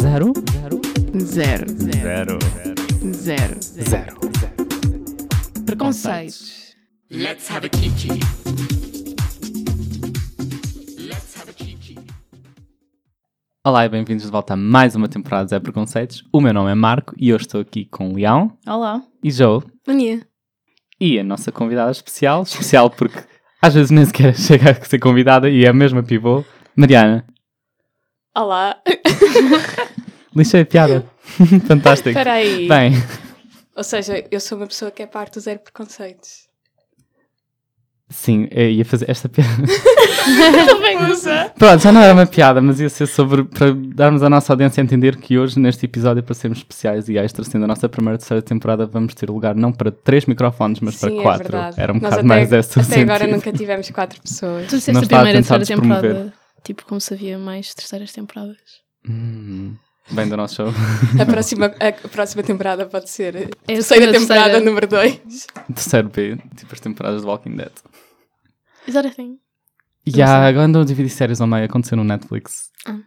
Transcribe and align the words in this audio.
Zero? 0.00 0.32
Zero. 0.46 0.80
Zero. 1.20 2.38
Zero. 3.12 3.58
Zero. 3.60 4.16
Preconceitos. 5.66 6.74
Let's 7.10 7.50
have 7.50 7.66
a 7.66 7.68
kiki. 7.68 8.08
Let's 10.98 11.36
have 11.36 11.50
a 11.50 11.52
kiki. 11.52 11.98
Olá 13.66 13.84
e 13.84 13.88
bem-vindos 13.88 14.24
de 14.24 14.30
volta 14.30 14.54
a 14.54 14.56
mais 14.56 14.94
uma 14.94 15.08
temporada 15.08 15.44
de 15.44 15.50
Zé 15.50 15.60
Preconceitos. 15.60 16.24
O 16.32 16.40
meu 16.40 16.54
nome 16.54 16.70
é 16.70 16.74
Marco 16.74 17.14
e 17.18 17.28
eu 17.28 17.36
estou 17.36 17.60
aqui 17.60 17.84
com 17.84 18.10
o 18.10 18.14
Leão 18.14 18.56
Olá. 18.66 19.02
e 19.22 19.30
Joe 19.30 19.60
Mania. 19.86 20.26
e 21.00 21.18
a 21.18 21.24
nossa 21.24 21.52
convidada 21.52 21.90
especial, 21.90 22.42
especial 22.42 22.88
porque 22.88 23.18
às 23.60 23.74
vezes 23.74 23.90
nem 23.90 24.04
sequer 24.06 24.34
chega 24.36 24.70
a 24.70 24.84
ser 24.84 24.98
convidada 24.98 25.50
e 25.50 25.64
é 25.64 25.68
a 25.68 25.72
mesma 25.74 26.02
pivô, 26.02 26.44
Mariana. 26.74 27.26
Olá. 28.34 28.76
Lixei 30.34 30.62
a 30.62 30.66
piada. 30.66 31.04
Fantástico. 31.66 32.08
Espera 32.10 32.32
aí. 32.34 32.66
Bem, 32.68 32.92
Ou 33.76 33.84
seja, 33.84 34.24
eu 34.30 34.40
sou 34.40 34.56
uma 34.58 34.66
pessoa 34.66 34.90
que 34.90 35.02
é 35.02 35.06
parte 35.06 35.34
do 35.34 35.40
zero 35.40 35.58
preconceitos. 35.60 36.48
sim, 38.08 38.46
eu 38.50 38.70
ia 38.70 38.84
fazer 38.84 39.10
esta 39.10 39.28
piada. 39.28 39.50
Também 40.66 40.96
usa. 41.10 41.52
Pronto, 41.58 41.82
já 41.82 41.92
não 41.92 42.00
era 42.00 42.12
uma 42.14 42.26
piada, 42.26 42.60
mas 42.62 42.80
ia 42.80 42.88
ser 42.88 43.06
sobre 43.06 43.44
para 43.44 43.72
darmos 43.94 44.22
à 44.22 44.30
nossa 44.30 44.52
audiência 44.52 44.80
a 44.80 44.84
entender 44.84 45.16
que 45.16 45.38
hoje, 45.38 45.58
neste 45.58 45.84
episódio, 45.86 46.22
para 46.22 46.34
sermos 46.34 46.58
especiais 46.58 47.08
e 47.08 47.18
extra, 47.18 47.44
sendo 47.44 47.64
a 47.64 47.68
nossa 47.68 47.88
primeira 47.88 48.14
e 48.16 48.18
terceira 48.18 48.42
temporada, 48.42 48.86
vamos 48.86 49.14
ter 49.14 49.28
lugar 49.28 49.54
não 49.54 49.72
para 49.72 49.90
três 49.90 50.24
microfones, 50.26 50.80
mas 50.80 50.94
Sim, 50.96 51.08
para 51.08 51.14
é 51.18 51.22
quatro. 51.22 51.52
verdade. 51.52 51.80
Era 51.80 51.92
um 51.92 51.96
Nós 51.96 52.02
bocado 52.02 52.20
até, 52.20 52.28
mais 52.28 52.52
essa 52.52 52.80
Até 52.80 53.00
agora 53.02 53.18
sentido. 53.20 53.34
nunca 53.34 53.52
tivemos 53.52 53.90
quatro 53.90 54.20
pessoas. 54.22 54.66
Tu 54.68 54.76
disseste 54.76 54.92
Não 54.92 55.00
a 55.00 55.02
está 55.04 55.16
a 55.16 55.20
primeira 55.22 55.38
e 55.40 55.42
terceira 55.44 55.80
temporada. 55.82 56.32
Tipo, 56.64 56.84
como 56.86 57.00
se 57.00 57.14
havia 57.14 57.38
mais 57.38 57.74
terceiras 57.74 58.12
temporadas. 58.12 58.56
Hum, 59.08 59.74
bem 60.12 60.28
do 60.28 60.36
nosso 60.36 60.56
show. 60.56 60.68
A 61.20 61.26
próxima, 61.26 61.66
a 61.66 62.08
próxima 62.08 62.42
temporada 62.42 62.86
pode 62.86 63.10
ser 63.10 63.36
a 63.36 63.40
É 63.40 63.44
a 63.44 63.48
terceira 63.66 63.82
segunda, 63.82 64.12
temporada 64.18 64.44
terceira. 64.50 64.64
número 64.64 64.86
2. 64.86 65.46
Terceiro 65.74 66.08
B, 66.08 66.36
tipo 66.56 66.72
as 66.72 66.80
temporadas 66.80 67.22
de 67.22 67.26
Walking 67.26 67.56
Dead. 67.56 67.72
Is 68.86 68.94
that 68.94 69.06
a 69.08 69.10
thing? 69.10 69.38
E 70.06 70.20
há, 70.22 70.46
agora 70.46 70.66
andam 70.66 70.82
a 70.82 70.84
dividir 70.84 71.10
séries 71.10 71.40
ao 71.40 71.46
meio, 71.46 71.64
aconteceu 71.64 71.96
no 71.96 72.04
Netflix. 72.04 72.70
Ah. 72.86 72.98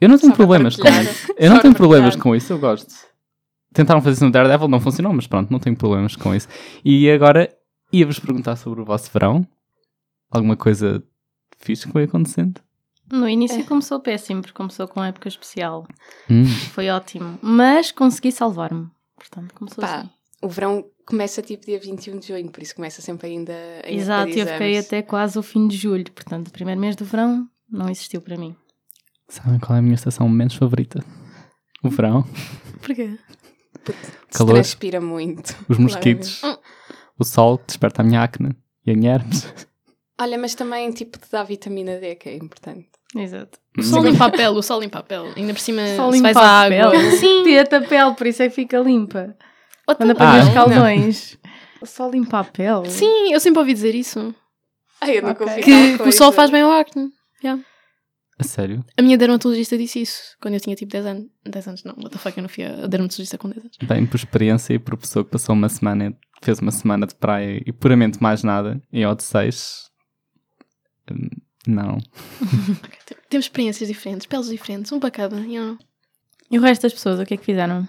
Eu 0.00 0.08
não 0.08 0.18
tenho 0.18 0.32
Só 0.32 0.36
problemas 0.36 0.76
com 0.76 0.88
isso. 0.88 1.32
Eu 1.36 1.48
Só 1.48 1.54
não 1.54 1.60
tenho 1.62 1.74
problemas 1.74 2.16
com 2.16 2.34
isso, 2.34 2.52
eu 2.52 2.58
gosto. 2.58 2.94
Tentaram 3.72 4.00
fazer 4.00 4.14
isso 4.14 4.24
no 4.24 4.30
Daredevil, 4.30 4.68
não 4.68 4.80
funcionou, 4.80 5.12
mas 5.12 5.26
pronto, 5.26 5.50
não 5.50 5.58
tenho 5.58 5.76
problemas 5.76 6.16
com 6.16 6.34
isso. 6.34 6.48
E 6.84 7.10
agora 7.10 7.54
ia-vos 7.92 8.18
perguntar 8.18 8.56
sobre 8.56 8.80
o 8.80 8.84
vosso 8.84 9.10
verão. 9.12 9.46
Alguma 10.30 10.56
coisa 10.56 11.02
fixe 11.60 11.86
que 11.86 11.92
foi 11.92 12.04
acontecendo? 12.04 12.60
No 13.12 13.28
início 13.28 13.64
começou 13.64 13.98
péssimo, 14.00 14.40
porque 14.40 14.56
começou 14.56 14.86
com 14.86 15.02
época 15.02 15.28
especial. 15.28 15.86
Hum. 16.30 16.44
Foi 16.44 16.88
ótimo. 16.90 17.38
Mas 17.42 17.90
consegui 17.90 18.30
salvar-me. 18.30 18.88
Portanto, 19.16 19.52
começou 19.54 19.82
Pá, 19.82 20.00
assim. 20.00 20.10
o 20.42 20.48
verão 20.48 20.84
começa 21.04 21.42
tipo 21.42 21.66
dia 21.66 21.78
21 21.80 22.20
de 22.20 22.28
junho, 22.28 22.50
por 22.50 22.62
isso 22.62 22.74
começa 22.74 23.02
sempre 23.02 23.28
ainda 23.28 23.52
em 23.84 23.96
Exato, 23.98 24.30
eu 24.30 24.46
fiquei 24.46 24.78
até 24.78 25.02
quase 25.02 25.36
o 25.38 25.42
fim 25.42 25.66
de 25.66 25.76
julho. 25.76 26.10
Portanto, 26.12 26.48
o 26.48 26.50
primeiro 26.52 26.80
mês 26.80 26.94
do 26.94 27.04
verão 27.04 27.48
não 27.68 27.88
existiu 27.90 28.20
para 28.20 28.36
mim. 28.36 28.54
Sabem 29.28 29.58
qual 29.58 29.76
é 29.76 29.80
a 29.80 29.82
minha 29.82 29.94
estação 29.94 30.28
menos 30.28 30.54
favorita? 30.54 31.04
O 31.82 31.88
verão, 31.88 32.24
Porquê? 32.80 33.18
Se 34.30 34.38
calor. 34.38 34.54
transpira 34.54 35.00
muito. 35.00 35.56
os 35.68 35.78
mosquitos, 35.78 36.42
o 37.18 37.24
sol 37.24 37.58
que 37.58 37.66
desperta 37.68 38.02
a 38.02 38.04
minha 38.04 38.22
acne 38.22 38.54
e 38.86 38.92
a 38.92 38.94
minha 38.94 39.14
herpes. 39.14 39.46
Olha, 40.20 40.36
mas 40.38 40.54
também 40.54 40.90
tipo 40.92 41.18
te 41.18 41.30
dá 41.30 41.42
vitamina 41.42 41.98
D, 41.98 42.14
que 42.16 42.28
é 42.28 42.36
importante. 42.36 42.86
Exato. 43.16 43.58
O 43.76 43.82
sol 43.82 44.02
limpa 44.04 44.26
a 44.26 44.30
pele, 44.30 44.48
o 44.58 44.62
sol 44.62 44.80
limpa 44.80 44.98
a 44.98 45.02
pele. 45.02 45.32
Ainda 45.36 45.52
por 45.54 45.60
cima, 45.60 45.82
Só 45.96 46.10
se 46.10 46.16
limpa 46.18 46.32
vais 46.32 46.36
à 46.36 46.40
a 46.40 46.60
água. 46.62 46.90
pele. 46.90 47.10
Sim. 47.16 47.42
Teta 47.44 47.78
a 47.78 47.80
pele, 47.82 48.14
por 48.14 48.26
isso 48.26 48.42
é 48.42 48.48
que 48.48 48.54
fica 48.54 48.78
limpa. 48.78 49.34
Ou 49.88 49.96
Quando 49.96 50.14
também- 50.14 50.26
apanha 50.28 50.42
Ah, 50.42 50.46
os 50.46 50.54
caldões. 50.54 51.38
Só 51.84 52.08
limpa 52.08 52.40
a 52.40 52.44
pele. 52.44 52.88
Sim, 52.90 53.32
eu 53.32 53.40
sempre 53.40 53.58
ouvi 53.60 53.72
dizer 53.72 53.94
isso. 53.94 54.34
Ai, 55.00 55.18
eu 55.18 55.22
nunca 55.22 55.44
Ok. 55.44 55.56
ouvi 55.56 55.96
Que, 55.98 56.02
o 56.08 56.12
sol 56.12 56.30
faz 56.30 56.50
bem 56.50 56.60
ao 56.62 56.70
acne. 56.70 57.10
Yeah. 57.42 57.62
A 58.38 58.42
sério? 58.44 58.84
A 58.96 59.02
minha 59.02 59.16
dermatologista 59.18 59.76
disse 59.76 60.00
isso 60.02 60.36
quando 60.40 60.54
eu 60.54 60.60
tinha 60.60 60.76
tipo 60.76 60.92
10 60.92 61.06
anos. 61.06 61.26
10 61.44 61.68
anos 61.68 61.84
não, 61.84 61.94
what 61.94 62.10
the 62.10 62.18
fuck, 62.18 62.36
eu 62.36 62.42
não 62.42 62.48
fui 62.48 62.64
a 62.64 62.86
dermatologista 62.86 63.36
com 63.38 63.48
10 63.48 63.64
anos. 63.64 63.76
Bem, 63.82 64.06
por 64.06 64.16
experiência 64.16 64.74
e 64.74 64.78
por 64.78 64.96
pessoa 64.96 65.24
que 65.24 65.30
passou 65.30 65.54
uma 65.54 65.68
semana, 65.68 66.14
fez 66.42 66.58
uma 66.58 66.70
semana 66.70 67.06
de 67.06 67.14
praia 67.14 67.62
e 67.66 67.72
puramente 67.72 68.22
mais 68.22 68.42
nada, 68.42 68.80
em 68.92 69.04
Odisseis, 69.06 69.89
não. 71.66 71.98
Temos 73.28 73.46
experiências 73.46 73.88
diferentes, 73.88 74.26
peles 74.26 74.48
diferentes, 74.48 74.90
um 74.92 75.00
para 75.00 75.10
cada. 75.10 75.36
You 75.40 75.64
know. 75.64 75.78
E 76.50 76.58
o 76.58 76.62
resto 76.62 76.82
das 76.82 76.92
pessoas, 76.92 77.20
o 77.20 77.24
que 77.24 77.34
é 77.34 77.36
que 77.36 77.44
fizeram? 77.44 77.88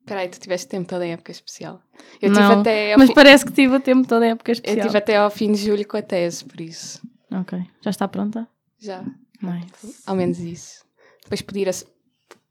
Espera 0.00 0.20
aí, 0.20 0.28
tu 0.28 0.38
tiveste 0.38 0.68
tempo 0.68 0.88
toda 0.88 1.04
em 1.04 1.12
época 1.12 1.32
especial. 1.32 1.82
Eu 2.22 2.30
Não, 2.30 2.40
tive 2.40 2.60
até 2.60 2.92
ao 2.92 2.98
Mas 2.98 3.08
fi- 3.08 3.14
parece 3.14 3.44
que 3.44 3.52
tive 3.52 3.74
o 3.74 3.80
tempo 3.80 4.06
toda 4.06 4.24
a 4.24 4.28
época 4.28 4.50
eu 4.50 4.54
especial. 4.54 4.86
tive 4.86 4.98
até 4.98 5.16
ao 5.16 5.30
fim 5.30 5.50
de 5.52 5.58
julho 5.58 5.86
com 5.86 5.96
a 5.96 6.02
tese, 6.02 6.44
por 6.44 6.60
isso. 6.60 7.02
Ok. 7.32 7.58
Já 7.82 7.90
está 7.90 8.06
pronta? 8.06 8.48
Já, 8.78 9.04
Nice. 9.42 10.02
ao 10.06 10.14
menos 10.14 10.38
isso. 10.38 10.84
Depois 11.24 11.42
pude 11.42 11.58
ir, 11.60 11.68
a, 11.68 11.72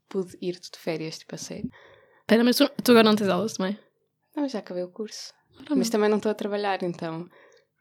pude 0.08 0.36
ir 0.42 0.52
de 0.60 0.78
férias, 0.78 1.18
tipo 1.18 1.34
a 1.34 1.38
sério. 1.38 1.70
Espera, 2.20 2.44
mas 2.44 2.56
tu, 2.56 2.68
tu 2.84 2.90
agora 2.90 3.04
não 3.08 3.16
tens 3.16 3.28
aulas 3.30 3.54
também? 3.54 3.78
Não, 4.36 4.46
já 4.46 4.58
acabei 4.58 4.82
o 4.82 4.88
curso. 4.90 5.32
Mas 5.74 5.88
também 5.88 6.10
não 6.10 6.18
estou 6.18 6.30
a 6.30 6.34
trabalhar, 6.34 6.82
então. 6.82 7.26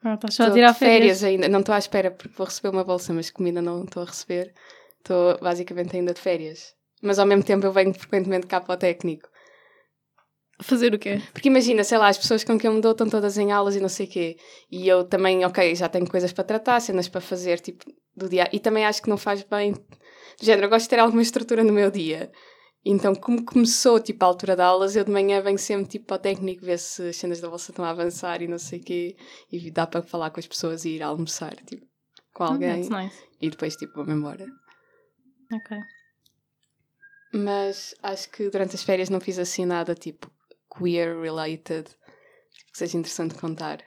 Ah, 0.05 0.13
estás 0.13 0.35
só 0.35 0.43
Estou 0.43 0.51
a 0.51 0.55
tirar 0.55 0.71
de 0.73 0.77
férias. 0.79 1.23
ainda. 1.23 1.49
Não 1.49 1.61
estou 1.61 1.73
à 1.73 1.79
espera 1.79 2.11
porque 2.11 2.35
vou 2.37 2.45
receber 2.45 2.69
uma 2.69 2.83
bolsa, 2.83 3.11
mas 3.11 3.31
como 3.31 3.47
ainda 3.47 3.61
não 3.61 3.83
estou 3.83 4.03
a 4.03 4.05
receber, 4.05 4.53
estou 4.99 5.35
basicamente 5.39 5.95
ainda 5.95 6.13
de 6.13 6.21
férias. 6.21 6.75
Mas 7.01 7.17
ao 7.17 7.25
mesmo 7.25 7.43
tempo 7.43 7.65
eu 7.65 7.71
venho 7.71 7.91
frequentemente 7.91 8.45
cá 8.45 8.61
para 8.61 8.75
o 8.75 8.77
técnico. 8.77 9.27
Fazer 10.61 10.93
o 10.93 10.99
quê? 10.99 11.21
Porque 11.33 11.49
imagina, 11.49 11.83
sei 11.83 11.97
lá, 11.97 12.07
as 12.07 12.19
pessoas 12.19 12.43
com 12.43 12.57
quem 12.57 12.69
eu 12.69 12.75
me 12.75 12.81
dou 12.81 12.91
estão 12.91 13.09
todas 13.09 13.35
em 13.37 13.51
aulas 13.51 13.75
e 13.75 13.79
não 13.79 13.89
sei 13.89 14.05
o 14.05 14.09
quê. 14.09 14.37
E 14.71 14.87
eu 14.87 15.03
também, 15.03 15.43
ok, 15.43 15.73
já 15.73 15.89
tenho 15.89 16.07
coisas 16.07 16.31
para 16.31 16.43
tratar, 16.43 16.79
cenas 16.79 17.09
para 17.09 17.19
fazer, 17.19 17.59
tipo, 17.59 17.83
do 18.15 18.29
dia. 18.29 18.47
E 18.53 18.59
também 18.59 18.85
acho 18.85 19.01
que 19.01 19.09
não 19.09 19.17
faz 19.17 19.41
bem. 19.43 19.73
Do 19.73 20.45
género, 20.45 20.67
eu 20.67 20.69
gosto 20.69 20.85
de 20.85 20.89
ter 20.89 20.99
alguma 20.99 21.21
estrutura 21.21 21.63
no 21.63 21.73
meu 21.73 21.89
dia. 21.89 22.31
Então, 22.87 23.15
como 23.15 23.43
começou, 23.43 23.99
tipo, 23.99 24.23
a 24.23 24.27
altura 24.27 24.55
de 24.55 24.61
aulas, 24.61 24.95
eu 24.95 25.03
de 25.03 25.09
manhã 25.11 25.41
venho 25.41 25.57
sempre, 25.57 25.87
tipo, 25.89 26.13
ao 26.13 26.19
técnico 26.19 26.63
ver 26.63 26.77
se 26.77 27.09
as 27.09 27.15
cenas 27.15 27.41
da 27.41 27.49
bolsa 27.49 27.71
estão 27.71 27.83
a 27.83 27.89
avançar 27.89 28.43
e 28.43 28.47
não 28.47 28.59
sei 28.59 28.79
o 28.79 28.83
quê. 28.83 29.17
E 29.51 29.71
dá 29.71 29.87
para 29.87 30.03
falar 30.03 30.29
com 30.29 30.39
as 30.39 30.45
pessoas 30.45 30.85
e 30.85 30.91
ir 30.91 31.01
almoçar, 31.01 31.55
tipo, 31.65 31.85
com 32.31 32.43
Ah, 32.43 32.47
alguém. 32.49 32.87
that's 32.87 32.89
nice. 32.89 33.17
E 33.41 33.49
depois, 33.49 33.75
tipo, 33.75 33.95
vou-me 33.95 34.13
embora. 34.13 34.45
Ok. 35.51 35.77
Mas 37.33 37.95
acho 38.03 38.29
que 38.29 38.49
durante 38.49 38.75
as 38.75 38.83
férias 38.83 39.09
não 39.09 39.19
fiz 39.19 39.39
assim 39.39 39.65
nada, 39.65 39.95
tipo, 39.95 40.29
queer 40.77 41.19
related. 41.19 41.89
Que 42.71 42.77
seja 42.77 42.97
interessante 42.97 43.35
contar. 43.35 43.81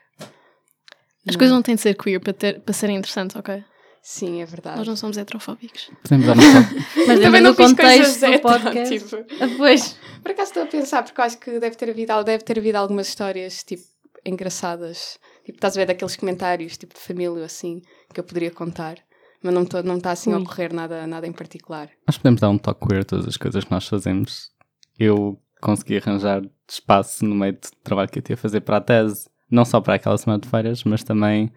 As 1.27 1.35
coisas 1.35 1.53
não 1.55 1.61
têm 1.61 1.75
de 1.75 1.81
ser 1.81 1.95
queer 1.95 2.19
para, 2.19 2.33
ter, 2.33 2.59
para 2.61 2.73
serem 2.73 2.97
interessantes, 2.97 3.35
ok? 3.35 3.63
Sim, 4.01 4.41
é 4.41 4.45
verdade. 4.45 4.77
Nós 4.77 4.87
não 4.87 4.95
somos 4.95 5.17
heterofóbicos. 5.17 5.91
Podemos 6.03 6.25
dar 6.27 6.35
Mas 7.07 7.19
Também 7.19 7.45
fiz 7.45 7.55
contexto 7.55 8.19
coisas 8.19 8.31
do 8.31 8.39
podcast. 8.39 8.99
tipo. 8.99 9.15
Ah, 9.43 9.47
Pois. 9.57 9.97
Por 10.21 10.31
acaso 10.31 10.49
estou 10.49 10.63
a 10.63 10.67
pensar, 10.67 11.03
porque 11.03 11.19
eu 11.19 11.25
acho 11.25 11.37
que 11.37 11.59
deve 11.59 11.75
ter 11.75 11.89
havido, 11.89 12.23
deve 12.23 12.43
ter 12.43 12.59
havido 12.59 12.77
algumas 12.77 13.07
histórias, 13.07 13.63
tipo, 13.63 13.83
engraçadas. 14.25 15.19
Tipo, 15.45 15.57
estás 15.57 15.75
a 15.75 15.79
ver 15.81 15.85
daqueles 15.85 16.15
comentários, 16.15 16.77
tipo, 16.77 16.93
de 16.93 16.99
família, 16.99 17.45
assim, 17.45 17.81
que 18.13 18.19
eu 18.19 18.23
poderia 18.23 18.51
contar. 18.51 18.97
Mas 19.41 19.53
não 19.53 19.63
está 19.63 19.81
não 19.81 19.97
está 19.97 20.11
assim 20.11 20.33
a 20.33 20.37
ocorrer 20.37 20.73
nada, 20.73 21.07
nada 21.07 21.25
em 21.25 21.31
particular. 21.31 21.89
Nós 22.05 22.17
podemos 22.17 22.41
dar 22.41 22.49
um 22.49 22.57
toque 22.57 22.87
queer 22.87 23.01
a 23.01 23.05
todas 23.05 23.27
as 23.27 23.37
coisas 23.37 23.63
que 23.63 23.71
nós 23.71 23.87
fazemos. 23.87 24.51
Eu 24.97 25.39
consegui 25.61 25.97
arranjar 25.97 26.41
espaço 26.67 27.23
no 27.25 27.35
meio 27.35 27.53
do 27.53 27.69
trabalho 27.83 28.09
que 28.09 28.19
eu 28.19 28.23
tinha 28.23 28.33
a 28.33 28.37
fazer 28.37 28.61
para 28.61 28.77
a 28.77 28.81
tese, 28.81 29.29
não 29.49 29.63
só 29.63 29.79
para 29.79 29.95
aquela 29.95 30.17
semana 30.17 30.41
de 30.41 30.49
férias, 30.49 30.83
mas 30.83 31.03
também 31.03 31.51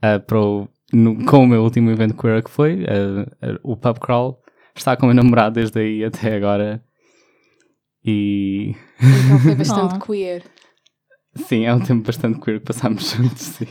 ah, 0.00 0.18
para 0.18 0.40
o, 0.40 0.68
no- 0.92 1.24
com 1.24 1.44
o 1.44 1.46
meu 1.46 1.62
último 1.62 1.90
evento 1.90 2.14
queer 2.14 2.42
que 2.42 2.50
foi, 2.50 2.84
ah, 2.88 3.30
ah, 3.42 3.58
o 3.62 3.76
Pub 3.76 3.98
Crawl. 3.98 4.40
Está 4.74 4.96
com 4.96 5.04
o 5.04 5.06
meu 5.06 5.14
namorado 5.16 5.54
desde 5.56 5.78
aí 5.80 6.04
até 6.04 6.36
agora. 6.36 6.82
E 8.04 8.74
Então 8.98 9.38
foi 9.40 9.54
bastante 9.56 9.94
Oh. 9.96 9.98
queer. 10.06 10.42
sim, 11.34 11.64
é 11.66 11.74
um 11.74 11.80
tempo 11.80 12.04
bastante 12.06 12.40
queer 12.40 12.58
que 12.60 12.66
passámos 12.66 13.10
juntos. 13.10 13.42
Sim. 13.42 13.66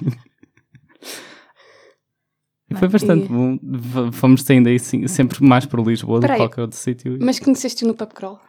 E 2.69 2.75
foi 2.75 2.88
bastante 2.88 3.25
E- 3.25 3.30
bom. 3.30 4.12
Fomos 4.12 4.44
saindo 4.44 4.69
aí 4.69 4.77
sim, 4.77 5.07
sempre 5.07 5.44
mais 5.44 5.66
para 5.66 5.81
Lisboa 5.81 6.19
do 6.19 6.21
que 6.21 6.27
Peraí. 6.27 6.39
qualquer 6.39 6.62
outro 6.62 6.77
sítio. 6.77 7.18
Mas 7.19 7.39
conheceste-o 7.39 7.88
no 7.88 7.95
pub 7.95 8.10
crawl? 8.13 8.39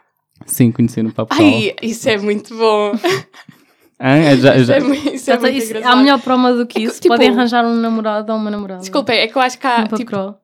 Sim, 0.47 0.71
conheci 0.73 1.03
no 1.03 1.13
Pub 1.13 1.29
Crawl. 1.29 1.43
Ai, 1.51 1.77
isso 1.83 2.09
é 2.09 2.17
muito 2.17 2.57
bom. 2.57 2.93
É, 4.03 4.35
já, 4.37 4.57
Isso 4.57 4.65
já, 4.65 4.77
é, 4.77 4.79
isso 5.15 5.31
é 5.31 5.37
tem- 5.37 5.57
isso- 5.59 5.67
engraçado. 5.69 5.93
há 5.93 5.97
melhor 5.97 6.21
promo 6.23 6.53
do 6.55 6.67
que 6.67 6.79
É 6.79 6.81
que, 6.81 6.87
isso. 6.89 7.01
tipo- 7.03 7.15
Podem 7.15 7.29
arranjar 7.29 7.67
um 7.67 7.75
namorado 7.75 8.33
ou 8.33 8.39
uma 8.39 8.51
namorada. 8.51 8.81
Desculpem, 8.81 9.19
é 9.19 9.29
que 9.29 9.37
eu 9.37 9.43
acho 9.43 9.59
que 9.59 9.67
há, 9.67 9.87
pub 9.87 9.99
tipo. 9.99 10.35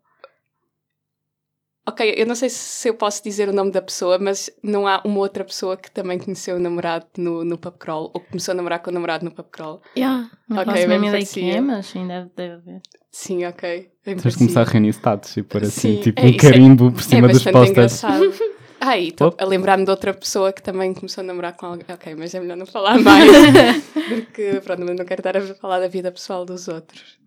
Ok, 1.88 2.14
eu 2.18 2.26
não 2.26 2.34
sei 2.34 2.48
se 2.50 2.88
eu 2.88 2.94
posso 2.94 3.22
dizer 3.22 3.48
o 3.48 3.52
nome 3.52 3.70
da 3.70 3.80
pessoa, 3.80 4.18
mas 4.18 4.50
não 4.60 4.88
há 4.88 5.00
uma 5.04 5.20
outra 5.20 5.44
pessoa 5.44 5.76
que 5.76 5.88
também 5.88 6.18
conheceu 6.18 6.56
o 6.56 6.58
namorado 6.58 7.06
no, 7.16 7.44
no 7.44 7.56
pub 7.56 7.74
crawl 7.78 8.10
ou 8.12 8.20
que 8.20 8.28
começou 8.28 8.52
a 8.52 8.54
namorar 8.56 8.80
com 8.80 8.90
o 8.90 8.92
namorado 8.92 9.24
no 9.24 9.30
pub 9.30 9.46
crawl. 9.52 9.80
Yeah. 9.96 10.28
Não 10.48 10.56
Ok, 10.58 10.66
faço 10.74 10.88
bem 10.88 10.98
mesma 10.98 11.06
ideia 11.06 11.26
quem 11.32 11.50
é, 11.56 11.60
mas 11.60 11.86
sim, 11.86 12.06
deve, 12.08 12.28
deve 12.36 12.54
haver. 12.54 12.80
Sim, 13.12 13.44
ok. 13.46 13.88
Tens 14.04 14.22
de 14.22 14.36
começar 14.36 14.62
a 14.62 14.64
reunir 14.64 14.88
status 14.90 15.36
e 15.36 15.42
pôr 15.44 15.62
assim, 15.62 15.94
Sim, 15.96 16.00
tipo 16.02 16.20
é 16.20 16.24
um 16.24 16.28
isso, 16.28 16.36
é- 16.46 16.50
carimbo 16.50 16.90
por 16.92 17.00
É 17.00 17.02
cima 17.04 17.28
dos 17.28 17.44
bastante 17.44 17.52
posters. 17.54 18.02
engraçado. 18.04 18.55
Ah, 18.80 18.98
e 18.98 19.08
estou 19.08 19.34
a 19.38 19.44
lembrar-me 19.44 19.84
de 19.84 19.90
outra 19.90 20.12
pessoa 20.12 20.52
que 20.52 20.62
também 20.62 20.92
começou 20.94 21.22
a 21.22 21.26
namorar 21.26 21.56
com 21.56 21.66
alguém. 21.66 21.86
Ok, 21.88 22.14
mas 22.14 22.34
é 22.34 22.40
melhor 22.40 22.56
não 22.56 22.66
falar 22.66 22.98
mais. 22.98 23.30
porque, 24.08 24.60
pronto, 24.62 24.84
não 24.84 25.04
quero 25.04 25.20
estar 25.20 25.36
a 25.36 25.40
falar 25.54 25.80
da 25.80 25.88
vida 25.88 26.12
pessoal 26.12 26.44
dos 26.44 26.68
outros. 26.68 27.18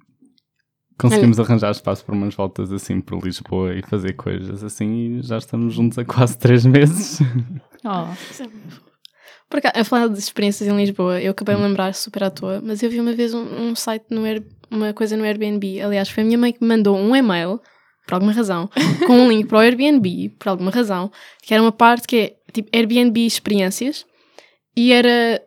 Conseguimos 1.00 1.40
arranjar 1.40 1.72
espaço 1.72 2.04
para 2.04 2.13
umas 2.13 2.36
voltas 2.36 2.74
assim 2.74 3.00
por 3.00 3.24
Lisboa 3.24 3.74
e 3.74 3.81
fazer 3.81 4.13
coisas 4.13 4.62
assim 4.66 5.19
e 5.19 5.22
já 5.22 5.38
estamos 5.38 5.74
juntos 5.74 5.98
há 5.98 6.04
quase 6.04 6.38
três 6.38 6.66
meses. 6.66 7.19
Oh, 7.86 8.13
Por 9.50 9.60
acaso, 9.60 9.74
a 9.78 9.84
falar 9.86 10.10
de 10.10 10.19
experiências 10.19 10.68
em 10.68 10.75
Lisboa, 10.75 11.22
eu 11.22 11.31
acabei 11.31 11.56
de 11.56 11.62
me 11.62 11.68
lembrar 11.69 11.94
super 11.94 12.25
à 12.25 12.30
toa, 12.30 12.62
mas 12.62 12.84
eu 12.84 12.90
vi 12.90 13.00
uma 13.00 13.13
vez 13.13 13.34
um, 13.34 13.40
um 13.40 13.75
site 13.75 14.07
no 14.10 14.25
Air, 14.25 14.44
uma 14.69 14.94
coisa 14.94 15.16
no 15.16 15.24
Airbnb. 15.24 15.81
Aliás, 15.81 16.10
foi 16.10 16.24
a 16.24 16.25
minha 16.25 16.38
mãe 16.38 16.51
que 16.51 16.62
me 16.62 16.68
mandou 16.68 16.98
um 16.98 17.16
e-mail, 17.16 17.62
por 18.10 18.16
alguma 18.16 18.32
razão, 18.32 18.68
com 19.06 19.14
um 19.14 19.30
link 19.30 19.46
para 19.46 19.60
o 19.60 19.62
Airbnb, 19.62 20.30
por 20.40 20.50
alguma 20.50 20.72
razão, 20.72 21.12
que 21.44 21.54
era 21.54 21.62
uma 21.62 21.72
parte 21.72 22.08
que 22.08 22.18
é 22.18 22.36
tipo 22.52 22.68
Airbnb 22.76 23.24
experiências, 23.24 24.04
e 24.76 24.92
era 24.92 25.40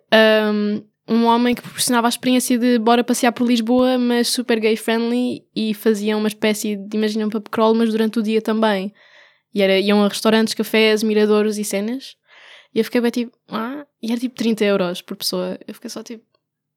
um, 0.55 0.83
um 1.09 1.25
homem 1.27 1.57
que 1.57 1.63
proporcionava 1.63 2.07
a 2.07 2.11
experiência 2.11 2.57
de 2.57 2.79
bora 2.79 3.03
passear 3.03 3.33
por 3.33 3.49
Lisboa, 3.49 3.99
mas 3.99 4.29
super 4.29 4.61
gay 4.61 4.77
friendly, 4.77 5.43
e 5.57 5.75
fazia 5.75 6.17
uma 6.17 6.29
espécie 6.29 6.77
de, 6.77 6.97
imagina, 6.97 7.27
um 7.27 7.31
pub 7.31 7.49
crawl, 7.51 7.75
mas 7.75 7.91
durante 7.91 8.21
o 8.21 8.23
dia 8.23 8.41
também. 8.41 8.95
E 9.53 9.61
era, 9.61 9.81
iam 9.81 10.05
a 10.05 10.09
restaurantes, 10.09 10.55
cafés, 10.55 11.03
miradouros 11.03 11.59
e 11.59 11.65
cenas. 11.65 12.15
E 12.73 12.79
eu 12.79 12.85
fiquei 12.85 13.01
bem 13.01 13.11
tipo, 13.11 13.37
ah, 13.49 13.85
e 14.01 14.13
era 14.13 14.21
tipo 14.21 14.37
30 14.37 14.65
euros 14.65 15.03
por 15.03 15.17
pessoa. 15.17 15.59
Eu 15.67 15.75
fiquei 15.75 15.91
só 15.91 16.01
tipo, 16.01 16.25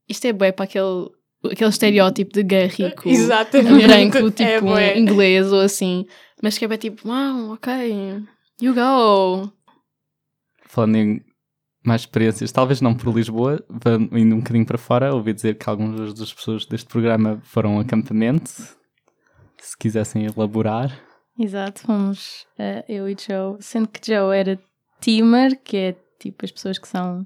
isto 0.10 0.26
é 0.26 0.34
bué 0.34 0.52
para 0.52 0.66
aquele, 0.66 1.10
aquele 1.52 1.70
estereótipo 1.70 2.34
de 2.34 2.44
gay 2.44 2.68
rico, 2.68 3.08
Exatamente. 3.10 3.88
branco, 3.88 4.18
É 4.18 4.32
tipo 4.32 4.66
bué. 4.68 4.98
inglês 4.98 5.52
ou 5.52 5.60
assim. 5.62 6.06
Mas 6.42 6.54
fiquei 6.56 6.68
bem 6.68 6.78
tipo, 6.78 7.08
uau, 7.08 7.54
ok, 7.54 8.24
you 8.62 8.74
go. 8.74 9.52
Falando 10.68 10.96
em 10.98 11.22
mais 11.86 12.02
experiências, 12.02 12.52
talvez 12.52 12.82
não 12.82 12.96
por 12.96 13.14
Lisboa, 13.14 13.64
indo 14.12 14.36
um 14.36 14.40
bocadinho 14.40 14.66
para 14.66 14.78
fora, 14.78 15.14
ouvi 15.14 15.34
dizer 15.34 15.56
que 15.56 15.70
algumas 15.70 16.14
das 16.16 16.34
pessoas 16.34 16.66
deste 16.66 16.88
programa 16.88 17.40
foram 17.44 17.78
a 17.78 17.82
acampamento. 17.82 18.50
Se 18.50 19.78
quisessem 19.80 20.26
elaborar. 20.26 20.92
exato, 21.40 21.82
fomos 21.82 22.46
eh, 22.58 22.84
eu 22.90 23.08
e 23.10 23.16
Joe, 23.20 23.58
sendo 23.60 23.88
que 23.88 24.00
Joe 24.06 24.36
era 24.36 24.60
teamer, 25.00 25.60
que 25.64 25.78
é 25.78 25.96
tipo 26.20 26.44
as 26.44 26.52
pessoas 26.52 26.78
que 26.80 26.88
são 26.88 27.26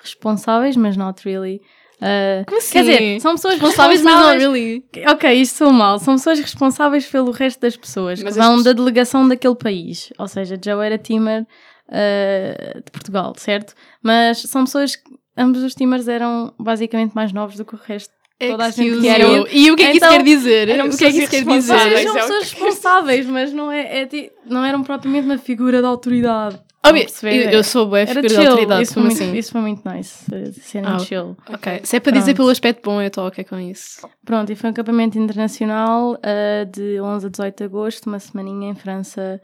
responsáveis, 0.00 0.76
mas 0.76 0.96
not 0.96 1.22
really. 1.24 1.60
Eh, 2.00 2.44
Como 2.46 2.58
assim? 2.58 2.72
Quer 2.72 2.80
dizer, 2.82 3.20
são 3.20 3.32
pessoas 3.34 3.54
responsáveis, 3.54 4.02
mas 4.02 4.14
não 4.14 4.36
really. 4.36 4.84
Ok, 5.08 5.32
isto 5.34 5.56
sou 5.58 5.72
mal. 5.72 5.98
São 5.98 6.16
pessoas 6.16 6.40
responsáveis 6.40 7.06
pelo 7.06 7.30
resto 7.30 7.60
das 7.60 7.76
pessoas 7.76 8.22
Mas 8.22 8.34
que 8.34 8.40
vão 8.40 8.48
pessoas- 8.56 8.64
da 8.64 8.72
delegação 8.72 9.28
daquele 9.28 9.54
país. 9.54 10.12
Ou 10.18 10.26
seja, 10.28 10.58
Joe 10.62 10.84
era 10.84 10.98
teamer 10.98 11.42
uh, 11.88 12.82
de 12.84 12.90
Portugal, 12.90 13.32
certo? 13.36 13.74
Mas 14.02 14.38
são 14.38 14.64
pessoas 14.64 14.96
que 14.96 15.02
ambos 15.36 15.62
os 15.62 15.74
teamers 15.74 16.08
eram 16.08 16.52
basicamente 16.58 17.12
mais 17.14 17.32
novos 17.32 17.56
do 17.56 17.64
que 17.64 17.74
o 17.74 17.78
resto. 17.82 18.12
Toda 18.38 18.64
a 18.64 18.70
gente 18.70 19.00
que 19.00 19.08
era. 19.08 19.24
E 19.52 19.70
o 19.70 19.76
que 19.76 19.82
é 19.84 19.90
que 19.92 19.96
Então, 19.98 20.08
isso 20.10 20.18
quer 20.18 20.22
dizer? 20.24 20.68
eram 20.68 20.88
O 20.88 20.96
que 20.96 21.04
é 21.04 21.10
que 21.10 21.18
isso 21.18 21.30
quer 21.30 21.44
dizer? 21.44 22.02
são 22.02 22.16
é 22.16 22.20
pessoas 22.20 22.42
responsáveis, 22.52 23.26
mas 23.26 23.52
não, 23.52 23.70
é, 23.70 24.02
é 24.02 24.08
não 24.44 24.64
eram 24.64 24.82
propriamente 24.82 25.24
uma 25.26 25.38
figura 25.38 25.80
de 25.80 25.86
autoridade. 25.86 26.58
Óbvio, 26.84 27.06
eu, 27.22 27.50
eu 27.50 27.64
sou 27.64 27.96
Era 27.96 28.06
figura 28.06 28.28
de 28.28 28.34
chill. 28.34 28.50
autoridade, 28.50 28.82
isso, 28.82 28.94
foi 28.94 29.02
muito, 29.02 29.14
assim? 29.22 29.36
isso 29.36 29.52
foi 29.52 29.60
muito 29.60 29.88
nice. 29.88 30.24
Serem 30.60 30.88
Ah, 30.90 30.98
chill. 30.98 31.36
Ok, 31.48 31.80
se 31.84 31.96
é 31.96 32.00
para 32.00 32.12
dizer 32.12 32.24
Pronto. 32.26 32.36
pelo 32.36 32.48
aspecto 32.50 32.82
bom, 32.84 33.00
eu 33.00 33.08
estou 33.08 33.26
ok 33.26 33.42
com 33.44 33.58
isso. 33.58 34.08
Pronto, 34.24 34.52
e 34.52 34.56
foi 34.56 34.68
um 34.68 34.72
acampamento 34.72 35.18
internacional 35.18 36.12
uh, 36.14 36.66
de 36.70 37.00
11 37.00 37.26
a 37.26 37.30
18 37.30 37.56
de 37.56 37.64
agosto, 37.64 38.06
uma 38.06 38.18
semaninha 38.18 38.70
em 38.70 38.74
França 38.74 39.40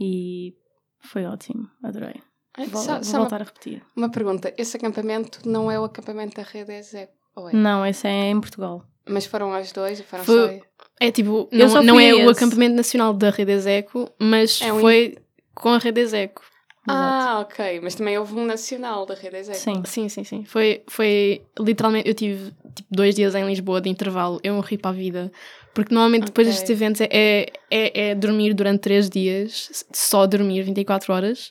e 0.00 0.54
foi 1.00 1.24
ótimo, 1.26 1.68
adorei. 1.82 2.14
Ai, 2.58 2.66
Vou, 2.66 2.82
só- 2.82 2.94
vou 2.94 3.04
só 3.04 3.18
voltar 3.18 3.40
a 3.40 3.44
repetir. 3.44 3.82
Uma, 3.96 4.06
uma 4.06 4.10
pergunta. 4.12 4.52
Esse 4.56 4.76
acampamento 4.76 5.40
não 5.48 5.70
é 5.70 5.78
o 5.78 5.84
acampamento 5.84 6.36
da 6.36 6.42
Rede 6.42 6.72
Exec? 6.72 7.12
Ou 7.34 7.50
é? 7.50 7.52
Não, 7.52 7.84
esse 7.84 8.06
é 8.06 8.30
em 8.30 8.40
Portugal. 8.40 8.82
Mas 9.08 9.26
foram 9.26 9.52
as 9.52 9.70
dois? 9.72 10.00
Foram 10.00 10.24
Foi- 10.24 10.58
só... 10.58 10.64
É 11.00 11.10
tipo, 11.10 11.48
não, 11.52 11.82
não 11.82 12.00
é 12.00 12.10
a 12.10 12.16
o 12.16 12.18
esse. 12.30 12.30
acampamento 12.30 12.74
nacional 12.74 13.12
da 13.12 13.28
Rede 13.30 13.52
Execo, 13.52 14.10
mas 14.18 14.60
É 14.62 14.72
um- 14.72 14.80
foi 14.80 15.18
com 15.54 15.68
a 15.70 15.78
Rede 15.78 16.00
Execo. 16.00 16.42
Ah, 16.88 17.40
ok. 17.40 17.80
Mas 17.82 17.94
também 17.94 18.16
houve 18.18 18.34
um 18.34 18.44
nacional 18.44 19.04
da 19.06 19.14
Rede 19.14 19.36
Exec. 19.36 19.56
Sim. 19.58 19.82
Sim, 19.84 20.08
sim, 20.08 20.24
sim. 20.24 20.44
Foi, 20.44 20.82
foi 20.88 21.42
literalmente, 21.58 22.08
eu 22.08 22.14
tive 22.14 22.52
tipo, 22.74 22.88
dois 22.90 23.14
dias 23.14 23.34
em 23.34 23.46
Lisboa 23.46 23.80
de 23.80 23.88
intervalo, 23.88 24.40
eu 24.42 24.54
morri 24.54 24.78
para 24.78 24.90
a 24.90 24.94
vida. 24.94 25.32
Porque 25.74 25.92
normalmente 25.92 26.26
depois 26.26 26.46
Ok. 26.46 26.54
destes 26.54 26.70
eventos 26.70 27.00
é, 27.02 27.08
é, 27.10 27.52
é, 27.70 28.08
é 28.10 28.14
dormir 28.14 28.54
durante 28.54 28.80
três 28.80 29.10
dias, 29.10 29.84
só 29.92 30.26
dormir 30.26 30.62
24 30.62 31.12
horas, 31.12 31.50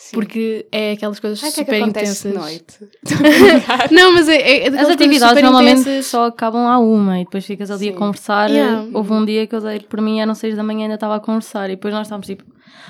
Sim. 0.00 0.14
porque 0.14 0.64
é 0.70 0.92
aquelas 0.92 1.18
coisas 1.18 1.42
Ai, 1.42 1.50
o 1.50 1.52
que 1.52 1.60
é 1.60 1.64
super 1.64 1.82
que 1.82 1.88
intensas. 1.88 2.32
de 2.32 2.38
noite? 2.38 2.78
Não, 3.90 4.12
mas 4.12 4.28
é, 4.28 4.36
é, 4.36 4.68
As 4.68 4.88
atividades 4.90 5.28
super 5.30 5.42
normalmente 5.42 5.80
intensas. 5.80 6.06
só 6.06 6.26
acabam 6.26 6.66
à 6.68 6.78
uma 6.78 7.20
e 7.20 7.24
depois 7.24 7.44
ficas 7.44 7.68
ali 7.70 7.86
Sim. 7.86 7.90
a 7.90 7.92
conversar. 7.94 8.48
Yeah. 8.48 8.86
Houve 8.94 9.12
um 9.12 9.24
dia 9.24 9.46
que 9.46 9.54
eu 9.56 9.60
dei 9.60 9.80
por 9.80 10.00
mim, 10.00 10.20
eram 10.20 10.34
seis 10.36 10.54
da 10.54 10.62
manhã 10.62 10.80
e 10.80 10.82
ainda 10.84 10.94
estava 10.94 11.16
a 11.16 11.20
conversar 11.20 11.66
e 11.68 11.74
depois 11.74 11.92
nós 11.92 12.06
estávamos 12.06 12.28
tipo, 12.28 12.44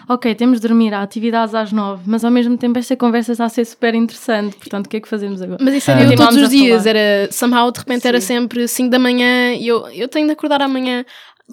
ok, 0.07 0.35
temos 0.35 0.61
de 0.61 0.69
dormir, 0.69 0.93
há 0.93 1.01
atividades 1.03 1.55
às 1.55 1.73
nove, 1.73 2.03
mas 2.07 2.25
ao 2.27 2.31
mesmo 2.31 2.59
tempo 2.59 2.79
esta 2.79 2.95
conversa 2.95 3.33
está 3.33 3.47
a 3.47 3.49
ser 3.49 3.65
super 3.65 3.95
interessante, 3.95 4.57
portanto 4.57 4.87
o 4.87 4.89
que 4.91 4.99
é 4.99 5.01
que 5.01 5.09
fazemos 5.09 5.41
agora? 5.41 5.59
Mas 5.65 5.75
isso 5.77 5.91
Ah. 5.91 5.95
era 5.95 6.03
eu 6.03 6.09
Continuámos 6.09 6.35
todos 6.35 6.49
os 6.53 6.55
dias, 6.59 6.83
falar. 6.85 6.97
era 6.97 7.33
somehow 7.33 7.71
de 7.73 7.79
repente 7.79 8.07
era 8.07 8.21
Sim. 8.21 8.27
sempre 8.27 8.69
5 8.69 8.91
da 8.91 8.99
manhã 8.99 9.55
e 9.55 9.67
eu, 9.67 9.89
eu 9.89 10.09
tenho 10.09 10.27
de 10.27 10.33
acordar 10.35 10.61
amanhã 10.61 11.07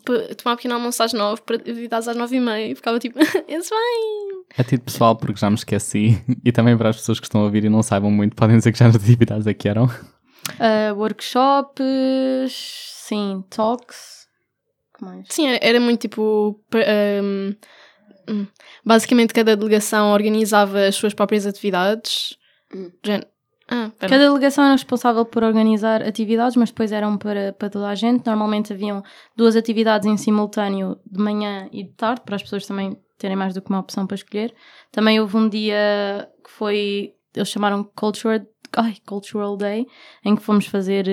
para 0.03 0.35
tomar 0.35 0.57
pequeno 0.57 0.73
almoço 0.75 1.01
às 1.01 1.13
9 1.13 1.41
para 1.45 1.55
atividades 1.55 2.07
às 2.09 2.17
9 2.17 2.35
e 2.35 2.39
meia 2.41 2.71
e 2.71 2.75
ficava 2.75 2.99
tipo, 2.99 3.17
it's 3.49 3.69
fine. 3.69 4.34
A 4.57 4.63
título 4.63 4.83
pessoal, 4.83 5.15
porque 5.15 5.39
já 5.39 5.49
me 5.49 5.55
esqueci, 5.55 6.21
e 6.43 6.51
também 6.51 6.77
para 6.77 6.89
as 6.89 6.97
pessoas 6.97 7.19
que 7.19 7.25
estão 7.25 7.41
a 7.41 7.43
ouvir 7.45 7.65
e 7.65 7.69
não 7.69 7.83
saibam 7.83 8.09
muito, 8.09 8.35
podem 8.37 8.57
dizer 8.57 8.71
que 8.71 8.79
já 8.79 8.87
as 8.87 8.95
atividades 8.95 9.47
aqui 9.47 9.67
eram. 9.67 9.85
Uh, 9.85 10.95
workshops, 10.95 11.83
sim, 13.07 13.43
talks. 13.49 14.27
Que 14.97 15.03
mais? 15.03 15.27
Sim, 15.29 15.57
era 15.61 15.79
muito 15.79 16.01
tipo. 16.01 16.59
um, 17.21 18.47
basicamente, 18.83 19.33
cada 19.33 19.55
delegação 19.55 20.11
organizava 20.11 20.85
as 20.85 20.95
suas 20.95 21.13
próprias 21.13 21.45
atividades. 21.45 22.37
Hum. 22.73 22.91
Ah. 23.67 23.91
Cada 23.97 24.19
delegação 24.19 24.63
era 24.63 24.73
responsável 24.73 25.25
por 25.25 25.43
organizar 25.43 26.03
atividades, 26.03 26.55
mas 26.55 26.69
depois 26.69 26.91
eram 26.91 27.17
para, 27.17 27.51
para 27.53 27.69
toda 27.69 27.87
a 27.87 27.95
gente. 27.95 28.25
Normalmente 28.25 28.71
haviam 28.71 29.03
duas 29.35 29.55
atividades 29.55 30.07
em 30.07 30.17
simultâneo, 30.17 30.99
de 31.05 31.19
manhã 31.19 31.67
e 31.71 31.83
de 31.83 31.91
tarde, 31.93 32.21
para 32.23 32.35
as 32.35 32.43
pessoas 32.43 32.65
também 32.67 32.95
terem 33.17 33.35
mais 33.35 33.53
do 33.53 33.61
que 33.61 33.69
uma 33.69 33.79
opção 33.79 34.05
para 34.05 34.15
escolher. 34.15 34.53
Também 34.91 35.19
houve 35.19 35.37
um 35.37 35.47
dia 35.47 36.29
que 36.43 36.51
foi, 36.51 37.13
eles 37.35 37.49
chamaram 37.49 37.83
Cultural, 37.95 38.41
ai, 38.77 38.95
Cultural 39.05 39.55
Day, 39.57 39.85
em 40.23 40.35
que 40.35 40.41
fomos 40.41 40.67
fazer 40.67 41.05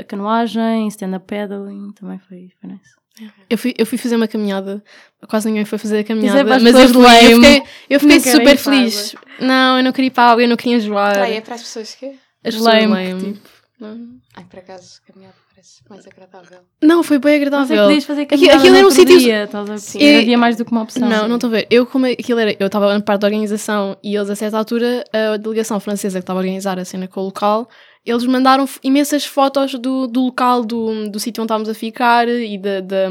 a 0.00 0.04
canoagem, 0.04 0.88
stand-up 0.88 1.26
paddling, 1.26 1.92
também 1.92 2.18
foi, 2.18 2.50
foi 2.60 2.70
nice. 2.70 3.02
Eu 3.50 3.58
fui, 3.58 3.74
eu 3.76 3.84
fui 3.84 3.98
fazer 3.98 4.16
uma 4.16 4.26
caminhada. 4.26 4.82
Quase 5.28 5.46
ninguém 5.46 5.66
foi 5.66 5.78
fazer 5.78 5.98
a 5.98 6.04
caminhada. 6.04 6.40
É 6.40 6.44
para 6.44 6.56
as 6.56 6.62
mas 6.62 6.74
eu, 6.74 6.88
fui, 6.88 7.04
eu 7.04 7.36
fiquei, 7.36 7.62
eu 7.90 8.00
fiquei 8.00 8.20
super 8.20 8.56
feliz. 8.56 9.14
Não, 9.38 9.76
eu 9.76 9.84
não 9.84 9.92
queria 9.92 10.06
ir 10.06 10.10
para 10.10 10.24
a 10.24 10.32
água, 10.32 10.42
eu 10.42 10.48
não 10.48 10.56
queria 10.56 10.76
enjoar. 10.76 11.12
Praia 11.12 11.36
é 11.36 11.40
para 11.40 11.54
as 11.54 11.62
pessoas 11.62 11.94
que... 11.94 12.06
As 12.44 12.54
pessoas 12.54 12.74
Lame, 12.74 12.86
lame. 12.86 13.34
tipo. 13.34 13.61
Não. 13.82 14.20
Ai, 14.36 14.44
por 14.48 14.58
acaso, 14.60 15.00
caminhar 15.06 15.32
parece 15.52 15.80
mais 15.90 16.06
agradável. 16.06 16.60
Não, 16.82 17.02
foi 17.02 17.18
bem 17.18 17.32
Mas 17.32 17.40
é 17.40 17.46
agradável. 17.46 17.84
podias 17.84 18.04
fazer 18.04 18.22
Aquilo- 18.22 18.40
caminhada 18.40 18.58
aquilo 18.62 18.76
era 18.76 18.86
um 18.86 18.90
sítio- 18.90 19.18
dia, 19.18 19.48
Sim. 19.78 20.16
Havia 20.18 20.38
mais 20.38 20.56
do 20.56 20.64
que 20.64 20.72
uma 20.72 20.82
opção. 20.82 21.08
Não, 21.08 21.26
não 21.28 21.36
estou 21.36 21.48
a 21.48 21.50
ver. 21.50 21.66
Eu, 21.70 21.84
como 21.86 22.06
aquilo 22.06 22.38
era, 22.40 22.56
eu 22.58 22.66
estava 22.66 22.92
na 22.92 23.00
parte 23.00 23.20
da 23.22 23.26
organização 23.26 23.96
e 24.02 24.14
eles, 24.16 24.30
a 24.30 24.36
certa 24.36 24.56
altura, 24.58 25.04
a 25.12 25.36
delegação 25.36 25.78
francesa 25.80 26.18
que 26.18 26.22
estava 26.22 26.38
a 26.38 26.42
organizar 26.42 26.78
a 26.78 26.84
cena 26.84 27.06
com 27.08 27.20
o 27.20 27.24
local, 27.24 27.68
eles 28.04 28.24
mandaram 28.24 28.68
imensas 28.82 29.24
fotos 29.24 29.74
do, 29.74 30.06
do 30.06 30.24
local, 30.26 30.64
do, 30.64 31.08
do 31.10 31.20
sítio 31.20 31.42
onde 31.42 31.46
estávamos 31.46 31.68
a 31.68 31.74
ficar 31.74 32.28
e 32.28 32.58
da, 32.58 32.80
da, 32.80 33.08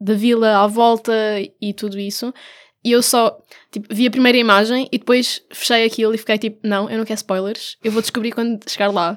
da 0.00 0.14
vila 0.14 0.58
à 0.62 0.66
volta 0.66 1.12
e 1.60 1.72
tudo 1.72 1.98
isso. 1.98 2.32
E 2.84 2.92
eu 2.92 3.02
só, 3.02 3.38
tipo, 3.72 3.86
vi 3.90 4.06
a 4.06 4.10
primeira 4.10 4.36
imagem 4.36 4.86
e 4.92 4.98
depois 4.98 5.40
fechei 5.50 5.86
aquilo 5.86 6.14
e 6.14 6.18
fiquei 6.18 6.36
tipo, 6.36 6.58
não, 6.62 6.90
eu 6.90 6.98
não 6.98 7.04
quero 7.06 7.16
spoilers, 7.16 7.78
eu 7.82 7.90
vou 7.90 8.02
descobrir 8.02 8.32
quando 8.32 8.60
chegar 8.68 8.92
lá. 8.92 9.16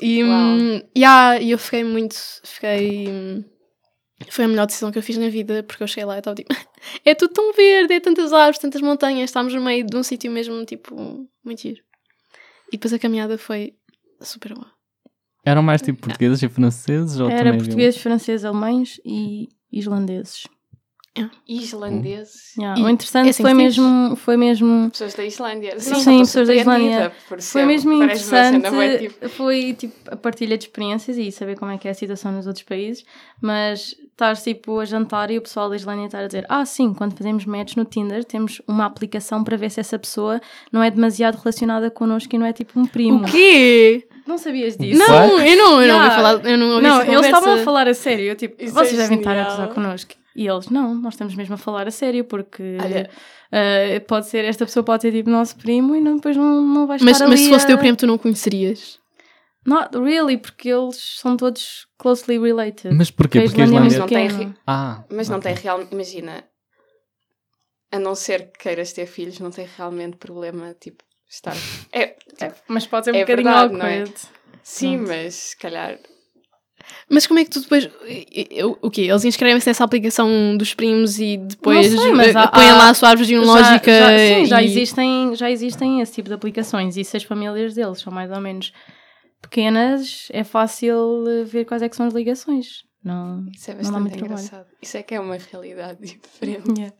E, 0.00 0.22
Uau. 0.24 0.32
hum, 0.32 0.82
yeah, 0.96 1.38
e 1.40 1.50
eu 1.50 1.58
fiquei 1.58 1.84
muito, 1.84 2.16
fiquei... 2.44 3.08
hum, 3.08 3.44
Foi 4.30 4.44
a 4.44 4.48
melhor 4.48 4.66
decisão 4.66 4.90
que 4.90 4.98
eu 4.98 5.02
fiz 5.02 5.18
na 5.18 5.28
vida, 5.28 5.62
porque 5.62 5.82
eu 5.82 5.86
cheguei 5.86 6.04
lá 6.04 6.16
e 6.16 6.18
estava 6.18 6.34
tipo, 6.36 6.48
é 7.04 7.14
tudo 7.14 7.32
tão 7.32 7.52
verde, 7.52 7.94
é 7.94 8.00
tantas 8.00 8.32
árvores, 8.32 8.58
tantas 8.58 8.80
montanhas, 8.80 9.30
estamos 9.30 9.52
no 9.52 9.60
meio 9.60 9.84
de 9.84 9.96
um 9.96 10.02
sítio 10.02 10.30
mesmo, 10.30 10.64
tipo, 10.64 11.28
muito 11.44 11.60
giro. 11.62 11.82
E 12.68 12.72
depois 12.78 12.92
a 12.92 12.98
caminhada 12.98 13.36
foi 13.36 13.74
super 14.20 14.54
boa. 14.54 14.70
Eram 15.44 15.62
mais 15.62 15.82
tipo 15.82 16.00
portugueses 16.00 16.42
e 16.42 16.48
franceses? 16.48 17.18
Ou 17.18 17.28
Era 17.28 17.52
portugueses, 17.56 18.00
franceses, 18.00 18.44
alemães 18.44 19.00
e 19.04 19.48
islandeses. 19.70 20.44
Islandeses. 21.46 22.56
Yeah. 22.56 22.80
E 22.80 22.84
O 22.84 22.88
interessante 22.88 23.26
é 23.26 23.30
assim 23.30 23.42
foi, 23.42 23.54
mesmo, 23.54 24.16
foi 24.16 24.36
mesmo 24.36 24.90
Pessoas 24.90 25.14
da 25.14 25.24
Islândia. 25.24 25.78
Sim, 25.78 25.90
Não, 25.90 26.00
sim, 26.00 26.18
pessoas 26.20 26.48
da 26.48 26.54
Islândia. 26.54 27.12
Foi 27.40 27.64
mesmo 27.64 27.98
parece 27.98 28.24
uma 28.24 28.30
cena 28.44 28.58
interessante, 28.58 29.08
tipo, 29.08 29.28
foi 29.28 29.74
tipo 29.74 29.94
a 30.10 30.16
partilha 30.16 30.56
de 30.56 30.64
experiências 30.64 31.18
e 31.18 31.30
saber 31.30 31.58
como 31.58 31.70
é 31.70 31.78
que 31.78 31.86
é 31.86 31.90
a 31.90 31.94
situação 31.94 32.32
nos 32.32 32.46
outros 32.46 32.64
países, 32.64 33.04
mas 33.40 33.94
estar 34.12 34.36
tipo 34.36 34.78
a 34.78 34.84
jantar 34.84 35.30
e 35.30 35.38
o 35.38 35.42
pessoal 35.42 35.68
da 35.68 35.76
Islândia 35.76 36.06
estar 36.06 36.20
a 36.20 36.26
dizer 36.26 36.46
ah 36.48 36.64
sim, 36.64 36.94
quando 36.94 37.16
fazemos 37.16 37.44
match 37.44 37.76
no 37.76 37.84
Tinder 37.84 38.24
temos 38.24 38.62
uma 38.66 38.86
aplicação 38.86 39.42
para 39.42 39.56
ver 39.56 39.70
se 39.70 39.80
essa 39.80 39.98
pessoa 39.98 40.40
não 40.70 40.82
é 40.82 40.90
demasiado 40.90 41.36
relacionada 41.36 41.90
connosco 41.90 42.34
e 42.34 42.38
não 42.38 42.46
é 42.46 42.52
tipo 42.52 42.78
um 42.78 42.86
primo. 42.86 43.22
O 43.22 43.24
quê? 43.30 44.06
Não 44.26 44.38
sabias 44.38 44.76
disso? 44.76 44.98
Não, 44.98 45.40
eu 45.40 45.56
não, 45.56 45.82
eu 45.82 45.88
não 45.88 45.96
ouvi 45.96 46.06
Yeah. 46.06 46.14
falar, 46.16 46.46
eu 46.48 46.56
não 46.58 46.70
ouvi 46.74 46.82
Não, 46.86 47.02
eles 47.02 47.26
estavam 47.26 47.54
a 47.54 47.58
falar 47.58 47.88
a 47.88 47.94
sério. 47.94 48.24
Eu, 48.26 48.36
tipo, 48.36 48.62
Isso 48.62 48.72
vocês 48.72 48.94
é 48.94 49.02
devem 49.02 49.18
estar 49.18 49.32
a 49.32 49.34
genial. 49.34 49.50
gozar 49.50 49.68
connosco. 49.74 50.14
E 50.34 50.46
eles, 50.46 50.68
não, 50.68 50.94
nós 50.94 51.14
estamos 51.14 51.34
mesmo 51.34 51.54
a 51.54 51.58
falar 51.58 51.86
a 51.86 51.90
sério, 51.90 52.24
porque 52.24 52.78
Olha. 52.80 53.10
eh, 53.50 54.00
pode 54.00 54.26
ser, 54.28 54.44
esta 54.44 54.64
pessoa 54.64 54.82
pode 54.82 55.02
ser 55.02 55.12
tipo 55.12 55.28
nosso 55.28 55.56
primo 55.56 55.94
e 55.94 56.00
não, 56.00 56.16
depois 56.16 56.36
não, 56.36 56.62
não 56.62 56.86
vai 56.86 56.96
estar 56.96 57.04
Mas, 57.10 57.20
ali 57.20 57.30
mas 57.30 57.40
se 57.40 57.48
fosse 57.50 57.64
a- 57.64 57.68
teu 57.68 57.78
primo, 57.78 57.96
tu 57.96 58.06
não 58.06 58.16
conhecerias. 58.16 58.98
Not 59.66 59.96
really, 59.96 60.38
porque 60.38 60.68
eles 60.70 60.96
são 61.20 61.36
todos 61.36 61.86
closely 61.98 62.38
related. 62.38 62.94
Mas 62.94 63.10
porquê? 63.10 63.38
A 63.38 63.42
Porque 63.44 63.60
a 63.60 63.64
Islândia 63.64 63.96
é 63.96 63.98
não 64.00 64.06
tem 64.06 64.26
pequena. 64.28 64.44
ri- 64.48 64.54
Ah, 64.66 65.04
Mas 65.10 65.28
não 65.28 65.38
tem 65.38 65.54
real. 65.54 65.86
Imagina. 65.92 66.44
A 67.92 67.98
não 67.98 68.14
ser 68.14 68.50
que 68.52 68.58
queiras 68.60 68.92
ter 68.92 69.06
filhos, 69.06 69.38
não 69.38 69.50
tem 69.50 69.68
realmente 69.76 70.16
problema, 70.16 70.74
tipo, 70.80 71.04
estar. 71.28 71.54
É, 71.92 72.16
É, 72.40 72.52
mas 72.66 72.86
pode 72.86 73.04
ser 73.04 73.12
um 73.12 73.16
É 73.16 73.20
bocadinho 73.20 73.48
verdade, 73.50 73.74
não 73.74 73.86
é? 73.86 73.98
awkward. 74.00 74.20
sim, 74.62 74.96
Pronto. 74.96 75.08
mas 75.10 75.34
se 75.34 75.56
calhar. 75.58 75.98
Mas 77.08 77.26
como 77.26 77.38
é 77.40 77.44
que 77.44 77.50
tu 77.50 77.60
depois. 77.60 77.88
O 78.80 78.90
quê? 78.90 79.02
Eles 79.02 79.24
inscrevem-se 79.24 79.66
nessa 79.68 79.84
aplicação 79.84 80.56
dos 80.56 80.74
primos 80.74 81.18
e 81.18 81.36
depois 81.36 81.92
Não 81.92 82.02
sei, 82.02 82.12
mas 82.12 82.34
eh, 82.34 82.38
há- 82.38 82.48
põem 82.48 82.70
há- 82.70 82.76
lá 82.76 82.88
a 82.90 82.94
sua 82.94 83.10
árvore 83.10 83.28
genealógica. 83.28 83.90
Já, 83.92 84.10
já, 84.10 84.18
sim, 84.18 84.44
já, 84.46 84.62
e- 84.62 84.66
existem, 84.66 85.36
já 85.36 85.50
existem 85.50 86.00
esse 86.00 86.12
tipo 86.14 86.28
de 86.28 86.34
aplicações 86.34 86.96
e 86.96 87.04
se 87.04 87.16
as 87.16 87.22
famílias 87.24 87.74
deles 87.74 88.00
são 88.00 88.12
mais 88.12 88.30
ou 88.30 88.40
menos 88.40 88.72
pequenas, 89.40 90.28
é 90.32 90.44
fácil 90.44 91.24
eh, 91.26 91.44
ver 91.44 91.64
quais 91.64 91.82
é 91.82 91.88
que 91.88 91.96
são 91.96 92.06
as 92.06 92.14
ligações. 92.14 92.84
Não, 93.04 93.44
Isso 93.52 93.68
é 93.70 93.74
não 93.74 93.78
bastante 93.82 94.00
muito 94.00 94.12
trabalho. 94.18 94.32
engraçado. 94.40 94.66
Isso 94.80 94.96
é 94.96 95.02
que 95.02 95.14
é 95.14 95.20
uma 95.20 95.36
realidade 95.36 95.98
diferente. 96.06 96.68
Yeah. 96.78 96.94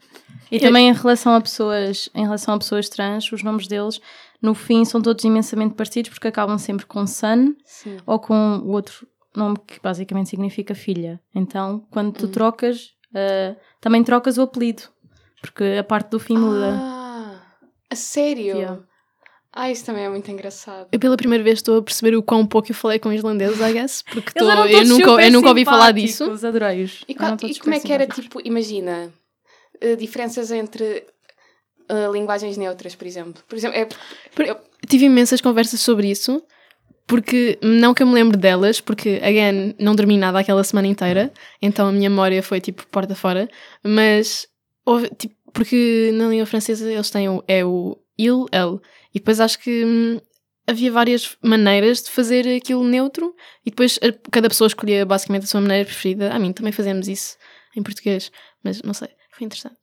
E 0.51 0.59
também 0.59 0.89
em 0.89 0.93
relação 0.93 1.35
a 1.35 1.41
pessoas, 1.41 2.09
em 2.15 2.23
relação 2.25 2.55
a 2.55 2.59
pessoas 2.59 2.89
trans, 2.89 3.31
os 3.31 3.43
nomes 3.43 3.69
deles 3.69 4.01
no 4.41 4.53
fim 4.55 4.85
são 4.85 5.01
todos 5.01 5.23
imensamente 5.25 5.75
parecidos 5.75 6.11
porque 6.11 6.27
acabam 6.27 6.59
sempre 6.59 6.85
com 6.87 7.07
Sun 7.07 7.55
Sim. 7.65 7.99
ou 8.05 8.19
com 8.19 8.35
o 8.65 8.71
outro 8.73 9.07
nome 9.35 9.57
que 9.67 9.81
basicamente 9.81 10.31
significa 10.31 10.75
filha. 10.75 11.21
Então, 11.35 11.87
quando 11.91 12.13
tu 12.13 12.27
Hum. 12.27 12.31
trocas, 12.31 12.91
eh, 13.15 13.57
também 13.81 14.03
trocas 14.05 14.39
o 14.39 14.43
apelido, 14.43 14.83
porque 15.41 15.77
a 15.79 15.85
parte 15.85 16.11
do 16.11 16.19
fim 16.21 16.37
muda. 16.37 16.79
Ah, 16.81 17.41
a 17.91 17.97
sério? 17.97 18.57
Yeah. 18.57 18.81
Ah, 19.55 19.71
isso 19.71 19.85
também 19.85 20.05
é 20.05 20.09
muito 20.09 20.31
engraçado. 20.31 20.89
Eu 20.91 20.99
pela 20.99 21.15
primeira 21.17 21.45
vez 21.45 21.59
estou 21.59 21.79
a 21.79 21.83
perceber 21.83 22.17
o 22.17 22.23
quão 22.23 22.47
pouco 22.47 22.71
eu 22.71 22.75
falei 22.75 22.99
com 22.99 23.13
islandeses, 23.13 23.61
I 23.61 23.73
guess, 23.75 24.03
porque 24.03 24.33
tô- 24.33 24.49
eu 24.51 24.85
nunca, 24.87 25.23
eu 25.23 25.31
nunca 25.31 25.49
ouvi 25.49 25.65
falar 25.65 25.93
disso. 25.93 26.25
Adorei-os. 26.25 27.05
E, 27.07 27.15
qual- 27.15 27.37
e 27.43 27.59
como 27.59 27.75
é 27.75 27.81
que 27.81 27.93
era, 27.93 28.07
tipo, 28.07 28.41
imagina, 28.47 29.13
eh, 29.81 29.95
diferenças 29.97 30.51
entre 30.51 31.05
eh, 31.89 32.09
linguagens 32.11 32.57
neutras, 32.57 32.95
por 32.95 33.07
exemplo? 33.07 33.43
Por 33.47 33.57
exemplo, 33.57 33.77
é, 33.79 33.87
Por- 34.35 34.47
eu- 34.47 34.57
Tive 34.89 35.05
imensas 35.05 35.41
conversas 35.43 35.81
sobre 35.81 36.11
isso, 36.11 36.43
porque 37.07 37.59
não 37.63 37.93
que 37.95 38.03
eu 38.03 38.07
me 38.07 38.15
lembre 38.15 38.37
delas, 38.37 38.81
porque, 38.81 39.21
again, 39.23 39.75
não 39.79 39.95
dormi 39.95 40.17
nada 40.17 40.39
aquela 40.39 40.65
semana 40.65 40.89
inteira, 40.89 41.33
então 41.61 41.89
a 41.89 41.93
minha 41.93 42.09
memória 42.09 42.43
foi 42.43 42.61
tipo 42.61 42.87
porta 42.89 43.15
fora, 43.15 43.49
mas 43.85 44.47
houve, 44.85 45.09
tipo, 45.11 45.35
porque 45.53 46.11
na 46.15 46.29
língua 46.29 46.47
francesa 46.47 46.91
eles 46.91 47.11
têm 47.11 47.29
o, 47.29 47.43
é 47.47 47.65
o 47.65 47.99
il, 48.19 48.47
el, 48.53 48.81
e 49.15 49.19
depois 49.19 49.41
acho 49.41 49.59
que 49.59 49.85
hum, 49.85 50.21
havia 50.67 50.91
várias 50.91 51.37
maneiras 51.43 52.03
de 52.03 52.11
fazer 52.11 52.47
aquilo 52.57 52.85
neutro, 52.85 53.35
e 53.67 53.71
depois 53.71 53.99
a- 54.03 54.31
cada 54.31 54.49
pessoa 54.49 54.69
escolhia 54.69 55.05
basicamente 55.05 55.45
a 55.45 55.47
sua 55.47 55.61
maneira 55.61 55.85
preferida. 55.85 56.33
A 56.33 56.39
mim 56.39 56.53
também 56.53 56.73
fazemos 56.73 57.09
isso 57.09 57.37
em 57.77 57.83
português, 57.83 58.31
mas 58.65 58.81
não 58.83 58.95
sei, 58.95 59.09
foi 59.37 59.45
interessante. 59.45 59.77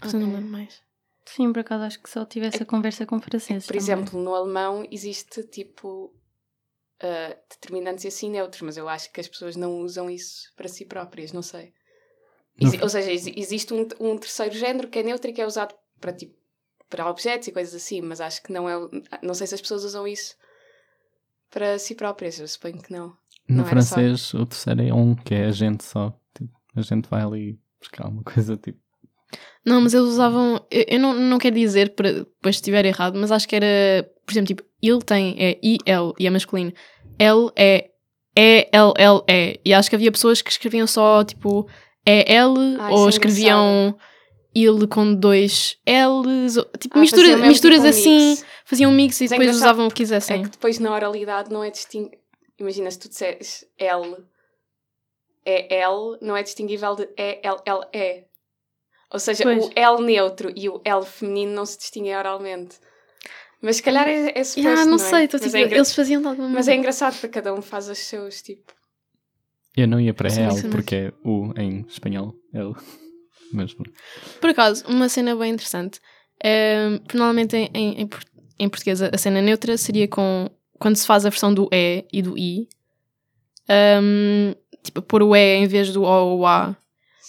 Mas 0.00 0.12
eu 0.12 0.20
não 0.20 0.34
lembro 0.34 0.50
mais. 0.50 0.80
Sim, 1.24 1.52
por 1.52 1.60
acaso 1.60 1.84
acho 1.84 2.02
que 2.02 2.08
só 2.10 2.24
tive 2.24 2.46
essa 2.46 2.64
conversa 2.64 3.04
com 3.06 3.20
franceses. 3.20 3.66
por 3.66 3.72
também. 3.76 3.82
exemplo, 3.82 4.18
no 4.20 4.34
alemão 4.34 4.86
existe, 4.90 5.42
tipo, 5.44 6.12
eh, 7.00 7.36
determinantes 7.50 8.04
e 8.04 8.08
assim 8.08 8.30
neutros, 8.30 8.62
mas 8.62 8.76
eu 8.76 8.88
acho 8.88 9.12
que 9.12 9.20
as 9.20 9.28
pessoas 9.28 9.56
não 9.56 9.78
usam 9.80 10.08
isso 10.10 10.52
para 10.56 10.68
si 10.68 10.84
próprias, 10.84 11.32
não 11.32 11.42
sei. 11.42 11.72
Exi- 12.60 12.80
ou 12.82 12.88
seja, 12.88 13.12
exi- 13.12 13.34
existe 13.36 13.72
um, 13.72 13.86
um 14.00 14.18
terceiro 14.18 14.54
género 14.54 14.88
que 14.88 14.98
é 14.98 15.02
neutro 15.02 15.30
e 15.30 15.32
que 15.32 15.40
é 15.40 15.46
usado 15.46 15.74
para, 16.00 16.12
tipo, 16.12 16.34
para 16.90 17.08
objetos 17.08 17.46
e 17.48 17.52
coisas 17.52 17.74
assim, 17.74 18.00
mas 18.00 18.20
acho 18.20 18.42
que 18.42 18.52
não 18.52 18.68
é... 18.68 18.74
Não 19.22 19.34
sei 19.34 19.46
se 19.46 19.54
as 19.54 19.60
pessoas 19.60 19.84
usam 19.84 20.06
isso 20.08 20.34
para 21.50 21.78
si 21.78 21.94
próprias, 21.94 22.38
eu 22.40 22.48
suponho 22.48 22.80
que 22.82 22.92
não. 22.92 23.08
No 23.48 23.62
Não 23.62 23.66
era 23.66 23.80
só. 23.82 23.94
francês, 23.94 24.34
o 24.34 24.44
terceiro 24.46 24.82
é 24.82 24.92
um, 24.92 25.14
que 25.14 25.34
é 25.34 25.46
a 25.46 25.50
gente 25.52 25.82
só. 25.84 26.12
Tipo, 26.36 26.52
a 26.76 26.80
gente 26.82 27.08
vai 27.08 27.22
ali 27.22 27.58
buscar 27.80 28.08
uma 28.08 28.22
coisa 28.22 28.56
tipo. 28.56 28.78
Não, 29.64 29.80
mas 29.80 29.94
eles 29.94 30.06
usavam. 30.08 30.66
Eu, 30.70 30.84
eu 30.88 30.98
não, 31.00 31.14
não 31.14 31.38
quero 31.38 31.54
dizer 31.56 31.94
para 31.94 32.12
depois 32.12 32.56
se 32.56 32.60
estiver 32.60 32.84
errado, 32.84 33.18
mas 33.18 33.30
acho 33.32 33.48
que 33.48 33.56
era. 33.56 34.10
Por 34.28 34.32
exemplo, 34.34 34.48
tipo, 34.48 34.62
ele 34.82 35.00
tem 35.00 35.34
é 35.38 35.58
I-L 35.62 36.12
e 36.18 36.26
é 36.26 36.30
masculino. 36.30 36.70
L 37.18 37.50
é 37.56 37.88
E-L-L-E. 38.36 39.58
E 39.64 39.72
acho 39.72 39.88
que 39.88 39.96
havia 39.96 40.12
pessoas 40.12 40.42
que 40.42 40.50
escreviam 40.50 40.86
só 40.86 41.24
tipo 41.24 41.66
E-L 42.06 42.76
Ah, 42.78 42.90
ou 42.90 43.06
é 43.06 43.08
escreviam 43.08 43.98
ele 44.54 44.86
com 44.86 45.14
dois 45.14 45.78
L's. 45.88 46.56
Tipo, 46.78 46.98
Ah, 46.98 47.00
mistura, 47.00 47.28
mesmo 47.28 47.46
misturas 47.46 47.76
tipo 47.78 47.86
um 47.86 47.90
assim, 47.90 48.18
mix. 48.30 48.44
faziam 48.66 48.90
um 48.90 48.94
mix 48.94 49.18
e 49.18 49.24
Mas 49.24 49.32
é 49.32 49.38
depois 49.38 49.56
usavam 49.56 49.86
o 49.86 49.88
que 49.88 49.96
quisessem. 49.96 50.40
É 50.40 50.42
que 50.44 50.50
depois 50.50 50.78
na 50.78 50.92
oralidade 50.94 51.50
não 51.50 51.64
é 51.64 51.70
distinguível. 51.70 52.18
Imagina, 52.58 52.90
se 52.90 52.98
tu 52.98 53.08
disseres 53.08 53.64
L, 53.78 54.14
é 55.46 55.80
L, 55.80 56.18
não 56.20 56.36
é 56.36 56.42
distinguível 56.42 56.94
de 56.96 57.08
E, 57.16 57.40
L, 57.42 57.56
L, 57.64 57.80
E. 57.94 58.24
Ou 59.10 59.18
seja, 59.18 59.42
Pois. 59.42 59.64
o 59.64 59.70
L 59.74 60.02
neutro 60.02 60.52
e 60.54 60.68
o 60.68 60.82
L 60.84 61.02
feminino 61.06 61.52
não 61.52 61.64
se 61.64 61.78
distinguem 61.78 62.14
oralmente. 62.14 62.76
Mas 63.60 63.76
se 63.76 63.82
calhar 63.82 64.06
é, 64.06 64.38
é 64.38 64.44
suposto, 64.44 64.68
Ah, 64.68 64.84
não, 64.86 64.94
é? 64.94 64.98
sei, 64.98 65.28
tô, 65.28 65.36
mas, 65.36 65.44
tipo, 65.46 65.56
é 65.56 65.60
engra- 65.62 65.76
eles 65.76 65.94
faziam 65.94 66.20
de 66.22 66.28
alguma 66.28 66.48
mas 66.48 66.56
é 66.68 66.70
maneira. 66.70 66.78
engraçado 66.80 67.14
porque 67.14 67.28
cada 67.28 67.52
um 67.54 67.60
faz 67.62 67.88
os 67.88 67.98
seus, 67.98 68.40
tipo... 68.42 68.72
Eu 69.76 69.86
não 69.88 70.00
ia 70.00 70.12
para 70.14 70.30
Sim, 70.30 70.42
L 70.42 70.54
sim, 70.56 70.70
porque 70.70 70.94
é 70.94 71.12
U 71.24 71.52
em 71.56 71.84
espanhol. 71.88 72.34
L. 72.52 72.72
Mas 73.52 73.72
Por 74.40 74.50
acaso, 74.50 74.84
uma 74.88 75.08
cena 75.08 75.34
bem 75.36 75.52
interessante. 75.52 76.00
é, 76.42 76.98
porque 76.98 77.16
normalmente 77.16 77.56
em, 77.56 77.70
em, 77.74 78.00
em 78.02 78.06
por- 78.06 78.22
em 78.58 78.68
português 78.68 79.00
a 79.00 79.16
cena 79.16 79.40
neutra 79.40 79.76
seria 79.78 80.06
com 80.08 80.50
quando 80.78 80.96
se 80.96 81.06
faz 81.06 81.24
a 81.24 81.30
versão 81.30 81.52
do 81.54 81.68
E 81.72 82.04
e 82.12 82.20
do 82.22 82.36
I. 82.36 82.68
ehm, 83.68 84.54
tipo, 84.82 85.02
pôr 85.02 85.22
o 85.22 85.34
E 85.34 85.56
em 85.56 85.66
vez 85.66 85.92
do 85.92 86.02
O 86.02 86.06
ou 86.06 86.46
A. 86.46 86.76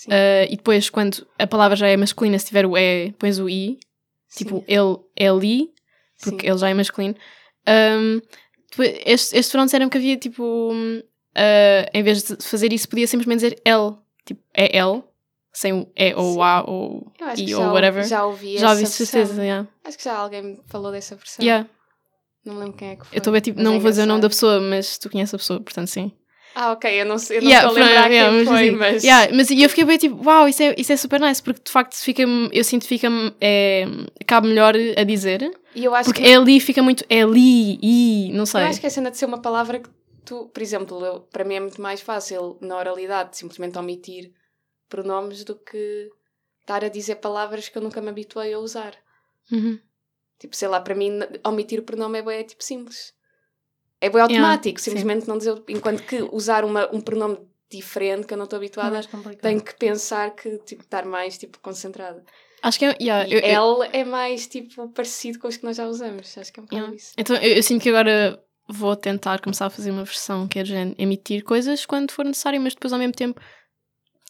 Eh, 0.10 0.48
e 0.52 0.56
depois, 0.58 0.90
quando 0.90 1.28
a 1.38 1.46
palavra 1.46 1.76
já 1.76 1.88
é 1.88 1.98
masculina, 1.98 2.40
se 2.40 2.46
tiver 2.48 2.66
o 2.66 2.78
E, 2.78 3.12
pões 3.20 3.38
o 3.40 3.48
I. 3.50 3.80
Tipo, 4.36 4.60
sim, 4.60 4.66
ele, 4.68 4.98
ele, 5.16 5.70
porque 6.24 6.42
sim. 6.46 6.52
ele 6.52 6.58
já 6.58 6.70
é 6.70 6.74
masculino. 6.74 7.16
Depois, 8.70 9.02
este, 9.06 9.38
este 9.38 9.52
verão 9.52 9.66
disseram 9.66 9.90
que 9.90 9.98
havia 9.98 10.18
tipo. 10.18 10.72
eh, 11.36 11.90
em 11.94 12.04
vez 12.04 12.24
de 12.24 12.38
fazer 12.42 12.72
isso, 12.74 12.88
podia 12.88 13.08
simplesmente 13.08 13.38
dizer 13.42 13.62
L. 13.66 13.96
Tipo, 14.26 14.42
é 14.54 14.78
L. 14.78 15.04
Sem 15.52 15.74
o 15.74 15.92
E 15.96 16.14
ou 16.14 16.38
o. 16.38 16.44
A 16.44 16.64
ou 16.70 17.12
I 17.36 17.56
ou 17.56 17.62
já, 17.62 17.72
whatever. 17.74 18.08
já 18.08 18.26
ouvi 18.26 18.58
Já 18.58 18.72
ouvi 18.72 18.86
certeza, 18.86 19.44
yeah. 19.44 19.68
Acho 19.84 19.98
que 19.98 20.04
já 20.04 20.16
alguém 20.16 20.42
me 20.44 20.60
falou 20.68 20.92
dessa 20.92 21.16
versão. 21.16 21.44
Yeah. 21.44 21.68
Não 22.46 22.58
lembro 22.60 22.74
quem 22.74 22.90
é 22.90 22.96
que 22.96 23.06
foi. 23.06 23.18
Eu 23.18 23.20
estou 23.20 23.34
bem 23.34 23.42
tipo, 23.42 23.58
mas 23.58 23.66
não 23.66 23.76
é 23.76 23.80
vou 23.80 23.90
dizer 23.90 24.04
o 24.04 24.06
nome 24.06 24.22
da 24.22 24.30
pessoa, 24.30 24.62
mas 24.62 24.98
tu 24.98 25.10
conheces 25.10 25.34
a 25.34 25.38
pessoa, 25.38 25.60
portanto 25.60 25.88
sim. 25.88 26.12
Ah, 26.56 26.72
ok, 26.72 27.02
eu 27.02 27.06
não 27.06 27.18
sei, 27.18 27.38
eu 27.38 27.42
não 27.44 27.50
Yeah, 27.50 27.68
estou 27.70 27.82
a 27.82 27.86
lembrar 27.86 28.12
yeah, 28.12 28.30
quem 28.30 28.40
mas 28.40 28.48
foi, 28.48 28.68
assim, 28.70 28.78
mas... 28.78 29.04
yeah, 29.04 29.36
mas 29.36 29.52
eu 29.52 29.70
fiquei 29.70 29.86
bem 29.86 29.98
tipo, 29.98 30.26
uau, 30.26 30.48
isso 30.50 30.64
é, 30.64 30.76
isso 30.78 30.92
é 30.92 30.98
super 30.98 31.22
nice, 31.22 31.42
porque 31.42 31.62
de 31.64 31.72
facto 31.72 31.96
fica 31.96 32.24
eu 32.52 32.64
sinto 32.64 32.82
que 32.84 32.88
fica 32.90 33.08
é, 33.40 33.86
cabe 34.26 34.48
melhor 34.48 34.74
a 34.98 35.04
dizer, 35.04 35.52
E 35.76 35.86
eu 35.86 35.94
acho 35.96 36.10
porque 36.10 36.22
que 36.22 36.28
é 36.28 36.36
ali 36.36 36.60
fica 36.60 36.82
muito, 36.84 37.06
é 37.10 37.22
ali, 37.22 37.80
e, 37.82 38.32
não 38.34 38.46
sei. 38.46 38.62
Eu 38.64 38.68
acho 38.68 38.82
que 38.82 38.88
a 38.88 38.90
cena 38.90 39.12
de 39.12 39.18
ser 39.18 39.26
uma 39.26 39.42
palavra 39.42 39.80
que 39.80 39.90
tu, 40.26 40.48
por 40.54 40.62
exemplo, 40.62 41.06
eu- 41.06 41.20
para 41.22 41.44
mim 41.44 41.56
é 41.56 41.60
muito 41.60 41.82
mais 41.82 42.02
fácil 42.02 42.58
na 42.62 42.76
oralidade 42.78 43.38
simplesmente 43.38 43.78
omitir 43.78 44.32
pronomes 44.90 45.44
do 45.44 45.56
que 45.56 46.10
estar 46.62 46.84
a 46.84 46.90
dizer 46.90 47.16
palavras 47.16 47.70
que 47.70 47.78
eu 47.78 47.82
nunca 47.82 48.02
me 48.02 48.10
habituei 48.10 48.54
a 48.54 48.60
usar. 48.60 48.94
Uhum. 49.52 49.80
Tipo, 50.40 50.56
sei 50.56 50.68
lá, 50.68 50.80
para 50.80 50.96
mim 50.96 51.20
omitir 51.44 51.80
o 51.80 51.84
pronome 51.84 52.20
é 52.20 52.22
bem 52.22 52.44
tipo 52.44 52.64
simples. 52.64 53.14
É 54.02 54.10
bem 54.10 54.22
automático, 54.22 54.80
sim. 54.80 54.86
simplesmente 54.92 55.28
não 55.28 55.38
dizer. 55.38 55.62
Enquanto 55.68 56.04
que 56.04 56.22
usar 56.32 56.64
uma, 56.64 56.94
um 56.96 57.02
pronome 57.02 57.38
diferente 57.70 58.26
que 58.26 58.34
eu 58.34 58.38
não 58.38 58.46
estou 58.46 58.58
habituada, 58.58 59.02
complicado. 59.08 59.42
tenho 59.42 59.62
que 59.62 59.76
pensar 59.76 60.32
que 60.36 60.58
tipo, 60.60 60.82
estar 60.84 61.06
mais 61.06 61.38
tipo, 61.38 61.60
concentrada. 61.60 62.24
Acho 62.62 62.80
que 62.80 62.86
é, 62.86 62.98
yeah, 63.00 63.30
eu- 63.30 63.40
eu- 63.40 63.78
L 63.84 63.90
é 63.94 64.04
mais 64.04 64.48
tipo 64.48 64.90
parecido 64.90 65.40
com 65.40 65.48
os 65.48 65.56
que 65.58 65.64
nós 65.64 65.78
já 65.78 65.88
usamos. 65.88 66.38
Acho 66.38 66.52
que 66.52 66.60
é 66.60 66.64
um 66.64 66.66
bocado 66.66 66.82
Yeah. 66.82 66.96
isso. 66.98 67.14
então 67.18 67.36
eu, 67.38 67.58
eu 67.58 67.64
sinto 67.64 67.82
que 67.84 67.90
agora 67.90 68.42
vou 68.68 68.96
tentar 68.96 69.40
começar 69.42 69.66
a 69.66 69.70
fazer 69.70 69.92
uma 69.92 70.04
versão 70.04 70.48
que 70.48 70.60
é 70.60 70.64
de 70.64 70.70
género, 70.70 70.96
emitir 71.00 71.44
coisas 71.44 71.86
quando 71.86 72.12
for 72.12 72.26
necessário, 72.26 72.60
mas 72.62 72.74
depois 72.74 72.92
ao 72.94 73.00
mesmo 73.00 73.14
tempo, 73.14 73.40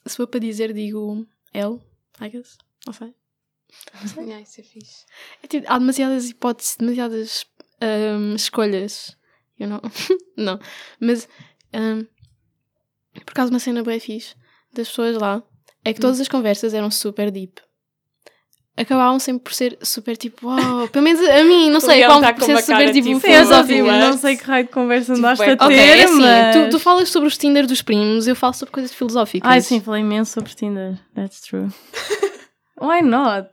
se 0.05 0.15
for 0.17 0.27
para 0.27 0.39
dizer, 0.39 0.73
digo 0.73 1.25
L, 1.53 1.79
I 2.21 2.29
guess. 2.29 2.57
Não 2.85 2.93
sei. 2.93 3.13
Yeah, 4.17 4.41
isso 4.41 4.61
é 4.61 4.63
fixe. 4.63 5.05
É 5.43 5.47
tipo, 5.47 5.65
há 5.71 5.77
demasiadas 5.77 6.29
hipóteses, 6.29 6.75
demasiadas 6.77 7.45
ahm, 7.81 8.35
escolhas. 8.35 9.17
Eu 9.59 9.67
não. 9.67 9.81
não. 10.37 10.59
Mas, 10.99 11.27
ahm, 11.73 12.03
por 13.25 13.33
causa 13.33 13.49
de 13.49 13.55
uma 13.55 13.59
cena 13.59 13.83
bem 13.83 13.99
fixe 13.99 14.35
das 14.73 14.87
pessoas 14.87 15.17
lá, 15.17 15.43
é 15.83 15.93
que 15.93 15.99
todas 15.99 16.19
as 16.19 16.27
conversas 16.27 16.73
eram 16.73 16.89
super 16.89 17.31
deep. 17.31 17.61
Acabavam 18.77 19.19
sempre 19.19 19.43
por 19.43 19.53
ser 19.53 19.77
super 19.81 20.15
tipo, 20.15 20.47
uau, 20.47 20.87
pelo 20.87 21.03
menos 21.03 21.21
a 21.27 21.43
mim, 21.43 21.69
não 21.69 21.81
sei, 21.81 22.01
tá 22.01 22.33
por 22.33 22.43
ser 22.45 22.61
super 22.61 22.93
tipo, 22.93 23.19
tipo, 23.19 23.91
não 23.91 24.17
sei 24.17 24.37
que 24.37 24.43
raio 24.45 24.65
de 24.65 24.71
conversa 24.71 25.13
andaste 25.13 25.43
é 25.43 25.51
a 25.51 25.57
ter, 25.57 25.65
Ok, 25.65 25.77
é 25.77 26.03
assim, 26.03 26.21
tu, 26.53 26.69
tu 26.69 26.79
falas 26.79 27.09
sobre 27.09 27.27
os 27.27 27.37
Tinder 27.37 27.67
dos 27.67 27.81
primos, 27.81 28.25
eu 28.25 28.37
falo 28.37 28.53
sobre 28.53 28.71
coisas 28.71 28.93
filosóficas. 28.93 29.51
Ai, 29.51 29.59
sim, 29.59 29.81
falei 29.81 30.01
imenso 30.01 30.31
sobre 30.31 30.53
Tinder. 30.53 30.97
That's 31.13 31.41
true. 31.41 31.67
Why 32.79 33.01
not? 33.01 33.49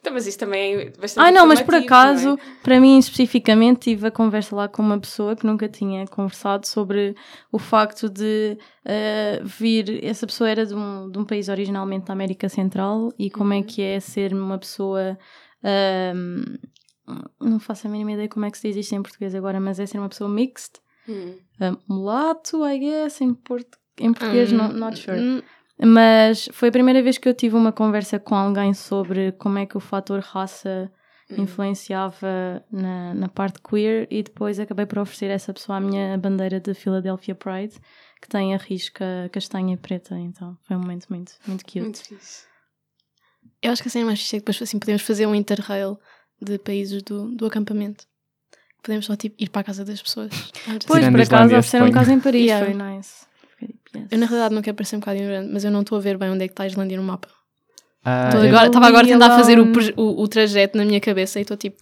Então, 0.00 0.14
mas 0.14 0.26
isso 0.26 0.38
também 0.38 0.74
é 0.76 0.84
bastante 0.98 1.24
Ai, 1.24 1.30
não, 1.30 1.46
mas 1.46 1.60
por 1.60 1.72
não 1.72 1.78
é? 1.80 1.82
acaso, 1.84 2.38
para 2.62 2.80
mim 2.80 2.98
especificamente, 2.98 3.80
tive 3.80 4.06
a 4.06 4.10
conversa 4.10 4.56
lá 4.56 4.66
com 4.66 4.80
uma 4.82 4.98
pessoa 4.98 5.36
que 5.36 5.44
nunca 5.46 5.68
tinha 5.68 6.06
conversado 6.06 6.66
sobre 6.66 7.14
o 7.52 7.58
facto 7.58 8.08
de 8.08 8.56
eh, 8.84 9.40
vir. 9.44 10.02
Essa 10.02 10.26
pessoa 10.26 10.48
era 10.48 10.64
de 10.64 10.74
um, 10.74 11.10
de 11.10 11.18
um 11.18 11.24
país 11.24 11.48
originalmente 11.50 12.06
da 12.06 12.14
América 12.14 12.48
Central 12.48 13.12
e 13.18 13.30
como 13.30 13.52
é 13.52 13.62
que 13.62 13.82
é 13.82 14.00
ser 14.00 14.32
uma 14.32 14.56
pessoa. 14.58 15.18
ahm, 15.62 16.56
não 17.40 17.58
faço 17.58 17.86
a 17.86 17.90
mínima 17.90 18.12
ideia 18.12 18.28
como 18.28 18.46
é 18.46 18.50
que 18.50 18.56
se 18.58 18.68
diz 18.68 18.76
isto 18.76 18.94
em 18.94 19.02
português 19.02 19.34
agora, 19.34 19.58
mas 19.60 19.78
é 19.80 19.86
ser 19.86 19.98
uma 19.98 20.08
pessoa 20.08 20.30
mixed. 20.30 20.80
Hum. 21.08 21.34
Um, 21.60 21.76
mulato, 21.94 22.64
I 22.66 22.78
guess, 22.78 23.20
em, 23.20 23.34
port 23.34 23.66
em 23.98 24.12
português, 24.12 24.52
Hum, 24.52 24.56
not, 24.56 24.74
not 24.74 24.98
sure. 24.98 25.18
hum, 25.20 25.42
Mas 25.82 26.48
foi 26.52 26.68
a 26.68 26.72
primeira 26.72 27.02
vez 27.02 27.16
que 27.16 27.28
eu 27.28 27.34
tive 27.34 27.56
uma 27.56 27.72
conversa 27.72 28.18
com 28.18 28.34
alguém 28.34 28.74
sobre 28.74 29.32
como 29.32 29.58
é 29.58 29.66
que 29.66 29.76
o 29.76 29.80
fator 29.80 30.20
raça 30.20 30.90
influenciava 31.38 32.64
na, 32.70 33.14
na 33.14 33.28
parte 33.28 33.60
queer 33.60 34.06
e 34.10 34.22
depois 34.22 34.58
acabei 34.58 34.84
por 34.84 34.98
oferecer 34.98 35.30
a 35.30 35.34
essa 35.34 35.52
pessoa 35.52 35.78
a 35.78 35.80
minha 35.80 36.18
bandeira 36.18 36.58
de 36.60 36.74
Philadelphia 36.74 37.34
Pride 37.34 37.74
que 38.20 38.28
tem 38.28 38.54
a 38.54 38.58
risca 38.58 39.30
castanha 39.32 39.74
e 39.74 39.76
preta, 39.76 40.18
então 40.18 40.58
foi 40.62 40.76
um 40.76 40.80
momento 40.80 41.06
muito, 41.08 41.32
muito 41.46 41.64
cute. 41.64 41.80
Muito 41.80 42.02
fixe. 42.02 42.44
Eu 43.62 43.72
acho 43.72 43.82
que 43.82 43.88
a 43.88 43.90
cena 43.90 44.06
mais 44.06 44.20
fixe 44.20 44.36
é 44.36 44.38
que 44.40 44.44
depois 44.44 44.60
assim, 44.60 44.78
podemos 44.78 45.02
fazer 45.02 45.26
um 45.26 45.34
interrail 45.34 45.98
de 46.40 46.58
países 46.58 47.02
do, 47.02 47.34
do 47.34 47.46
acampamento. 47.46 48.04
Podemos 48.82 49.06
só 49.06 49.16
tipo, 49.16 49.36
ir 49.38 49.48
para 49.50 49.60
a 49.60 49.64
casa 49.64 49.84
das 49.84 50.02
pessoas. 50.02 50.30
Pois, 50.86 51.08
por 51.08 51.20
acaso 51.20 51.56
ofereceram 51.56 51.86
um 51.86 51.92
caso 51.92 52.12
em 52.12 52.20
Paris, 52.20 52.46
Yeah. 52.46 52.66
foi 52.66 52.74
nice. 52.74 53.29
Eu 54.10 54.18
na 54.18 54.26
realidade 54.26 54.54
não 54.54 54.62
quero 54.62 54.76
parecer 54.76 54.96
um 54.96 55.00
bocado 55.00 55.18
ignorante, 55.18 55.50
mas 55.52 55.64
eu 55.64 55.70
não 55.70 55.80
estou 55.80 55.98
a 55.98 56.00
ver 56.00 56.16
bem 56.16 56.30
onde 56.30 56.44
é 56.44 56.48
que 56.48 56.52
está 56.52 56.64
a 56.64 56.66
Islândia 56.66 56.96
no 56.96 57.02
mapa. 57.02 57.28
Estou 58.26 58.42
eu- 58.44 58.48
agora- 58.50 58.66
Estava 58.66 58.86
agora 58.86 59.04
a 59.04 59.08
tentar 59.08 59.30
fazer 59.36 59.58
o, 59.58 59.66
o, 59.96 60.22
o 60.22 60.28
trajeto 60.28 60.76
na 60.78 60.84
minha 60.84 61.00
cabeça 61.00 61.38
e 61.38 61.42
estou 61.42 61.56
tipo, 61.56 61.76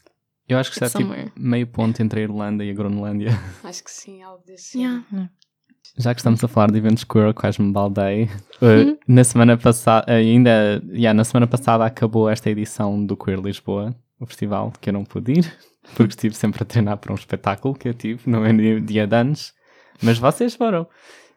Eu 0.49 0.59
acho 0.59 0.71
que 0.73 0.83
está 0.83 0.99
tipo 0.99 1.13
meio 1.37 1.67
ponto 1.67 2.01
entre 2.03 2.21
a 2.21 2.23
Irlanda 2.25 2.65
e 2.65 2.71
a 2.71 2.75
Groenlândia. 2.75 3.31
Acho 3.63 3.85
que 3.85 3.91
sim, 3.91 4.23
algo 4.23 4.43
desse. 4.47 4.79
yeah. 4.79 5.05
Já 5.97 6.15
que 6.15 6.21
estamos 6.21 6.43
a 6.45 6.49
falar 6.49 6.71
de 6.71 6.79
eventos 6.79 7.05
queer, 7.05 7.33
quase 7.35 7.61
me 7.61 7.73
baldei. 7.73 8.25
Uh, 8.61 8.67
Uhum. 8.67 8.99
Na 9.07 9.25
semana 9.25 9.57
passada, 9.57 10.13
ainda, 10.13 10.83
yeah, 10.91 11.13
na 11.15 11.25
semana 11.25 11.47
passada 11.47 11.85
acabou 11.85 12.29
esta 12.31 12.49
edição 12.51 13.05
do 13.05 13.17
Queer 13.17 13.41
Lisboa, 13.41 13.95
o 14.21 14.27
festival, 14.27 14.73
que 14.81 14.91
eu 14.91 14.93
não 14.93 15.05
pude 15.05 15.33
ir, 15.41 15.53
porque 15.97 16.13
estive 16.13 16.35
sempre 16.35 16.63
a 16.63 16.67
treinar 16.67 16.97
para 16.99 17.13
um 17.13 17.17
espetáculo 17.17 17.75
que 17.75 17.89
eu 17.89 17.95
tive 17.95 18.29
no 18.31 18.41
meu 18.41 18.81
dia 18.81 19.07
de 19.07 19.15
anos, 19.15 19.53
mas 20.03 20.19
vocês 20.19 20.55
foram. 20.55 20.87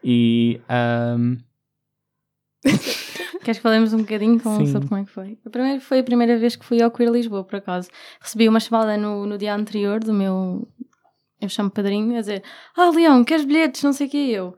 E 0.03 0.59
ahm, 0.67 1.37
Queres 3.43 3.57
que 3.57 3.63
falemos 3.63 3.93
um 3.93 3.99
bocadinho 3.99 4.39
com, 4.39 4.57
Sim. 4.57 4.67
sobre 4.67 4.87
como 4.87 5.01
é 5.01 5.05
que 5.05 5.11
foi? 5.11 5.37
A 5.45 5.49
primeira, 5.49 5.81
foi 5.81 5.99
a 5.99 6.03
primeira 6.03 6.37
vez 6.37 6.55
que 6.55 6.65
fui 6.65 6.81
ao 6.81 6.91
Queer 6.91 7.11
Lisboa, 7.11 7.43
por 7.43 7.55
acaso. 7.55 7.89
Recebi 8.19 8.47
uma 8.47 8.59
chamada 8.59 8.97
no, 8.97 9.25
no 9.25 9.37
dia 9.37 9.55
anterior 9.55 9.99
do 9.99 10.13
meu, 10.13 10.67
eu 11.39 11.49
chamo 11.49 11.71
padrinho, 11.71 12.15
a 12.15 12.19
dizer 12.19 12.43
Ah, 12.77 12.89
Leão, 12.89 13.23
queres 13.23 13.45
bilhetes? 13.45 13.81
Não 13.83 13.93
sei 13.93 14.07
o 14.07 14.09
que 14.09 14.31
eu. 14.31 14.55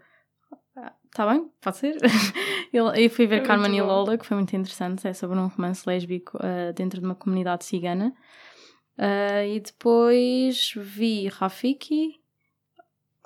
Está 1.06 1.32
bem, 1.32 1.48
pode 1.62 1.78
ser. 1.78 1.96
Eu 2.74 2.92
fui 3.12 3.28
ver 3.28 3.36
É 3.36 3.40
Carmen 3.42 3.78
e. 3.78 3.82
Lola, 3.84 4.18
que 4.18 4.26
foi 4.26 4.36
muito 4.36 4.56
interessante. 4.56 5.08
É 5.08 5.14
sobre 5.14 5.38
um 5.38 5.46
romance 5.46 5.88
lésbico 5.88 6.40
ah, 6.42 6.72
dentro 6.72 7.00
de 7.00 7.06
uma 7.06 7.14
comunidade 7.14 7.66
cigana. 7.66 8.12
Ah, 8.98 9.46
e 9.46 9.60
depois 9.60 10.74
vi 10.76 11.28
Rafiki, 11.28 12.20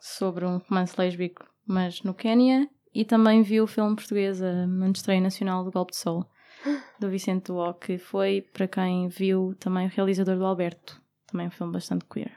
sobre 0.01 0.45
um 0.45 0.57
romance 0.57 0.95
lésbico, 0.97 1.45
mas 1.67 2.01
no 2.03 2.13
Quénia. 2.13 2.67
E 2.93 3.05
também 3.05 3.43
vi 3.43 3.61
o 3.61 3.67
filme 3.67 3.95
português, 3.95 4.41
a 4.41 4.65
Estreia 4.91 5.21
Nacional 5.21 5.63
do 5.63 5.71
Golpe 5.71 5.91
de 5.91 5.97
Sol, 5.97 6.25
do 6.99 7.09
Vicente 7.09 7.47
Duó, 7.47 7.73
que 7.73 7.97
foi, 7.97 8.41
para 8.53 8.67
quem 8.67 9.07
viu, 9.07 9.53
também 9.59 9.85
o 9.85 9.89
realizador 9.89 10.37
do 10.37 10.45
Alberto. 10.45 10.99
Também 11.27 11.47
um 11.47 11.51
filme 11.51 11.73
bastante 11.73 12.05
queer. 12.11 12.31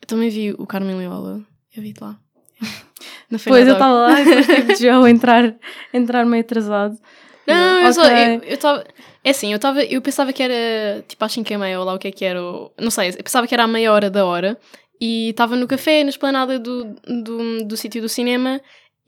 Eu 0.00 0.06
também 0.06 0.30
vi 0.30 0.52
o 0.52 0.66
Carmen 0.66 0.96
Leola. 0.96 1.40
Eu 1.76 1.82
vi-te 1.82 2.02
lá. 2.02 2.18
Na 3.30 3.38
Pois, 3.38 3.66
eu 3.66 3.74
estava 3.74 3.92
lá 3.92 4.20
e 4.20 4.24
depois 4.24 4.46
tive 4.46 4.74
de 4.74 4.86
Joe 4.86 5.10
entrar, 5.10 5.54
entrar 5.92 6.24
meio 6.24 6.42
atrasado. 6.42 6.98
Não, 7.46 7.86
eu 7.86 7.92
só, 7.92 8.02
Ok. 8.02 8.40
eu 8.44 8.54
estava. 8.54 8.84
É 9.22 9.30
assim, 9.30 9.52
eu 9.52 9.56
estava. 9.56 9.82
Eu 9.84 10.00
pensava 10.02 10.32
que 10.32 10.42
era 10.42 11.02
tipo 11.06 11.24
às 11.24 11.32
5 11.32 11.52
e 11.52 11.56
meia 11.58 11.78
ou 11.78 11.84
lá 11.84 11.94
o 11.94 11.98
que 11.98 12.08
é 12.08 12.12
que 12.12 12.24
era. 12.24 12.40
Não 12.78 12.90
sei, 12.90 13.10
eu 13.10 13.22
pensava 13.22 13.46
que 13.46 13.54
era 13.54 13.64
à 13.64 13.68
meia 13.68 13.92
hora 13.92 14.10
da 14.10 14.24
hora. 14.24 14.58
E 15.00 15.30
estava 15.30 15.56
no 15.56 15.66
café, 15.66 16.02
na 16.02 16.10
esplanada 16.10 16.58
do, 16.58 16.84
do, 17.06 17.64
do 17.64 17.76
sítio 17.76 18.00
do 18.02 18.08
cinema. 18.08 18.60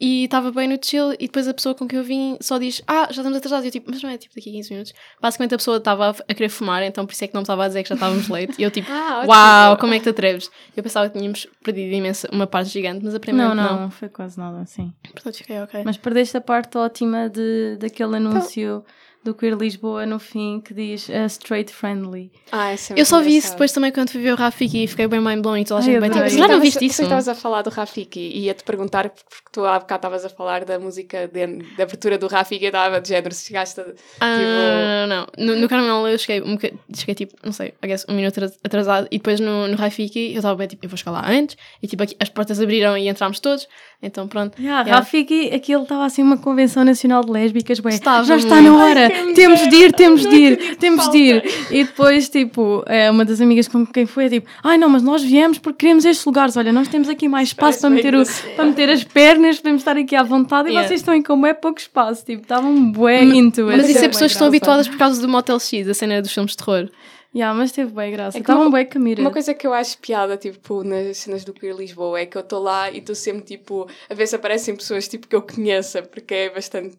E 0.02 0.24
estava 0.24 0.50
bem 0.50 0.66
no 0.66 0.78
chill. 0.82 1.12
E 1.12 1.26
depois 1.26 1.46
a 1.46 1.52
pessoa 1.52 1.74
com 1.74 1.86
quem 1.86 1.98
eu 1.98 2.04
vim 2.04 2.38
só 2.40 2.56
diz: 2.56 2.80
Ah, 2.86 3.04
já 3.10 3.20
estamos 3.20 3.36
atrasados. 3.36 3.66
E 3.66 3.68
eu 3.68 3.72
tipo, 3.72 3.90
mas 3.90 4.02
não 4.02 4.08
é 4.08 4.16
tipo 4.16 4.34
daqui 4.34 4.48
a 4.48 4.52
15 4.54 4.70
minutos. 4.70 4.92
Basicamente 5.20 5.54
a 5.54 5.58
pessoa 5.58 5.76
estava 5.76 6.08
a, 6.26 6.34
querer 6.34 6.48
fumar, 6.48 6.82
então 6.82 7.04
por 7.04 7.12
isso 7.12 7.22
é 7.22 7.26
que 7.26 7.34
não 7.34 7.40
me 7.40 7.44
estava 7.44 7.64
a 7.64 7.68
dizer 7.68 7.82
que 7.82 7.90
já 7.90 7.96
estávamos 7.96 8.26
late. 8.28 8.54
E 8.58 8.62
eu 8.62 8.70
tipo, 8.70 8.88
Ah, 8.90 9.18
ótimo. 9.18 9.32
uau, 9.32 9.76
como 9.76 9.92
é 9.92 9.98
que 9.98 10.04
te 10.04 10.08
atreves? 10.08 10.50
Eu 10.74 10.82
pensava 10.82 11.10
que 11.10 11.18
tínhamos 11.18 11.46
perdido 11.62 11.94
imensa, 11.94 12.30
uma 12.32 12.46
parte 12.46 12.70
gigante, 12.70 13.04
mas 13.04 13.14
a 13.14 13.20
primeira 13.20 13.54
Não, 13.54 13.62
não. 13.62 13.80
não, 13.82 13.90
foi 13.90 14.08
quase 14.08 14.38
nada 14.38 14.60
assim. 14.60 14.90
Portanto, 15.12 15.36
fiquei 15.36 15.60
ok. 15.60 15.82
Mas 15.84 15.98
perdeste 15.98 16.34
a 16.34 16.40
parte 16.40 16.78
ótima 16.78 17.28
de, 17.28 17.76
daquele 17.78 18.16
anúncio 18.16 18.82
do 19.22 19.34
Queer 19.34 19.54
Lisboa 19.54 20.06
no 20.06 20.18
fim 20.18 20.60
que 20.60 20.72
diz 20.72 21.08
uh, 21.08 21.26
straight 21.26 21.72
friendly. 21.72 22.30
Ah, 22.50 22.70
essa 22.72 22.94
é 22.94 23.00
Eu 23.00 23.04
só 23.04 23.20
vi 23.20 23.36
isso 23.36 23.50
depois 23.52 23.70
também 23.70 23.92
quando 23.92 24.10
fui 24.10 24.20
ver 24.22 24.32
o 24.32 24.36
Rafiki 24.36 24.84
e 24.84 24.86
fiquei 24.86 25.06
bem 25.06 25.20
mind 25.20 25.42
blown 25.42 25.58
e 25.58 25.64
toda 25.64 25.80
a 25.80 25.82
gente 25.82 26.00
bem 26.00 26.10
tipo, 26.10 26.28
já 26.28 26.48
não 26.48 26.60
viste 26.60 26.82
eu 26.82 26.86
isso? 26.88 27.02
estavas 27.02 27.28
a 27.28 27.34
falar 27.34 27.62
do 27.62 27.68
Rafiki 27.70 28.18
e 28.18 28.46
ia-te 28.46 28.64
perguntar, 28.64 29.10
porque 29.10 29.24
tu 29.52 29.64
há 29.66 29.78
bocado 29.78 29.98
estavas 29.98 30.24
a 30.24 30.28
falar 30.30 30.64
da 30.64 30.78
música 30.78 31.28
de, 31.28 31.46
da 31.76 31.82
abertura 31.84 32.16
do 32.16 32.26
Rafiki 32.28 32.64
e 32.64 32.68
estava 32.68 33.00
de 33.00 33.08
género, 33.08 33.34
se 33.34 33.46
chegaste 33.46 33.80
a... 33.80 33.84
Ah, 34.20 35.06
não, 35.06 35.26
no, 35.38 35.56
no 35.60 35.68
Carmel 35.68 36.08
eu 36.08 36.18
cheguei, 36.18 36.40
um 36.42 36.58
cheguei 36.94 37.14
tipo, 37.14 37.34
não 37.44 37.52
sei, 37.52 37.74
I 37.82 37.86
guess, 37.86 38.06
um 38.08 38.14
minuto 38.14 38.38
atras- 38.38 38.58
atrasado 38.64 39.06
e 39.10 39.18
depois 39.18 39.38
no, 39.38 39.68
no 39.68 39.76
Rafiki 39.76 40.30
eu 40.32 40.36
estava 40.36 40.54
bem 40.56 40.66
tipo, 40.68 40.84
eu 40.84 40.88
vou 40.88 40.96
chegar 40.96 41.10
lá 41.12 41.28
antes 41.28 41.56
e 41.82 41.86
tipo 41.86 42.02
aqui, 42.02 42.16
as 42.18 42.28
portas 42.28 42.60
abriram 42.60 42.96
e 42.96 43.08
entramos 43.08 43.38
todos, 43.40 43.68
então 44.02 44.26
pronto. 44.26 44.58
Yeah, 44.60 44.80
Yeah. 44.80 44.98
Rafiki, 44.98 45.52
aquilo 45.54 45.82
estava 45.82 46.06
assim 46.06 46.22
uma 46.22 46.38
convenção 46.38 46.84
nacional 46.84 47.22
de 47.22 47.30
lésbicas, 47.30 47.80
bem, 47.80 47.92
Estava 47.94 48.24
já 48.24 48.36
está 48.36 48.60
na 48.62 48.74
hora, 48.74 49.09
Temos 49.34 49.60
de 49.68 49.76
ir, 49.76 49.92
temos 49.92 50.26
de 50.26 50.36
ir, 50.36 50.76
temos 50.76 51.08
de 51.10 51.18
ir. 51.18 51.44
E 51.70 51.84
depois, 51.84 52.28
tipo, 52.28 52.82
é, 52.86 53.10
uma 53.10 53.24
das 53.24 53.40
amigas 53.40 53.68
com 53.68 53.86
quem 53.86 54.06
foi, 54.06 54.26
é 54.26 54.28
tipo, 54.28 54.48
ai 54.62 54.76
não, 54.78 54.88
mas 54.88 55.02
nós 55.02 55.22
viemos 55.22 55.58
porque 55.58 55.78
queremos 55.78 56.04
estes 56.04 56.24
lugares, 56.24 56.56
olha, 56.56 56.72
nós 56.72 56.88
temos 56.88 57.08
aqui 57.08 57.28
mais 57.28 57.48
espaço 57.48 57.80
para 57.80 57.90
bem 57.90 57.96
meter, 57.96 58.14
o, 58.14 58.22
para 58.56 58.64
meter 58.66 58.90
as 58.90 59.04
pernas, 59.04 59.56
podemos 59.58 59.80
estar 59.82 59.96
aqui 59.96 60.14
à 60.16 60.22
vontade 60.22 60.68
e 60.68 60.70
Yeah. 60.72 60.86
vocês 60.88 61.00
estão 61.00 61.14
em 61.14 61.22
como 61.22 61.46
é 61.46 61.52
pouco 61.54 61.78
espaço, 61.80 62.24
tipo, 62.24 62.42
estavam 62.42 62.90
bué 62.92 63.24
Mas- 63.24 63.34
into. 63.36 63.64
Mas 63.64 63.88
isso 63.88 64.04
é 64.04 64.08
pessoas 64.08 64.30
que 64.30 64.36
estão 64.36 64.46
habituadas 64.48 64.86
por 64.88 64.96
causa 64.98 65.20
do 65.20 65.28
Motel 65.28 65.58
X, 65.58 65.88
a 65.88 65.94
cena 65.94 66.20
dos 66.22 66.32
filmes 66.32 66.52
de 66.52 66.58
terror. 66.58 66.88
Yeah, 67.34 67.56
mas 67.56 67.70
teve 67.70 67.92
bem 67.92 68.10
graça, 68.10 68.38
É 68.38 68.40
estavam 68.40 68.62
uma- 68.64 68.70
bué 68.70 68.84
comida. 68.84 69.20
Uma 69.20 69.30
coisa 69.30 69.54
que 69.54 69.64
eu 69.66 69.72
acho 69.72 69.96
piada, 69.98 70.36
tipo, 70.36 70.82
nas 70.82 71.16
cenas 71.18 71.44
do 71.44 71.52
Queer 71.52 71.76
Lisboa 71.76 72.18
é 72.20 72.26
que 72.26 72.36
eu 72.36 72.40
estou 72.40 72.60
lá 72.60 72.90
e 72.90 72.98
estou 72.98 73.14
sempre, 73.14 73.42
tipo, 73.42 73.86
a 74.08 74.14
ver 74.14 74.26
se 74.26 74.34
aparecem 74.34 74.74
pessoas, 74.74 75.06
tipo, 75.06 75.28
que 75.28 75.36
eu 75.36 75.42
conheça, 75.42 76.02
porque 76.02 76.34
é 76.34 76.50
bastante, 76.50 76.96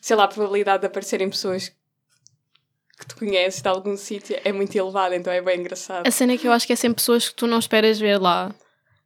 sei 0.00 0.16
lá, 0.16 0.24
a 0.24 0.28
probabilidade 0.28 0.80
de 0.80 0.86
aparecerem 0.86 1.28
pessoas 1.28 1.72
que 2.98 3.06
tu 3.06 3.16
conheces 3.16 3.62
de 3.62 3.68
algum 3.68 3.96
sítio 3.96 4.38
é 4.44 4.52
muito 4.52 4.76
elevada, 4.76 5.16
então 5.16 5.32
é 5.32 5.40
bem 5.40 5.60
engraçado. 5.60 6.06
A 6.06 6.10
cena 6.10 6.34
é 6.34 6.36
que 6.36 6.46
eu 6.46 6.52
acho 6.52 6.66
que 6.66 6.72
é 6.72 6.76
sempre 6.76 6.96
pessoas 6.96 7.28
que 7.28 7.34
tu 7.34 7.46
não 7.46 7.58
esperas 7.58 7.98
ver 7.98 8.18
lá. 8.18 8.54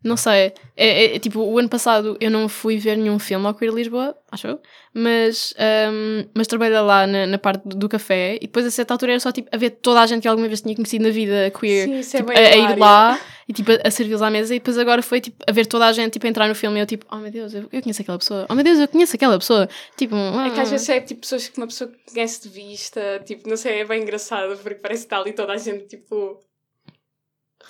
Não 0.03 0.19
sei. 0.19 0.53
É, 0.77 1.05
é- 1.05 1.17
é 1.17 1.19
tipo, 1.19 1.41
o 1.41 1.59
ano 1.59 1.69
passado 1.69 2.15
eu 2.21 2.31
não 2.31 2.47
fui 2.47 2.77
ver 2.77 2.95
nenhum 2.97 3.19
filme 3.19 3.47
ao 3.47 3.55
Queer 3.55 3.73
Lisboa, 3.73 4.15
acho 4.31 4.47
eu. 4.49 4.61
Mas, 4.93 5.55
ahm, 5.57 6.29
mas 6.35 6.47
trabalhei 6.47 6.79
lá 6.81 7.07
na, 7.07 7.27
na 7.27 7.39
parte 7.39 7.67
do, 7.67 7.75
do 7.75 7.89
café 7.89 8.35
e 8.37 8.41
depois 8.41 8.67
a 8.67 8.71
certa 8.71 8.93
altura 8.93 9.13
era 9.13 9.21
só 9.21 9.33
tipo 9.33 9.49
a 9.51 9.57
ver 9.57 9.71
toda 9.71 10.03
a 10.03 10.07
gente 10.07 10.21
que 10.23 10.29
alguma 10.29 10.47
vez 10.47 10.61
tinha 10.61 10.75
conhecido 10.75 11.05
na 11.05 11.11
vida 11.11 11.51
queer 11.59 11.89
Sim, 11.89 11.99
isso 12.01 12.17
é 12.17 12.21
tipo, 12.21 12.33
bem 12.35 12.37
a, 12.45 12.49
a 12.51 12.57
ir 12.57 12.79
lá 12.79 13.19
e 13.49 13.53
tipo 13.53 13.73
a, 13.73 13.79
a 13.85 13.91
servi-los 13.91 14.23
à 14.23 14.31
mesa 14.31 14.55
e 14.55 14.59
depois 14.59 14.79
agora 14.79 15.03
foi 15.03 15.21
tipo 15.21 15.45
a 15.47 15.53
ver 15.53 15.67
toda 15.67 15.87
a 15.87 15.93
gente 15.93 16.13
tipo 16.13 16.27
a 16.27 16.31
entrar 16.31 16.49
no 16.49 16.55
filme 16.55 16.79
e 16.79 16.83
eu 16.83 16.87
tipo, 16.87 17.07
oh 17.11 17.17
meu 17.17 17.31
Deus, 17.31 17.55
eu, 17.55 17.69
eu 17.73 17.83
conheço 17.83 18.03
aquela 18.03 18.19
pessoa. 18.19 18.47
Oh 18.49 18.55
meu 18.55 18.65
Deus, 18.65 18.79
eu 18.79 18.89
conheço 18.89 19.17
aquela 19.17 19.39
pessoa. 19.39 19.69
Tipo, 19.97 20.15
É 20.17 20.51
que 20.51 20.61
às 20.61 20.69
ah. 20.69 20.71
vezes 20.73 20.89
é 20.89 21.01
tipo 21.01 21.21
pessoas 21.23 21.49
que 21.49 21.59
uma 21.59 21.67
pessoa 21.67 21.93
conhece 22.13 22.43
de 22.43 22.49
vista, 22.49 23.23
tipo, 23.25 23.49
não 23.49 23.57
sei, 23.57 23.81
é 23.81 23.85
bem 23.85 24.03
engraçado, 24.03 24.57
porque 24.59 24.77
parece 24.77 25.03
que 25.03 25.07
está 25.07 25.19
ali 25.19 25.33
toda 25.33 25.53
a 25.53 25.57
gente, 25.57 25.87
tipo, 25.87 26.41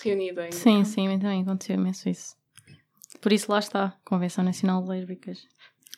reunida. 0.03 0.47
em- 0.47 0.53
Sim, 0.53 0.85
sim, 0.85 1.19
também 1.19 1.43
aconteceu 1.43 1.77
imenso 1.77 2.09
isso. 2.09 2.35
Por 3.21 3.33
isso 3.33 3.51
lá 3.51 3.59
está, 3.59 3.97
Convenção 4.05 4.45
Nacional 4.45 4.83
de 4.83 4.89
Lésbicas. 4.89 5.47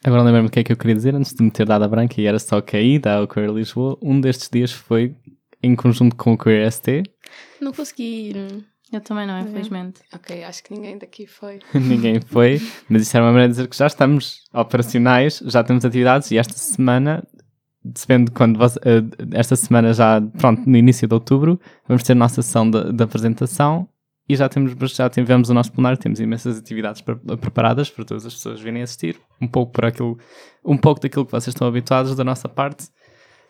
Agora 0.05 0.23
lembro-me 0.23 0.49
o 0.49 0.51
que 0.51 0.61
é 0.61 0.65
que 0.65 0.73
eu 0.73 0.77
queria 0.77 0.95
dizer 0.95 1.15
antes 1.15 1.35
de 1.35 1.43
me 1.43 1.51
ter 1.51 1.67
dado 1.67 1.85
a 1.85 1.89
branca 1.89 2.21
e 2.21 2.27
era 2.27 2.39
só 2.39 2.61
que 2.61 2.77
a 2.77 2.81
ida 2.81 3.15
ao 3.15 3.27
Queer 3.27 3.51
Lisboa, 3.51 3.99
um 4.03 4.21
destes 4.21 4.49
dias 4.49 4.71
foi 4.71 5.17
em 5.62 5.75
conjunto 5.75 6.15
com 6.15 6.35
o 6.35 6.39
Queer 6.39 6.71
ST. 6.71 7.03
Não 7.61 7.73
consegui 7.73 8.31
ir. 8.31 8.65
Eu 8.92 9.01
também 9.01 9.27
não, 9.27 9.38
infelizmente. 9.40 10.01
Ok, 10.14 10.44
acho 10.44 10.62
que 10.62 10.72
ninguém 10.72 10.96
daqui 10.96 11.27
foi. 11.27 11.59
Ninguém 11.75 12.20
foi, 12.20 12.61
mas 12.88 13.03
isso 13.03 13.16
era 13.16 13.27
uma 13.27 13.33
maneira 13.33 13.49
de 13.53 13.57
dizer 13.57 13.68
que 13.68 13.77
já 13.77 13.87
estamos 13.88 14.44
operacionais, 14.55 15.42
já 15.46 15.64
temos 15.64 15.85
atividades 15.85 16.31
e 16.31 16.38
esta 16.38 16.55
semana, 16.55 17.27
depende 17.85 18.27
de 18.27 18.31
quando 18.31 18.57
você- 18.59 18.79
eh, 18.85 19.03
esta 19.33 19.57
semana 19.57 19.92
já, 19.92 20.20
pronto, 20.38 20.62
no 20.68 20.77
início 20.77 21.09
de 21.09 21.14
outubro, 21.14 21.61
vamos 21.88 22.05
ter 22.05 22.12
a 22.12 22.14
nossa 22.16 22.40
sessão 22.42 22.70
de, 22.70 22.92
de 22.92 23.03
apresentação 23.03 23.88
e 24.29 24.37
já 24.37 24.49
temos, 24.49 24.72
já 24.94 25.11
tivemos 25.11 25.51
o 25.51 25.55
nosso 25.55 25.72
plenário, 25.72 25.99
temos 25.99 26.20
imensas 26.20 26.57
atividades 26.59 27.01
pre- 27.01 27.16
preparadas 27.38 27.90
para 27.90 28.05
todas 28.05 28.25
as 28.25 28.35
pessoas 28.35 28.61
virem 28.61 28.83
assistir, 28.83 29.16
um 29.40 29.49
pouco 29.49 29.72
por 29.72 29.85
aquilo, 29.85 30.16
um 30.64 30.77
pouco 30.77 31.01
daquilo 31.01 31.27
que 31.27 31.33
vocês 31.33 31.49
estão 31.55 31.66
habituados 31.66 32.14
da 32.14 32.22
nossa 32.25 32.49
parte. 32.49 32.88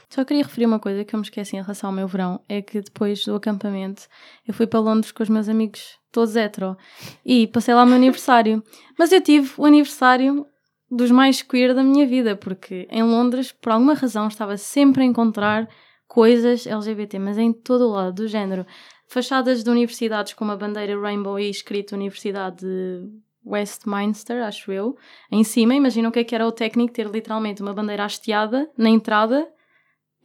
Só 0.09 0.25
queria 0.25 0.45
referir 0.45 0.67
uma 0.67 0.79
coisa 0.79 1.05
que 1.05 1.15
eu 1.15 1.19
me 1.19 1.25
esqueci 1.25 1.57
em 1.57 1.63
relação 1.63 1.91
ao 1.91 1.97
meu 1.97 2.07
verão: 2.07 2.41
é 2.49 2.63
que 2.63 2.81
depois 2.81 3.25
do 3.25 3.35
acampamento 3.35 4.07
eu 4.47 4.55
fui 4.55 4.67
para 4.67 4.81
Londres 4.81 5.13
com 5.13 5.23
os 5.23 5.29
meus 5.29 5.49
amigos 5.49 5.99
todos 6.13 6.37
hetero 6.37 6.77
e 7.25 7.47
passei 7.49 7.75
lá 7.75 7.83
o 7.83 7.87
meu 7.87 7.97
aniversário. 7.97 8.63
Mas 8.99 9.13
eu 9.13 9.21
tive 9.21 9.53
o 9.59 9.67
aniversário 9.67 10.47
dos 10.91 11.11
mais 11.11 11.43
queer 11.43 11.75
da 11.75 11.83
minha 11.83 12.07
vida, 12.07 12.37
porque 12.37 12.87
em 12.91 13.03
Londres, 13.03 13.53
por 13.53 13.73
alguma 13.73 13.95
razão, 13.95 14.29
estava 14.29 14.57
sempre 14.57 15.03
a 15.03 15.07
encontrar 15.07 15.69
coisas 16.07 16.67
LGBT, 16.67 17.19
mas 17.19 17.37
em 17.37 17.53
todo 17.53 17.89
o 17.89 17.91
lado 17.91 18.23
do 18.23 18.29
género. 18.29 18.65
Fachadas 19.09 19.63
de 19.63 19.71
universidades 19.71 20.35
com 20.35 20.45
uma 20.45 20.57
bandeira 20.57 20.99
rainbow 21.01 21.39
e 21.39 21.51
escrito 21.51 21.95
Universidade 21.95 22.59
de 22.59 23.09
Westminster, 23.45 24.43
acho 24.43 24.73
eu. 24.73 24.97
Em 25.31 25.45
cima, 25.45 25.75
imaginam 25.75 26.11
o 26.11 26.13
que 26.13 26.21
é 26.21 26.25
que 26.25 26.35
era 26.35 26.47
o 26.47 26.53
técnico 26.53 26.93
ter 26.93 27.07
literalmente 27.09 27.63
uma 27.63 27.75
bandeira 27.75 28.05
hasteada 28.05 28.69
na 28.77 28.89
entrada 28.89 29.47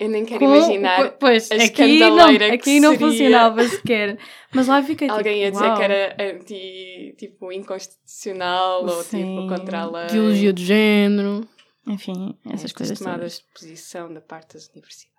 Eu 0.02 0.10
nem 0.10 0.26
quero 0.26 0.40
com- 0.40 0.56
imaginar. 0.56 1.12
co- 1.12 1.18
Pois, 1.20 1.52
a 1.52 1.56
aqui 1.56 2.00
não, 2.00 2.18
aqui 2.54 2.80
não 2.80 2.98
funcionava 2.98 3.64
sequer. 3.68 4.18
Mas 4.52 4.68
lá 4.68 4.82
fiquei 4.82 5.08
tipo, 5.08 5.18
Alguém 5.18 5.42
ia 5.44 5.52
dizer 5.52 5.64
uau. 5.64 5.78
que 5.78 5.84
era 5.84 6.16
anti, 6.20 7.16
tipo, 7.20 7.52
inconstitucional 7.52 8.84
ou 8.84 9.04
Sim. 9.04 9.18
tipo 9.20 9.48
contra 9.48 9.82
a 9.82 9.86
lei. 9.92 10.08
Biologia 10.12 10.52
de 10.52 10.66
género. 10.66 11.48
Enfim, 11.88 12.36
essas 12.46 12.54
Estas 12.56 12.72
coisas 12.74 12.98
tomadas 13.00 13.34
de 13.38 13.44
posição 13.54 14.12
da 14.14 14.22
parte 14.22 14.54
das 14.56 14.68
universidades. 14.70 15.12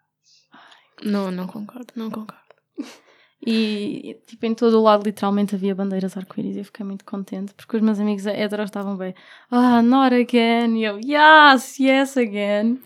Não, 1.03 1.31
não 1.31 1.47
concordo, 1.47 1.93
não 1.95 2.11
concordo. 2.11 2.43
E, 3.45 4.21
tipo, 4.25 4.47
em 4.47 4.55
todo 4.55 4.79
o 4.79 4.83
lado, 4.83 5.03
literalmente, 5.05 5.57
havia 5.57 5.75
bandeiras 5.75 6.17
arco-íris 6.17 6.55
e 6.55 6.61
eu 6.61 6.65
fiquei 6.65 6.87
muito 6.87 7.05
contente 7.05 7.53
porque 7.55 7.77
os 7.77 7.83
meus 7.83 7.99
amigos 7.99 8.25
heteros 8.25 8.67
estavam 8.67 8.97
bem, 8.97 9.15
ah, 9.51 9.83
not 9.83 10.15
again. 10.15 10.79
E 10.79 10.85
eu, 10.85 10.99
yes, 10.99 11.81
yes 11.81 12.17
again. 12.17 12.79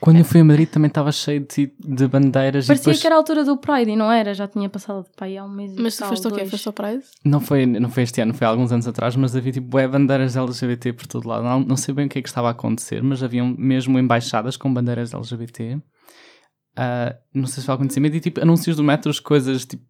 Quando 0.00 0.18
eu 0.18 0.24
fui 0.24 0.40
a 0.40 0.44
Madrid 0.44 0.68
também 0.68 0.88
estava 0.88 1.10
cheio 1.12 1.46
de, 1.46 1.72
de 1.78 2.08
bandeiras 2.08 2.64
e 2.64 2.68
Parecia 2.68 2.84
depois... 2.84 3.00
que 3.00 3.06
era 3.06 3.14
a 3.14 3.18
altura 3.18 3.44
do 3.44 3.56
Pride 3.56 3.90
e 3.90 3.96
não 3.96 4.12
era, 4.12 4.34
já 4.34 4.46
tinha 4.46 4.68
passado 4.68 5.04
de 5.04 5.10
pai 5.16 5.38
há 5.38 5.44
um 5.44 5.48
mês 5.48 5.72
e 5.72 5.80
Mas 5.80 5.96
tu 5.96 6.04
foste 6.04 6.26
ao 6.26 6.32
quê? 6.32 6.44
Foste 6.44 6.66
ao 6.66 6.72
Pride? 6.74 7.04
Não 7.24 7.40
foi, 7.40 7.64
não 7.64 7.88
foi 7.88 8.02
este 8.02 8.20
ano, 8.20 8.34
foi 8.34 8.46
há 8.46 8.50
alguns 8.50 8.70
anos 8.70 8.86
atrás, 8.86 9.16
mas 9.16 9.34
havia 9.34 9.52
tipo 9.52 9.68
bué 9.68 9.88
bandeiras 9.88 10.36
LGBT 10.36 10.92
por 10.92 11.06
todo 11.06 11.26
lado. 11.26 11.44
Não, 11.44 11.60
não 11.60 11.76
sei 11.76 11.94
bem 11.94 12.06
o 12.06 12.08
que 12.08 12.18
é 12.18 12.22
que 12.22 12.28
estava 12.28 12.48
a 12.48 12.50
acontecer, 12.50 13.02
mas 13.02 13.22
haviam 13.22 13.54
mesmo 13.56 13.98
embaixadas 13.98 14.58
com 14.58 14.74
bandeiras 14.74 15.14
LGBT. 15.14 15.80
Ah, 16.76 17.16
não 17.32 17.46
sei 17.46 17.60
se 17.60 17.66
foi 17.66 17.72
algum 17.72 17.84
conhecimento 17.84 18.16
e 18.16 18.20
tipo 18.20 18.42
anúncios 18.42 18.76
do 18.76 18.84
metro, 18.84 19.10
coisas 19.22 19.64
tipo 19.64 19.84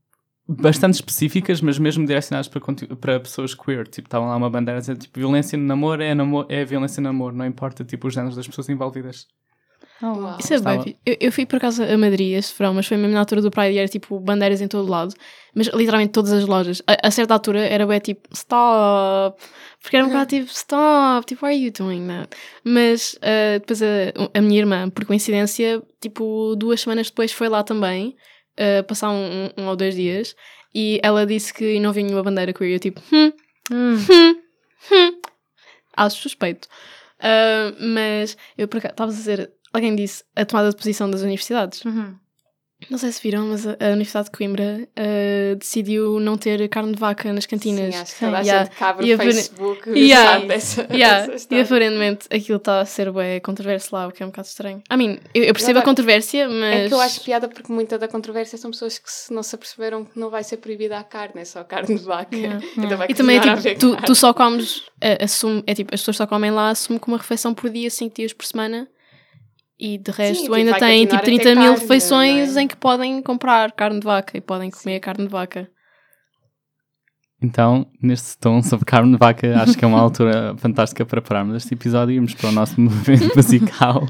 bastante 0.61 0.95
específicas, 0.95 1.61
mas 1.61 1.79
mesmo 1.79 2.07
direcionadas 2.07 2.49
para, 2.49 2.61
para 3.01 3.21
pessoas 3.21 3.55
queer. 3.55 3.87
Tipo, 3.87 4.09
estavam 4.09 4.29
lá 4.29 4.37
uma 4.37 4.51
bandeira 4.51 4.81
dizer 4.81 4.97
tipo 4.97 5.19
violência 5.19 5.57
no 5.59 5.65
namoro 5.65 6.03
é, 6.03 6.15
namoro 6.15 6.47
é 6.51 6.65
violência 6.65 7.01
no 7.01 7.09
namoro, 7.09 7.35
não 7.37 7.47
importa 7.47 7.85
tipo 7.85 8.09
os 8.09 8.15
géneros 8.15 8.37
das 8.37 8.47
pessoas 8.47 8.69
envolvidas. 8.69 9.27
Oh, 10.05 10.19
uau. 10.19 10.37
Isso 10.41 10.53
é 10.53 10.57
Estava- 10.57 10.83
bem. 10.83 10.97
Eu, 11.07 11.17
eu 11.21 11.33
fui 11.33 11.47
por 11.47 11.57
acaso 11.57 11.85
a 11.85 11.97
Madrid 11.97 12.33
este 12.37 12.59
verão, 12.59 12.75
mas 12.75 12.87
foi 12.87 12.97
mesmo 12.97 13.13
na 13.13 13.21
altura 13.21 13.41
do 13.41 13.53
Pride 13.53 13.73
e 13.75 13.79
era 13.79 13.87
tipo 13.87 14.19
bandeiras 14.19 14.61
em 14.61 14.67
todo 14.67 14.91
lado. 14.91 15.15
Mas 15.55 15.69
literalmente 15.69 16.11
todas 16.11 16.33
as 16.33 16.45
lojas. 16.45 16.83
A, 16.89 17.07
a 17.07 17.11
certa 17.13 17.35
altura 17.35 17.61
era 17.61 17.87
bem 17.87 18.01
tipo 18.01 18.29
stop. 18.35 19.41
Porque 19.81 19.97
era 19.97 20.05
um 20.05 20.09
bocado 20.09 20.29
tipo 20.31 20.51
stop, 20.51 21.25
tipo, 21.27 21.47
why 21.47 21.53
are 21.53 21.65
you 21.65 21.71
doing 21.73 22.07
that? 22.09 22.29
Mas 22.65 23.17
ah, 23.23 23.59
depois 23.59 23.81
a, 23.81 23.87
a 24.35 24.41
minha 24.41 24.59
irmã, 24.59 24.91
por 24.91 25.05
coincidência, 25.05 25.81
tipo 26.01 26.57
duas 26.57 26.81
semanas 26.81 27.09
depois 27.09 27.31
foi 27.31 27.49
lá 27.49 27.63
também, 27.63 28.17
ah, 28.63 28.83
passar 28.85 29.11
um, 29.11 29.47
um- 29.59 29.63
um 29.65 29.67
ou 29.69 29.77
dois 29.77 29.95
dias, 29.95 30.37
e 30.75 31.01
ela 31.03 31.27
disse 31.27 31.53
que 31.53 31.79
não 31.81 31.93
vinha 31.93 32.07
nenhuma 32.07 32.23
bandeira 32.23 32.53
queer. 32.53 32.75
Eu 32.75 32.79
tipo, 32.81 33.01
hum, 33.13 33.33
Hum. 33.71 33.97
hum, 34.11 34.37
hum. 34.93 35.21
Acho 35.97 36.21
suspeito. 36.23 36.69
Ah, 37.21 37.73
mas 37.81 38.37
eu 38.59 38.67
por 38.69 38.79
acaso, 38.79 38.93
estavas 38.93 39.15
a 39.15 39.19
dizer, 39.19 39.53
alguém 39.73 39.95
disse 39.95 40.25
a 40.37 40.45
tomada 40.45 40.71
de 40.71 40.77
posição 40.77 41.11
das 41.11 41.23
universidades. 41.23 41.85
Uhum. 41.85 42.17
Não 42.91 42.99
sei 42.99 43.13
se 43.13 43.23
viram, 43.23 43.47
mas 43.49 43.67
a, 43.67 43.77
Universidade 43.93 44.27
de 44.27 44.33
Coimbra 44.33 44.89
ah, 44.97 45.55
decidiu 45.59 46.19
não 46.21 46.37
ter 46.37 46.69
carne 46.69 46.93
de 46.93 46.99
vaca 46.99 47.33
nas 47.33 47.47
cantinas. 47.47 47.95
Sim, 47.95 48.01
acho 48.01 48.15
que 48.15 48.21
toda 48.21 48.39
a 48.39 48.41
Yeah. 48.43 48.65
gente 48.65 48.77
que 48.77 48.85
abre 48.85 49.07
E 49.07 49.11
o 49.11 49.15
a 49.15 49.17
ver- 49.19 49.25
Facebook 49.33 49.91
Yeah. 49.91 50.33
sabe 50.33 50.47
dessa, 50.49 50.89
Yeah, 50.93 51.27
dessa 51.27 51.47
e 51.55 51.61
aparentemente 51.61 52.27
aquilo 52.31 52.57
está 52.59 52.81
a 52.81 52.85
ser 52.85 53.11
bem 53.13 53.41
controverso 53.41 53.95
lá, 53.95 54.07
o 54.09 54.13
que 54.13 54.23
é 54.23 54.27
um 54.27 54.31
bocado 54.31 54.49
estranho. 54.49 54.83
I 54.93 54.97
mean, 54.97 55.19
eu, 55.35 55.45
eu 55.45 55.53
percebo 55.53 55.79
a 55.79 55.83
controvérsia, 55.83 56.49
mas. 56.49 56.77
É 56.77 56.89
que 56.89 56.95
eu 56.95 57.01
acho 57.01 57.21
piada 57.23 57.49
porque 57.49 57.73
muita 57.73 57.99
da 57.99 58.09
controvérsia 58.09 58.59
são 58.59 58.71
pessoas 58.71 58.99
que 58.99 59.11
se 59.11 59.33
não 59.33 59.43
se 59.43 59.55
aperceberam 59.55 60.05
que 60.05 60.19
não 60.19 60.31
vai 60.31 60.43
ser 60.45 60.57
proibida 60.59 60.99
a 60.99 61.05
carne, 61.05 61.41
é 61.43 61.45
só 61.45 61.63
carne 61.65 61.97
de 61.97 62.05
vaca. 62.05 62.35
Yeah. 62.37 62.61
Então 62.77 62.97
vai 62.99 63.07
E 63.11 63.15
também 63.15 63.37
é 63.39 63.41
tipo, 63.41 63.79
tu, 63.79 63.97
tu 64.07 64.15
só 64.15 64.33
comes, 64.33 64.83
eh, 65.01 65.19
assume, 65.25 65.63
é 65.67 65.75
tipo, 65.75 65.95
as 65.95 66.01
pessoas 66.01 66.17
só 66.17 66.27
comem 66.27 66.51
lá, 66.51 66.71
assume 66.71 66.99
que 66.99 67.07
uma 67.09 67.17
refeição 67.19 67.55
por 67.55 67.71
dia, 67.71 67.91
5 67.91 68.15
dias 68.17 68.33
por 68.33 68.45
semana, 68.45 68.89
e 69.83 69.99
de 69.99 70.13
resto 70.13 70.45
tipo, 70.45 70.55
ainda 70.55 70.79
têm 70.79 71.05
tipo 71.05 71.17
a 71.17 71.19
ter 71.19 71.25
30 71.25 71.45
mil 71.57 71.57
carne, 71.57 71.81
refeições 71.81 72.57
é? 72.57 72.63
em 72.63 72.69
que 72.69 72.77
podem 72.77 73.21
comprar 73.21 73.73
carne 73.73 73.99
de 73.99 74.05
vaca 74.05 74.39
e 74.39 74.41
podem 74.41 74.71
comer 74.71 75.01
carne 75.01 75.25
de 75.25 75.31
vaca. 75.31 75.69
Então, 77.43 77.91
neste 78.01 78.39
tom 78.39 78.63
sobre 78.63 78.85
carne 78.85 79.11
de 79.11 79.19
vaca, 79.19 79.61
acho 79.61 79.77
que 79.77 79.85
é 79.85 79.89
uma 79.89 79.99
altura 80.01 80.57
fantástica 80.57 81.05
para 81.05 81.21
pararmos 81.21 81.57
este 81.57 81.75
episódio 81.75 82.13
e 82.13 82.15
irmos 82.15 82.33
para 82.33 82.51
o 82.51 82.53
nosso 82.53 82.79
movimento 82.81 83.35
musical. 83.35 84.07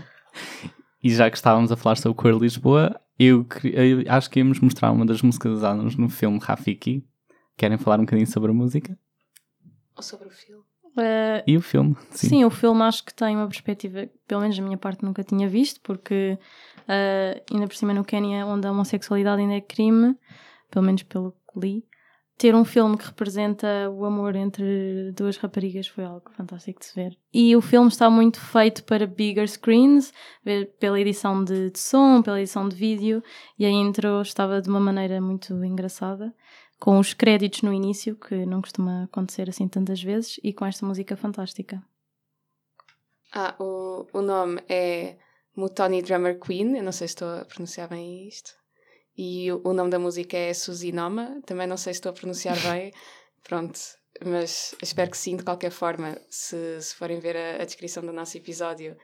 E 1.02 1.08
já 1.08 1.30
que 1.30 1.38
estávamos 1.38 1.72
a 1.72 1.76
falar 1.76 1.96
sobre 1.96 2.18
o 2.18 2.22
Queer 2.22 2.36
Lisboa, 2.36 3.00
eu, 3.18 3.46
eu 3.64 4.04
acho 4.08 4.28
que 4.28 4.40
íamos 4.40 4.60
mostrar 4.60 4.92
uma 4.92 5.06
das 5.06 5.22
músicas 5.22 5.52
usadas 5.52 5.96
no 5.96 6.10
filme 6.10 6.38
Rafiki. 6.38 7.02
Querem 7.56 7.78
falar 7.78 7.98
um 7.98 8.04
bocadinho 8.04 8.26
sobre 8.26 8.50
a 8.50 8.54
música? 8.54 8.98
Ou 9.96 10.02
sobre 10.02 10.28
o 10.28 10.30
filme. 10.30 10.61
Eh, 10.96 11.42
E 11.46 11.56
o 11.56 11.60
filme? 11.62 11.96
Sim. 12.10 12.44
o 12.44 12.50
filme 12.50 12.82
acho 12.82 13.04
que 13.04 13.14
tem 13.14 13.36
uma 13.36 13.46
perspectiva, 13.46 14.06
que, 14.06 14.12
pelo 14.26 14.42
menos 14.42 14.56
da 14.56 14.62
minha 14.62 14.78
parte, 14.78 15.04
nunca 15.04 15.22
tinha 15.24 15.48
visto, 15.48 15.80
porque 15.80 16.38
eh, 16.88 17.42
ainda 17.50 17.66
por 17.66 17.74
cima 17.76 17.94
no 17.94 18.04
Quênia, 18.04 18.46
onde 18.46 18.66
a 18.66 18.72
homossexualidade 18.72 19.40
ainda 19.40 19.54
é 19.54 19.60
crime, 19.60 20.16
pelo 20.70 20.84
menos 20.84 21.02
pelo 21.02 21.32
que 21.52 21.60
li, 21.60 21.84
ter 22.38 22.54
um 22.54 22.64
filme 22.64 22.96
que 22.96 23.06
representa 23.06 23.88
o 23.90 24.04
amor 24.04 24.34
entre 24.34 25.12
duas 25.12 25.36
raparigas 25.36 25.86
foi 25.86 26.02
algo 26.04 26.28
fantástico 26.36 26.80
de 26.80 26.86
se 26.86 26.94
ver. 26.94 27.16
E 27.32 27.54
o 27.54 27.60
filme 27.60 27.88
está 27.88 28.10
muito 28.10 28.40
feito 28.40 28.82
para 28.84 29.06
bigger 29.06 29.48
screens, 29.48 30.12
pela 30.80 30.98
edição 31.00 31.44
de, 31.44 31.70
de 31.70 31.78
som, 31.78 32.20
pela 32.20 32.40
edição 32.40 32.68
de 32.68 32.74
vídeo, 32.74 33.22
e 33.58 33.64
a 33.64 33.70
intro 33.70 34.20
estava 34.22 34.60
de 34.60 34.68
uma 34.68 34.80
maneira 34.80 35.20
muito 35.20 35.52
engraçada, 35.64 36.34
com 36.82 36.98
os 36.98 37.14
créditos 37.14 37.62
no 37.62 37.72
início, 37.72 38.16
que 38.16 38.44
não 38.44 38.60
costuma 38.60 39.04
acontecer 39.04 39.48
assim 39.48 39.68
tantas 39.68 40.02
vezes, 40.02 40.40
e 40.42 40.52
com 40.52 40.66
esta 40.66 40.84
música 40.84 41.16
fantástica. 41.16 41.80
Ah, 43.32 43.54
o, 43.60 44.04
o 44.12 44.20
nome 44.20 44.60
é 44.68 45.16
Mutoni 45.54 46.02
Drummer 46.02 46.40
Queen, 46.40 46.76
eu 46.76 46.82
não 46.82 46.90
sei 46.90 47.06
se 47.06 47.14
estou 47.14 47.28
a 47.28 47.44
pronunciar 47.44 47.88
bem 47.88 48.26
isto. 48.26 48.50
E 49.16 49.52
o, 49.52 49.60
o 49.62 49.72
nome 49.72 49.90
da 49.90 49.98
música 50.00 50.36
é 50.36 50.52
Suzy 50.52 50.90
Noma, 50.90 51.40
também 51.46 51.68
não 51.68 51.76
sei 51.76 51.94
se 51.94 51.98
estou 51.98 52.10
a 52.10 52.14
pronunciar 52.14 52.56
bem. 52.68 52.92
Pronto, 53.44 53.78
mas 54.26 54.74
espero 54.82 55.08
que 55.08 55.16
sim, 55.16 55.36
de 55.36 55.44
qualquer 55.44 55.70
forma. 55.70 56.20
Se, 56.28 56.80
se 56.80 56.96
forem 56.96 57.20
ver 57.20 57.36
a, 57.36 57.62
a 57.62 57.64
descrição 57.64 58.04
do 58.04 58.12
nosso 58.12 58.36
episódio 58.36 58.96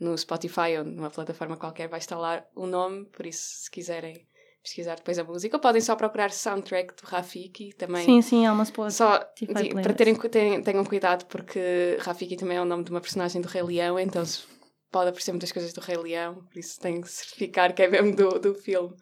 no 0.00 0.16
Spotify 0.16 0.78
ou 0.78 0.84
numa 0.84 1.10
plataforma 1.10 1.58
qualquer, 1.58 1.86
vai 1.86 1.98
estar 1.98 2.16
lá 2.16 2.42
o 2.54 2.66
nome, 2.66 3.04
por 3.10 3.26
isso, 3.26 3.64
se 3.64 3.70
quiserem 3.70 4.26
pesquisar 4.66 4.96
depois 4.96 5.16
a 5.16 5.22
música, 5.24 5.56
ou 5.56 5.60
podem 5.60 5.80
só 5.80 5.94
procurar 5.94 6.32
soundtrack 6.32 6.94
do 7.00 7.06
Rafiki 7.08 7.72
também. 7.74 8.04
Sim, 8.04 8.20
sim, 8.20 8.46
há 8.46 8.52
uma. 8.52 8.64
Só 8.90 9.18
di- 9.38 9.46
playlist. 9.46 9.80
para 9.80 9.94
terem, 9.94 10.14
tenham, 10.16 10.62
tenham 10.62 10.84
cuidado 10.84 11.24
porque 11.26 11.96
Rafiki 12.00 12.36
também 12.36 12.56
é 12.56 12.60
o 12.60 12.64
nome 12.64 12.82
de 12.82 12.90
uma 12.90 13.00
personagem 13.00 13.40
do 13.40 13.46
Rei 13.46 13.62
Leão, 13.62 13.98
então 13.98 14.24
se 14.24 14.42
pode 14.90 15.10
aparecer 15.10 15.30
muitas 15.30 15.52
coisas 15.52 15.72
do 15.72 15.80
Rei 15.80 15.96
Leão, 15.96 16.34
por 16.34 16.58
isso 16.58 16.80
tem 16.80 17.00
que 17.00 17.08
certificar 17.08 17.72
que 17.72 17.82
é 17.82 17.88
mesmo 17.88 18.16
do, 18.16 18.40
do 18.40 18.54
filme. 18.54 18.92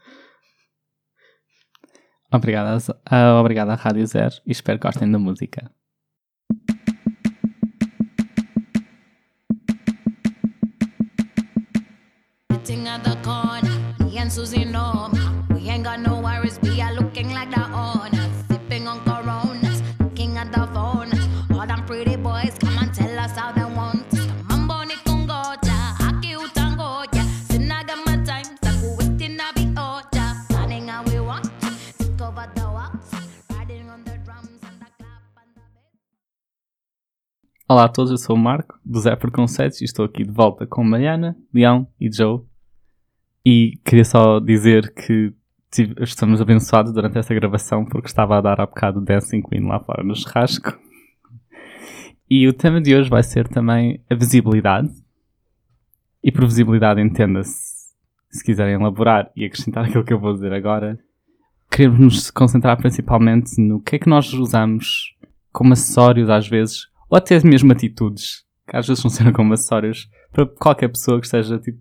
Obrigada, 2.31 2.77
ah, 3.07 3.41
obrigada 3.41 3.73
à 3.73 3.77
Rádio 3.77 4.07
Zero 4.07 4.35
e 4.47 4.53
espero 4.53 4.79
que 4.79 4.87
gostem 4.87 5.11
da 5.11 5.19
música. 5.19 5.71
Know 14.75 15.11
we 15.13 15.34
looking 16.95 17.31
sipping 18.49 18.87
on 18.87 18.99
at 20.37 20.53
the 20.53 20.67
phone. 20.73 21.11
All 21.59 21.67
them 21.67 21.85
pretty 21.87 22.17
boys 22.17 22.57
come 22.59 22.79
and 22.79 22.95
tell 22.95 23.19
us. 23.19 23.33
Olá 37.67 37.87
a 37.87 37.89
todos, 37.89 38.11
eu 38.13 38.19
sou 38.19 38.37
o 38.37 38.39
Marco, 38.39 38.79
do 38.85 39.01
Zé 39.01 39.17
Preconceitos, 39.17 39.81
e 39.81 39.85
estou 39.85 40.05
aqui 40.05 40.23
de 40.23 40.31
volta 40.31 40.67
com 40.67 40.85
Mariana, 40.85 41.35
Leão 41.53 41.89
e 41.99 42.13
Joe. 42.13 42.43
E 43.45 43.81
queria 43.85 44.05
só 44.05 44.39
dizer 44.39 44.95
que 44.95 45.35
estamos 46.01 46.41
abençoados 46.41 46.93
durante 46.93 47.19
esta 47.19 47.35
gravação 47.35 47.85
porque 47.85 48.07
estava 48.07 48.39
a 48.39 48.41
dar 48.41 48.61
há 48.61 48.67
bocado 48.67 49.01
Dancing 49.01 49.43
Queen 49.43 49.67
lá 49.67 49.81
fora 49.81 50.03
no 50.03 50.15
churrasco. 50.15 50.79
E 52.29 52.49
o 52.49 52.53
tema 52.53 52.81
de 52.81 52.95
hoje 52.95 53.11
vai 53.11 53.23
ser 53.23 53.49
também 53.49 54.03
a 54.11 54.15
visibilidade. 54.15 54.91
E 56.23 56.33
por 56.33 56.45
visibilidade 56.47 57.01
entenda-se, 57.01 57.93
se 58.31 58.43
quiserem 58.43 58.75
elaborar 58.75 59.31
e 59.37 59.45
acrescentar 59.45 59.85
aquilo 59.87 60.05
que 60.05 60.13
eu 60.13 60.19
vou 60.19 60.33
dizer 60.33 60.53
agora, 60.53 60.99
queremos 61.71 62.01
nos 62.01 62.31
concentrar 62.31 62.77
principalmente 62.77 63.61
no 63.61 63.81
que 63.81 63.97
é 63.97 63.99
que 63.99 64.09
nós 64.09 64.33
usamos 64.33 65.15
como 65.53 65.73
acessórios 65.73 66.31
às 66.31 66.49
vezes, 66.49 66.89
ou 67.09 67.19
até 67.19 67.39
mesmo 67.45 67.73
atitudes, 67.73 68.45
que 68.67 68.77
às 68.77 68.87
vezes 68.87 69.03
funcionam 69.03 69.33
como 69.33 69.53
acessórios 69.53 70.09
para 70.33 70.47
qualquer 70.47 70.89
pessoa 70.89 71.21
que 71.21 71.27
esteja 71.27 71.59
tipo, 71.59 71.79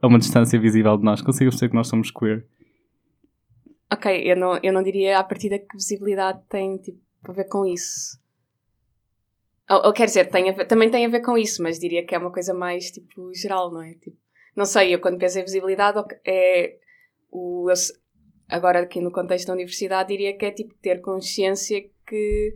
a 0.00 0.06
uma 0.06 0.18
distância 0.18 0.58
visível 0.58 0.96
de 0.96 1.04
nós, 1.04 1.22
consiga 1.22 1.50
perceber 1.50 1.70
que 1.70 1.76
nós 1.76 1.86
somos 1.86 2.10
queer. 2.10 2.44
Ok, 3.92 4.06
eu 4.24 4.34
não, 4.34 4.58
eu 4.62 4.72
não 4.72 4.82
diria 4.82 5.18
à 5.18 5.24
partida 5.24 5.58
que 5.58 5.76
visibilidade 5.76 6.40
tem 6.48 6.78
tipo, 6.78 6.98
a 7.24 7.32
ver 7.32 7.44
com 7.44 7.66
isso. 7.66 8.18
Ou, 9.68 9.86
ou 9.86 9.92
quer 9.92 10.06
dizer, 10.06 10.30
tem 10.30 10.50
ver- 10.54 10.66
também 10.66 10.90
tem 10.90 11.04
a 11.04 11.08
ver 11.10 11.20
com 11.20 11.36
isso, 11.36 11.62
mas 11.62 11.78
diria 11.78 12.02
que 12.06 12.14
é 12.14 12.18
uma 12.18 12.32
coisa 12.32 12.54
mais 12.54 12.90
tipo 12.90 13.30
geral, 13.34 13.70
não 13.70 13.82
é? 13.82 13.92
Tipo, 13.94 14.16
não 14.56 14.64
sei, 14.64 14.94
eu 14.94 14.98
quando 15.00 15.18
penso 15.18 15.38
em 15.38 15.42
visibilidade 15.42 16.02
é 16.24 16.78
o, 17.30 17.68
eu 17.68 17.74
agora 18.48 18.80
aqui 18.80 18.98
no 18.98 19.12
contexto 19.12 19.48
da 19.48 19.52
universidade 19.52 20.08
diria 20.08 20.34
que 20.38 20.46
é 20.46 20.50
tipo 20.50 20.74
ter 20.76 21.02
consciência 21.02 21.82
que 22.06 22.54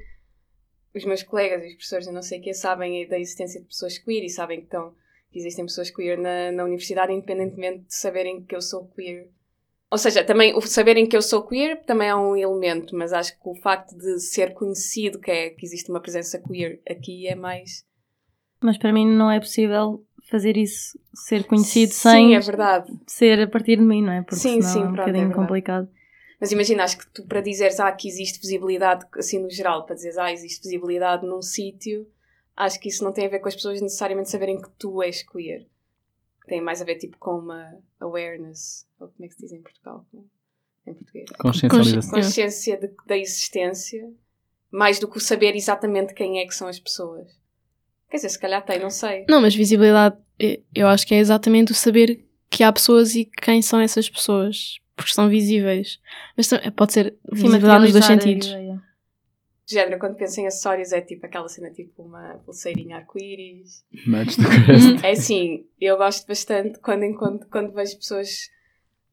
os 0.95 1.05
meus 1.05 1.23
colegas 1.23 1.63
e 1.63 1.67
os 1.69 1.75
professores 1.75 2.07
e 2.07 2.13
não 2.13 2.23
sei 2.23 2.39
o 2.39 2.43
que 2.43 2.55
sabem 2.55 3.07
da 3.07 3.19
existência 3.19 3.61
de 3.61 3.67
pessoas 3.67 3.99
queer 3.99 4.25
e 4.25 4.31
sabem 4.31 4.61
que, 4.61 4.65
estão, 4.65 4.95
que 5.31 5.39
existem 5.39 5.67
pessoas 5.67 5.91
queer 5.91 6.17
na, 6.17 6.51
na 6.51 6.65
universidade 6.65 7.13
independentemente 7.13 7.85
de 7.85 7.95
saberem 7.95 8.43
que 8.43 8.57
eu 8.57 8.63
sou 8.63 8.89
queer. 8.89 9.29
Ou 9.91 9.99
seja, 9.99 10.25
também 10.25 10.55
o 10.55 10.61
saberem 10.61 11.07
que 11.07 11.17
eu 11.17 11.23
sou 11.23 11.47
queer 11.47 11.83
também 11.85 12.09
é 12.09 12.17
um 12.17 12.37
elemento, 12.37 12.97
mas 12.97 13.13
acho 13.13 13.33
que 13.33 13.49
o 13.49 13.55
facto 13.55 13.97
de 13.97 14.19
ser 14.19 14.53
conhecido 14.53 15.21
que, 15.21 15.31
é, 15.31 15.51
que 15.51 15.65
existe 15.65 15.91
uma 15.91 16.01
presença 16.01 16.41
queer 16.41 16.81
aqui 16.89 17.29
é 17.29 17.37
mais. 17.37 17.85
Mas 18.61 18.79
para 18.79 18.93
mim 18.93 19.07
não 19.07 19.31
é 19.31 19.39
possível 19.39 20.05
fazer 20.29 20.57
isso, 20.57 20.99
ser 21.15 21.45
conhecido 21.45 21.93
Sim, 21.93 22.11
sem 22.11 22.35
é 22.35 22.41
verdade. 22.41 22.93
ser 23.07 23.41
a 23.41 23.47
partir 23.47 23.77
de 23.77 23.85
mim, 23.85 24.03
não 24.03 24.13
é? 24.13 24.23
Porque 24.23 24.37
Sim, 24.37 24.61
sim, 24.61 24.81
é 24.81 24.83
um 24.83 24.87
pronto, 24.87 25.01
é 25.01 25.07
bocadinho 25.07 25.27
verdade. 25.29 25.35
complicado. 25.35 25.89
Mas 26.41 26.53
imagina, 26.53 26.85
acho 26.85 26.99
que 26.99 27.07
tu 27.13 27.25
para 27.25 27.41
dizeres 27.41 27.79
ah, 27.79 27.91
que 27.93 28.09
existe 28.09 28.41
visibilidade, 28.41 29.07
assim 29.15 29.39
no 29.39 29.49
geral, 29.49 29.87
para 29.87 29.95
dizeres 29.95 30.19
ah, 30.19 30.33
existe 30.33 30.65
visibilidade 30.65 31.25
num 31.25 31.41
sítio, 31.41 32.07
acho 32.57 32.81
que 32.81 32.89
isso 32.89 33.05
não 33.05 33.13
tem 33.13 33.27
a 33.27 33.31
ver 33.31 33.39
com 33.39 33.49
as 33.49 33.55
pessoas 33.55 33.81
necessariamente 33.81 34.31
saberem 34.31 34.61
que 34.61 34.69
tu 34.79 35.01
és 35.03 35.23
queer. 35.23 35.67
Tem 36.47 36.61
mais 36.61 36.81
a 36.81 36.85
ver 36.85 36.97
tipo 36.97 37.17
com 37.19 37.39
uma 37.39 37.77
awareness, 38.01 38.87
ou 39.01 39.09
como 39.09 39.25
é 39.25 39.29
que 39.29 39.35
se 39.35 39.43
diz 39.43 39.53
em 39.53 39.63
Portugal? 39.63 40.07
Em 40.87 40.95
português. 40.95 41.29
Consciencialização. 41.39 42.11
consciência 42.21 42.77
de- 42.79 42.91
da 43.07 43.17
existência, 43.19 44.09
mais 44.71 44.99
do 45.01 45.09
que 45.09 45.17
o 45.19 45.21
saber 45.21 45.57
exatamente 45.57 46.15
quem 46.15 46.39
é 46.39 46.47
que 46.47 46.55
são 46.55 46.69
as 46.69 46.79
pessoas. 46.79 47.29
Quer 48.09 48.17
dizer, 48.19 48.29
se 48.29 48.39
calhar 48.39 48.65
tem, 48.65 48.79
não 48.79 48.91
sei. 48.91 49.25
Não, 49.29 49.41
mas 49.41 49.55
visibilidade, 49.55 50.17
eh, 50.39 50.61
eu 50.75 50.87
acho 50.87 51.05
que 51.07 51.15
é 51.15 51.19
exatamente 51.19 51.73
o 51.73 51.75
saber 51.75 52.25
que 52.49 52.63
há 52.63 52.73
pessoas 52.73 53.17
e 53.17 53.25
quem 53.25 53.61
são 53.61 53.81
essas 53.81 54.09
pessoas. 54.09 54.79
Porque 54.95 55.13
são 55.13 55.29
visíveis. 55.29 56.01
Mas 56.37 56.49
pode 56.75 56.93
ser 56.95 57.11
Sim, 57.35 57.43
visibilidade 57.43 57.83
nos 57.83 57.93
dois 57.93 58.05
sentidos. 58.07 58.49
Género, 59.75 59.99
quando 59.99 60.17
penso 60.17 60.41
em 60.41 60.47
acessórios, 60.47 60.93
é 60.93 61.01
tipo 61.01 61.27
aquela 61.27 61.49
cena 61.49 61.71
tipo 61.71 62.03
uma 62.03 62.41
pulseirinha 62.45 62.97
arco-íris. 62.97 63.85
Crest. 64.37 65.05
É 65.05 65.11
assim, 65.11 65.67
eu 65.81 65.97
gosto 65.97 66.27
bastante 66.27 66.79
quando 66.81 67.05
encontro, 67.05 67.49
quando 67.49 67.73
vejo 67.73 67.97
pessoas. 67.97 68.51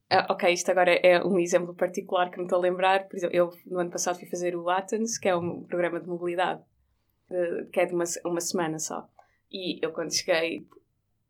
Ah, 0.09 0.27
ok, 0.29 0.51
isto 0.53 0.69
agora 0.69 0.91
é 0.93 1.23
um 1.25 1.39
exemplo 1.39 1.73
particular 1.73 2.29
que 2.29 2.37
me 2.37 2.43
estou 2.43 2.59
a 2.59 2.61
lembrar. 2.61 3.07
Por 3.07 3.15
exemplo, 3.17 3.35
eu 3.35 3.51
no 3.65 3.79
ano 3.79 3.89
passado 3.89 4.19
fui 4.19 4.27
fazer 4.27 4.55
o 4.55 4.69
Athens, 4.69 5.17
que 5.17 5.27
é 5.27 5.35
um 5.35 5.63
programa 5.63 5.99
de 5.99 6.07
mobilidade, 6.07 6.61
de- 7.29 7.65
que 7.71 7.79
é 7.79 7.85
de 7.85 7.93
uma, 7.95 8.03
uma 8.25 8.41
semana 8.41 8.77
só. 8.77 9.09
E 9.51 9.83
eu 9.83 9.91
quando 9.91 10.13
cheguei, 10.13 10.67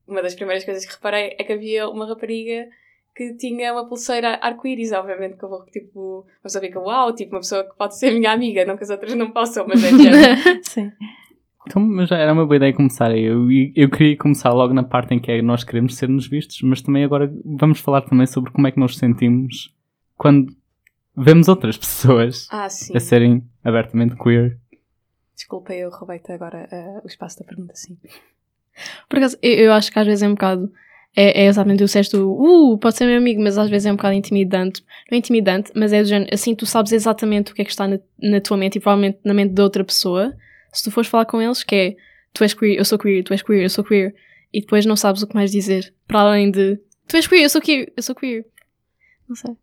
uma 0.05 0.21
das 0.21 0.35
primeiras 0.35 0.65
coisas 0.65 0.85
que 0.85 0.91
reparei 0.93 1.35
é 1.39 1.43
que 1.45 1.53
havia 1.53 1.87
uma 1.87 2.05
rapariga 2.05 2.67
que 3.15 3.33
tinha 3.35 3.71
uma 3.73 3.87
pulseira 3.87 4.39
arco-íris, 4.41 4.91
obviamente 4.91 5.37
que 5.37 5.43
eu 5.45 5.49
vou 5.49 5.65
tipo, 5.65 6.21
uma 6.21 6.41
pessoa 6.43 6.61
fica, 6.63 6.79
uau, 6.79 7.13
tipo 7.13 7.35
uma 7.35 7.41
pessoa 7.41 7.63
que 7.63 7.75
pode 7.77 7.97
ser 7.97 8.11
minha 8.11 8.31
amiga, 8.31 8.65
não 8.65 8.75
que 8.75 8.83
as 8.83 8.89
outras 8.89 9.13
não 9.13 9.31
possam, 9.31 9.65
mas 9.67 9.83
é. 9.83 10.61
Sim. 10.63 10.91
Então, 11.65 11.81
mas 11.81 12.09
já 12.09 12.17
era 12.17 12.33
uma 12.33 12.45
boa 12.45 12.57
ideia 12.57 12.73
começar 12.73 13.09
aí. 13.11 13.23
Eu, 13.23 13.47
eu 13.75 13.89
queria 13.89 14.17
começar 14.17 14.51
logo 14.51 14.73
na 14.73 14.83
parte 14.83 15.13
em 15.13 15.19
que 15.19 15.31
é 15.31 15.41
nós 15.41 15.63
queremos 15.63 15.95
ser-nos 15.95 16.27
vistos, 16.27 16.61
mas 16.61 16.81
também 16.81 17.03
agora 17.05 17.31
vamos 17.45 17.79
falar 17.79 18.01
também 18.01 18.25
sobre 18.27 18.51
como 18.51 18.67
é 18.67 18.71
que 18.71 18.79
nós 18.79 18.97
sentimos 18.97 19.73
quando 20.17 20.53
vemos 21.15 21.47
outras 21.47 21.77
pessoas 21.77 22.47
Ah, 22.51 22.67
sim. 22.67 22.95
a 22.95 22.99
serem 22.99 23.43
abertamente 23.63 24.15
queer. 24.15 24.57
Desculpa, 25.35 25.73
eu 25.73 25.89
roubei-te 25.89 26.31
agora 26.31 26.67
ah, 26.71 27.01
o 27.03 27.07
espaço 27.07 27.39
da 27.39 27.45
pergunta, 27.45 27.73
sim. 27.75 27.97
Por 29.07 29.17
acaso, 29.19 29.37
eu, 29.41 29.53
eu 29.65 29.73
acho 29.73 29.91
que 29.91 29.99
às 29.99 30.05
vezes 30.05 30.23
é 30.23 30.27
um 30.27 30.33
bocado. 30.33 30.71
É, 31.15 31.43
é 31.43 31.45
exatamente 31.45 31.83
o 31.83 31.87
sexto, 31.87 32.17
uh, 32.17 32.77
pode 32.79 32.97
ser 32.97 33.05
meu 33.05 33.17
amigo, 33.17 33.41
mas 33.41 33.57
às 33.57 33.69
vezes 33.69 33.85
é 33.85 33.91
um 33.91 33.95
bocado 33.95 34.15
intimidante. 34.15 34.81
Não 35.11 35.15
é 35.15 35.19
intimidante, 35.19 35.71
mas 35.75 35.93
é 35.93 36.01
do 36.01 36.07
género, 36.07 36.33
assim 36.33 36.55
tu 36.55 36.65
sabes 36.65 36.91
exatamente 36.91 37.51
o 37.51 37.55
que 37.55 37.61
é 37.61 37.65
que 37.65 37.71
está 37.71 37.87
na, 37.87 37.99
na 38.19 38.41
tua 38.41 38.57
mente 38.57 38.77
e 38.77 38.79
provavelmente 38.79 39.19
na 39.23 39.33
mente 39.33 39.53
de 39.53 39.61
outra 39.61 39.83
pessoa. 39.83 40.35
Se 40.71 40.83
tu 40.83 40.91
fores 40.91 41.09
falar 41.09 41.25
com 41.25 41.39
eles, 41.39 41.63
que 41.63 41.75
é 41.75 41.95
tu 42.33 42.43
és 42.43 42.53
queer, 42.53 42.77
eu 42.77 42.85
sou 42.85 42.97
queer, 42.97 43.23
tu 43.23 43.31
és 43.31 43.43
queer, 43.43 43.61
eu 43.61 43.69
sou 43.69 43.83
queer, 43.83 44.15
e 44.51 44.61
depois 44.61 44.85
não 44.87 44.95
sabes 44.95 45.21
o 45.21 45.27
que 45.27 45.35
mais 45.35 45.51
dizer, 45.51 45.93
para 46.07 46.21
além 46.21 46.49
de 46.49 46.79
tu 47.07 47.15
és 47.15 47.27
queer, 47.27 47.43
eu 47.43 47.49
sou 47.49 47.61
queer, 47.61 47.93
eu 47.95 48.01
sou 48.01 48.15
queer. 48.15 48.45
Não 49.29 49.35
sei. 49.35 49.55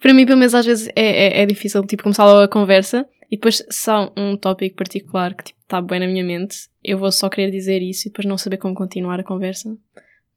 Para 0.00 0.14
mim, 0.14 0.26
pelo 0.26 0.38
menos, 0.38 0.54
às 0.54 0.66
vezes 0.66 0.88
é, 0.96 1.40
é, 1.40 1.42
é 1.42 1.46
difícil, 1.46 1.84
tipo, 1.86 2.02
começar 2.02 2.24
logo 2.24 2.40
a 2.40 2.48
conversa 2.48 3.06
e 3.30 3.36
depois, 3.36 3.64
se 3.68 3.90
há 3.90 4.10
um 4.16 4.36
tópico 4.36 4.76
particular 4.76 5.34
que, 5.34 5.44
tipo, 5.44 5.60
está 5.62 5.80
bem 5.80 6.00
na 6.00 6.06
minha 6.06 6.24
mente, 6.24 6.68
eu 6.82 6.98
vou 6.98 7.12
só 7.12 7.28
querer 7.28 7.50
dizer 7.50 7.80
isso 7.80 8.08
e 8.08 8.10
depois 8.10 8.26
não 8.26 8.36
saber 8.36 8.56
como 8.56 8.74
continuar 8.74 9.20
a 9.20 9.24
conversa. 9.24 9.68
Não 9.68 9.78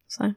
sei. 0.07 0.35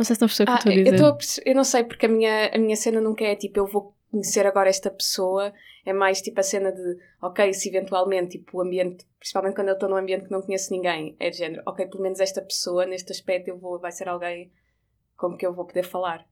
Não 0.00 0.04
sei 0.06 0.16
se 0.16 0.24
estão 0.24 0.26
a 0.26 0.28
perceber 0.30 0.50
o 0.50 0.56
que 0.58 0.68
Ah, 0.70 0.72
eu 0.72 0.72
estou 0.72 0.72
a 0.72 0.76
eu, 0.76 1.18
dizer. 1.18 1.38
tô 1.38 1.44
a 1.44 1.50
eu 1.50 1.54
não 1.54 1.64
sei, 1.64 1.84
porque 1.84 2.06
a 2.06 2.08
minha, 2.08 2.50
a 2.54 2.58
minha 2.58 2.74
cena 2.74 3.02
nunca 3.02 3.22
é 3.22 3.36
tipo, 3.36 3.58
eu 3.58 3.66
vou 3.66 3.94
conhecer 4.10 4.46
agora 4.46 4.70
esta 4.70 4.90
pessoa, 4.90 5.52
é 5.84 5.92
mais 5.92 6.22
tipo 6.22 6.40
a 6.40 6.42
cena 6.42 6.72
de, 6.72 6.98
ok, 7.20 7.52
se 7.52 7.68
eventualmente, 7.68 8.38
tipo, 8.38 8.56
o 8.56 8.62
ambiente, 8.62 9.06
principalmente 9.18 9.54
quando 9.56 9.68
eu 9.68 9.74
estou 9.74 9.90
num 9.90 9.96
ambiente 9.96 10.24
que 10.24 10.30
não 10.30 10.40
conheço 10.40 10.72
ninguém, 10.72 11.14
é 11.20 11.28
de 11.28 11.36
género, 11.36 11.62
ok, 11.66 11.86
pelo 11.86 12.02
menos 12.02 12.18
esta 12.18 12.40
pessoa, 12.40 12.86
neste 12.86 13.12
aspecto, 13.12 13.48
eu 13.48 13.58
vou, 13.58 13.78
vai 13.78 13.92
ser 13.92 14.08
alguém 14.08 14.50
com 15.18 15.36
que 15.36 15.44
eu 15.46 15.52
vou 15.52 15.66
poder 15.66 15.82
falar. 15.84 16.26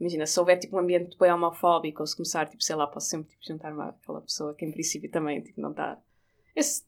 Imagina, 0.00 0.24
se 0.26 0.40
houver 0.40 0.58
tipo 0.58 0.74
um 0.76 0.80
ambiente 0.80 1.14
bem 1.18 1.30
homofóbico, 1.30 2.00
ou 2.02 2.06
se 2.06 2.16
começar, 2.16 2.48
tipo, 2.48 2.64
sei 2.64 2.74
lá, 2.74 2.86
posso 2.86 3.08
sempre 3.08 3.28
tipo, 3.28 3.44
juntar-me 3.46 3.82
àquela 3.82 4.22
pessoa 4.22 4.54
que 4.54 4.64
em 4.64 4.72
princípio 4.72 5.10
também, 5.10 5.42
tipo, 5.42 5.60
não 5.60 5.72
está. 5.72 5.98
Esse 6.56 6.84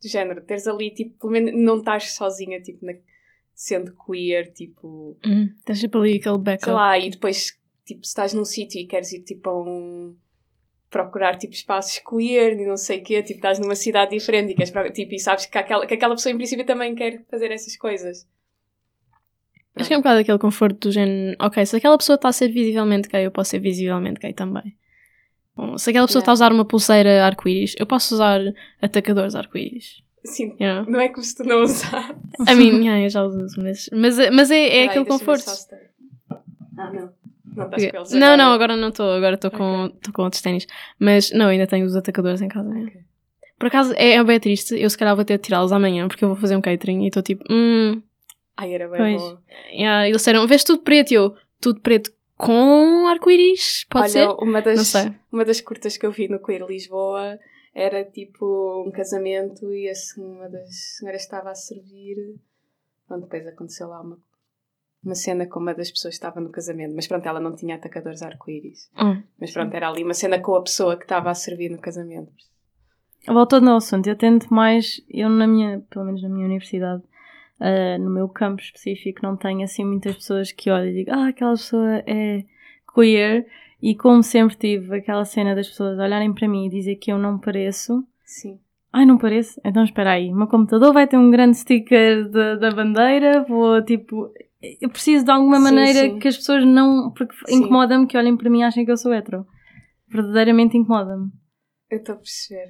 género, 0.00 0.40
teres 0.42 0.68
ali, 0.68 0.92
tipo, 0.94 1.18
pelo 1.18 1.32
menos 1.32 1.52
não 1.54 1.78
estás 1.78 2.12
sozinha, 2.12 2.60
tipo, 2.62 2.86
na- 2.86 2.94
sendo 3.54 3.94
queer, 4.06 4.52
tipo. 4.52 5.16
Hum, 5.24 5.50
tens 5.64 5.80
tipo 5.80 5.98
ali 5.98 6.16
aquele 6.16 6.38
backup. 6.38 6.64
sei 6.64 6.72
lá, 6.72 6.98
e 6.98 7.10
depois, 7.10 7.58
tipo, 7.84 8.04
se 8.04 8.08
estás 8.08 8.32
num 8.34 8.44
sítio 8.44 8.80
e 8.80 8.86
queres 8.86 9.12
ir, 9.12 9.22
tipo, 9.22 9.48
a 9.50 9.62
um... 9.62 10.16
procurar, 10.90 11.36
tipo, 11.36 11.54
espaços 11.54 11.98
queer 11.98 12.58
e 12.58 12.66
não 12.66 12.76
sei 12.76 13.00
o 13.00 13.02
quê, 13.02 13.22
tipo, 13.22 13.38
estás 13.38 13.58
numa 13.58 13.74
cidade 13.74 14.10
diferente 14.10 14.52
e, 14.52 14.54
queres, 14.54 14.72
tipo, 14.94 15.14
e 15.14 15.18
sabes 15.18 15.46
que 15.46 15.56
aquela, 15.58 15.86
que 15.86 15.94
aquela 15.94 16.14
pessoa, 16.14 16.32
em 16.32 16.36
princípio, 16.36 16.66
também 16.66 16.94
quer 16.94 17.24
fazer 17.30 17.50
essas 17.50 17.76
coisas. 17.76 18.26
Acho 19.74 19.88
que 19.88 19.94
é 19.94 19.96
um 19.96 20.00
bocado 20.00 20.20
aquele 20.20 20.38
conforto 20.38 20.88
do 20.88 20.92
género, 20.92 21.34
ok, 21.40 21.64
se 21.64 21.76
aquela 21.76 21.96
pessoa 21.96 22.16
está 22.16 22.28
a 22.28 22.32
ser 22.32 22.48
visivelmente 22.48 23.08
gay, 23.08 23.24
eu 23.24 23.30
posso 23.30 23.50
ser 23.50 23.58
visivelmente 23.58 24.20
gay 24.20 24.34
também. 24.34 24.76
Bom, 25.56 25.78
se 25.78 25.88
aquela 25.88 26.06
pessoa 26.06 26.20
Yeah. 26.20 26.24
está 26.24 26.32
a 26.32 26.34
usar 26.48 26.52
uma 26.52 26.64
pulseira 26.66 27.24
arco-íris, 27.24 27.74
eu 27.78 27.86
posso 27.86 28.14
usar 28.14 28.40
atacadores 28.82 29.34
arco-íris. 29.34 30.02
You 30.38 30.54
know? 30.60 30.84
não 30.88 31.00
é 31.00 31.12
se 31.20 31.34
tu 31.36 31.44
não 31.44 31.62
usar. 31.62 32.14
I 32.48 32.54
mean, 32.54 32.80
yeah, 32.84 33.00
eu 33.00 33.10
já 33.10 33.24
uso, 33.24 33.60
mas, 33.60 33.88
mas, 33.92 34.16
mas 34.30 34.50
é, 34.50 34.78
é 34.78 34.84
aquele 34.86 35.04
conforto. 35.04 35.50
Ah, 36.78 36.90
não. 36.92 37.12
Não 37.54 37.64
estás 37.66 37.90
com 37.90 37.96
eles 37.98 38.12
Não, 38.12 38.36
não, 38.36 38.52
agora 38.52 38.76
não 38.76 38.88
estou, 38.88 39.10
agora 39.10 39.34
estou 39.34 39.50
com, 39.50 39.84
Ok. 39.84 39.96
estou 39.96 40.14
com 40.14 40.22
outros 40.22 40.40
ténis. 40.40 40.66
Mas 40.98 41.30
não, 41.32 41.46
ainda 41.46 41.66
tenho 41.66 41.84
os 41.84 41.94
atacadores 41.96 42.40
em 42.40 42.48
casa. 42.48 42.68
né? 42.68 42.84
Ok. 42.88 43.00
Por 43.58 43.66
acaso 43.66 43.92
é, 43.96 44.12
é 44.12 44.24
bem 44.24 44.40
triste, 44.40 44.74
eu 44.80 44.88
se 44.90 44.96
calhar 44.98 45.14
vou 45.14 45.24
ter 45.24 45.36
de 45.36 45.42
tirá-los 45.44 45.70
amanhã 45.70 46.08
porque 46.08 46.24
eu 46.24 46.28
vou 46.28 46.36
fazer 46.36 46.56
um 46.56 46.60
catering 46.60 47.04
e 47.04 47.08
estou 47.08 47.22
tipo, 47.22 47.44
hum, 47.50 48.02
Ai, 48.56 48.74
era 48.74 48.88
bem 48.88 48.98
Pois. 48.98 49.22
bom. 49.22 49.38
yeah. 49.72 50.04
eles 50.08 50.16
disseram, 50.16 50.46
vês 50.46 50.64
tudo 50.64 50.82
preto 50.82 51.12
e 51.12 51.14
eu, 51.14 51.36
tudo 51.60 51.80
preto 51.80 52.12
com 52.36 53.06
arco-íris, 53.06 53.86
pode 53.88 54.04
Olha, 54.04 54.10
ser? 54.12 54.28
Uma 54.42 54.60
das, 54.60 54.76
Não 54.76 54.84
sei. 54.84 55.12
uma 55.30 55.44
das 55.44 55.60
curtas 55.60 55.96
que 55.96 56.04
eu 56.04 56.10
vi 56.10 56.26
no 56.26 56.40
Queer 56.40 56.64
Lisboa 56.66 57.38
era 57.74 58.04
tipo 58.04 58.84
um 58.86 58.90
casamento 58.90 59.72
e 59.72 59.88
assim, 59.88 60.24
uma 60.24 60.48
das 60.48 60.96
senhoras 60.96 61.22
estava 61.22 61.50
a 61.50 61.54
servir. 61.54 62.36
Pronto, 63.06 63.22
depois 63.22 63.46
aconteceu 63.46 63.88
lá 63.88 64.00
uma, 64.00 64.18
uma 65.04 65.14
cena 65.14 65.46
com 65.46 65.60
uma 65.60 65.74
das 65.74 65.90
pessoas 65.90 66.14
que 66.14 66.18
estava 66.18 66.40
no 66.40 66.50
casamento, 66.50 66.94
mas 66.94 67.06
pronto, 67.06 67.26
ela 67.26 67.40
não 67.40 67.54
tinha 67.54 67.76
atacadores 67.76 68.22
arco-íris. 68.22 68.90
Hum. 68.96 69.22
Mas 69.40 69.52
pronto, 69.52 69.74
era 69.74 69.88
ali 69.88 70.04
uma 70.04 70.14
cena 70.14 70.38
com 70.40 70.54
a 70.54 70.62
pessoa 70.62 70.96
que 70.96 71.04
estava 71.04 71.30
a 71.30 71.34
servir 71.34 71.70
no 71.70 71.78
casamento. 71.78 72.32
Voltando 73.26 73.70
ao 73.70 73.76
assunto, 73.76 74.08
eu 74.08 74.16
tento 74.16 74.52
mais, 74.52 75.00
eu 75.08 75.28
na 75.28 75.46
minha, 75.46 75.80
pelo 75.88 76.04
menos 76.04 76.22
na 76.22 76.28
minha 76.28 76.44
universidade, 76.44 77.02
ah, 77.60 77.96
no 77.96 78.10
meu 78.10 78.28
campo 78.28 78.60
específico, 78.60 79.20
não 79.22 79.36
tenho 79.36 79.62
assim 79.62 79.84
muitas 79.84 80.16
pessoas 80.16 80.50
que 80.50 80.68
olham 80.68 80.88
e 80.88 80.94
digam, 80.94 81.16
ah, 81.16 81.28
aquela 81.28 81.52
pessoa 81.52 82.02
é 82.06 82.44
queer, 82.92 83.46
e 83.82 83.94
como 83.96 84.22
sempre 84.22 84.56
tive 84.56 84.96
aquela 84.96 85.24
cena 85.24 85.54
das 85.54 85.68
pessoas 85.68 85.98
olharem 85.98 86.32
para 86.32 86.46
mim 86.48 86.66
e 86.66 86.70
dizer 86.70 86.96
que 86.96 87.10
eu 87.10 87.18
não 87.18 87.38
pareço, 87.38 88.04
Sim. 88.24 88.58
ai, 88.92 89.04
não 89.04 89.18
pareço? 89.18 89.60
Então 89.64 89.82
espera 89.82 90.12
aí, 90.12 90.30
o 90.30 90.36
meu 90.36 90.46
computador 90.46 90.92
vai 90.92 91.06
ter 91.08 91.16
um 91.18 91.30
grande 91.30 91.56
sticker 91.56 92.28
da, 92.30 92.54
da 92.56 92.70
bandeira, 92.70 93.42
vou 93.48 93.82
tipo. 93.84 94.30
Eu 94.80 94.88
preciso 94.90 95.24
de 95.24 95.30
alguma 95.32 95.56
Sim, 95.56 95.62
maneira 95.64 95.98
sim. 96.02 96.18
que 96.20 96.28
as 96.28 96.36
pessoas 96.36 96.64
não. 96.64 97.10
Porque 97.10 97.34
incomoda-me 97.52 98.06
que 98.06 98.16
olhem 98.16 98.36
para 98.36 98.48
mim 98.48 98.60
e 98.60 98.62
achem 98.62 98.84
que 98.84 98.92
eu 98.92 98.96
sou 98.96 99.12
hetero. 99.12 99.44
Verdadeiramente 100.08 100.76
incomoda-me. 100.76 101.30
Eu 101.90 101.98
estou 101.98 102.14
a 102.14 102.18
perceber. 102.18 102.68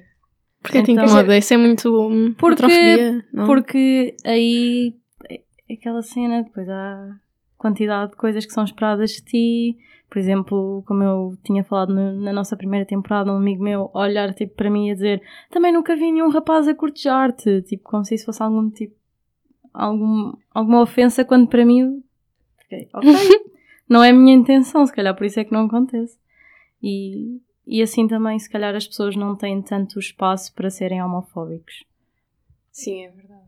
Porque 0.61 0.81
te 0.81 0.91
Então- 0.91 1.03
incomoda? 1.05 1.37
Isso 1.37 1.53
é 1.53 1.57
muito. 1.57 1.89
hum, 2.09 2.33
Porque-? 2.39 3.21
Porque 3.45 4.15
aí 4.25 4.95
é 5.29 5.73
aquela 5.75 6.01
cena, 6.01 6.41
depois 6.41 6.67
há 6.67 7.11
quantidade 7.57 8.11
de 8.11 8.17
coisas 8.17 8.43
que 8.45 8.53
são 8.53 8.63
esperadas 8.63 9.11
de 9.11 9.21
ti. 9.23 9.77
Por 10.13 10.19
exemplo, 10.19 10.83
como 10.85 11.01
eu 11.01 11.35
tinha 11.43 11.63
falado 11.63 11.91
no- 11.91 12.21
na 12.21 12.31
nossa 12.31 12.55
primeira 12.55 12.85
temporada, 12.85 13.31
um 13.33 13.37
amigo 13.37 13.63
meu 13.63 13.89
olhar 13.95 14.31
tipo, 14.35 14.53
para 14.53 14.69
mim 14.69 14.89
e 14.89 14.91
a 14.91 14.93
dizer 14.93 15.23
também 15.49 15.73
nunca 15.73 15.95
vi 15.95 16.11
nenhum 16.11 16.29
rapaz 16.29 16.67
a 16.67 16.75
cortejar-te, 16.75 17.63
tipo, 17.63 17.83
como 17.83 18.05
se 18.05 18.13
isso 18.13 18.25
fosse 18.25 18.43
algum 18.43 18.69
tipo 18.69 18.95
algum, 19.73 20.33
alguma 20.53 20.81
ofensa, 20.81 21.25
quando 21.25 21.47
para 21.47 21.65
mim 21.65 22.03
ok, 22.67 22.89
não 23.89 24.03
é 24.03 24.11
a 24.11 24.13
minha 24.13 24.35
intenção, 24.35 24.85
se 24.85 24.93
calhar 24.93 25.15
por 25.15 25.25
isso 25.25 25.39
é 25.39 25.43
que 25.43 25.51
não 25.51 25.65
acontece. 25.65 26.15
E, 26.79 27.41
e 27.65 27.81
assim 27.81 28.07
também, 28.07 28.37
se 28.37 28.47
calhar 28.49 28.75
as 28.75 28.85
pessoas 28.85 29.15
não 29.15 29.35
têm 29.35 29.63
tanto 29.63 29.97
espaço 29.97 30.53
para 30.53 30.69
serem 30.69 31.01
homofóbicos. 31.01 31.83
Sim, 32.71 33.05
é 33.05 33.09
verdade. 33.09 33.47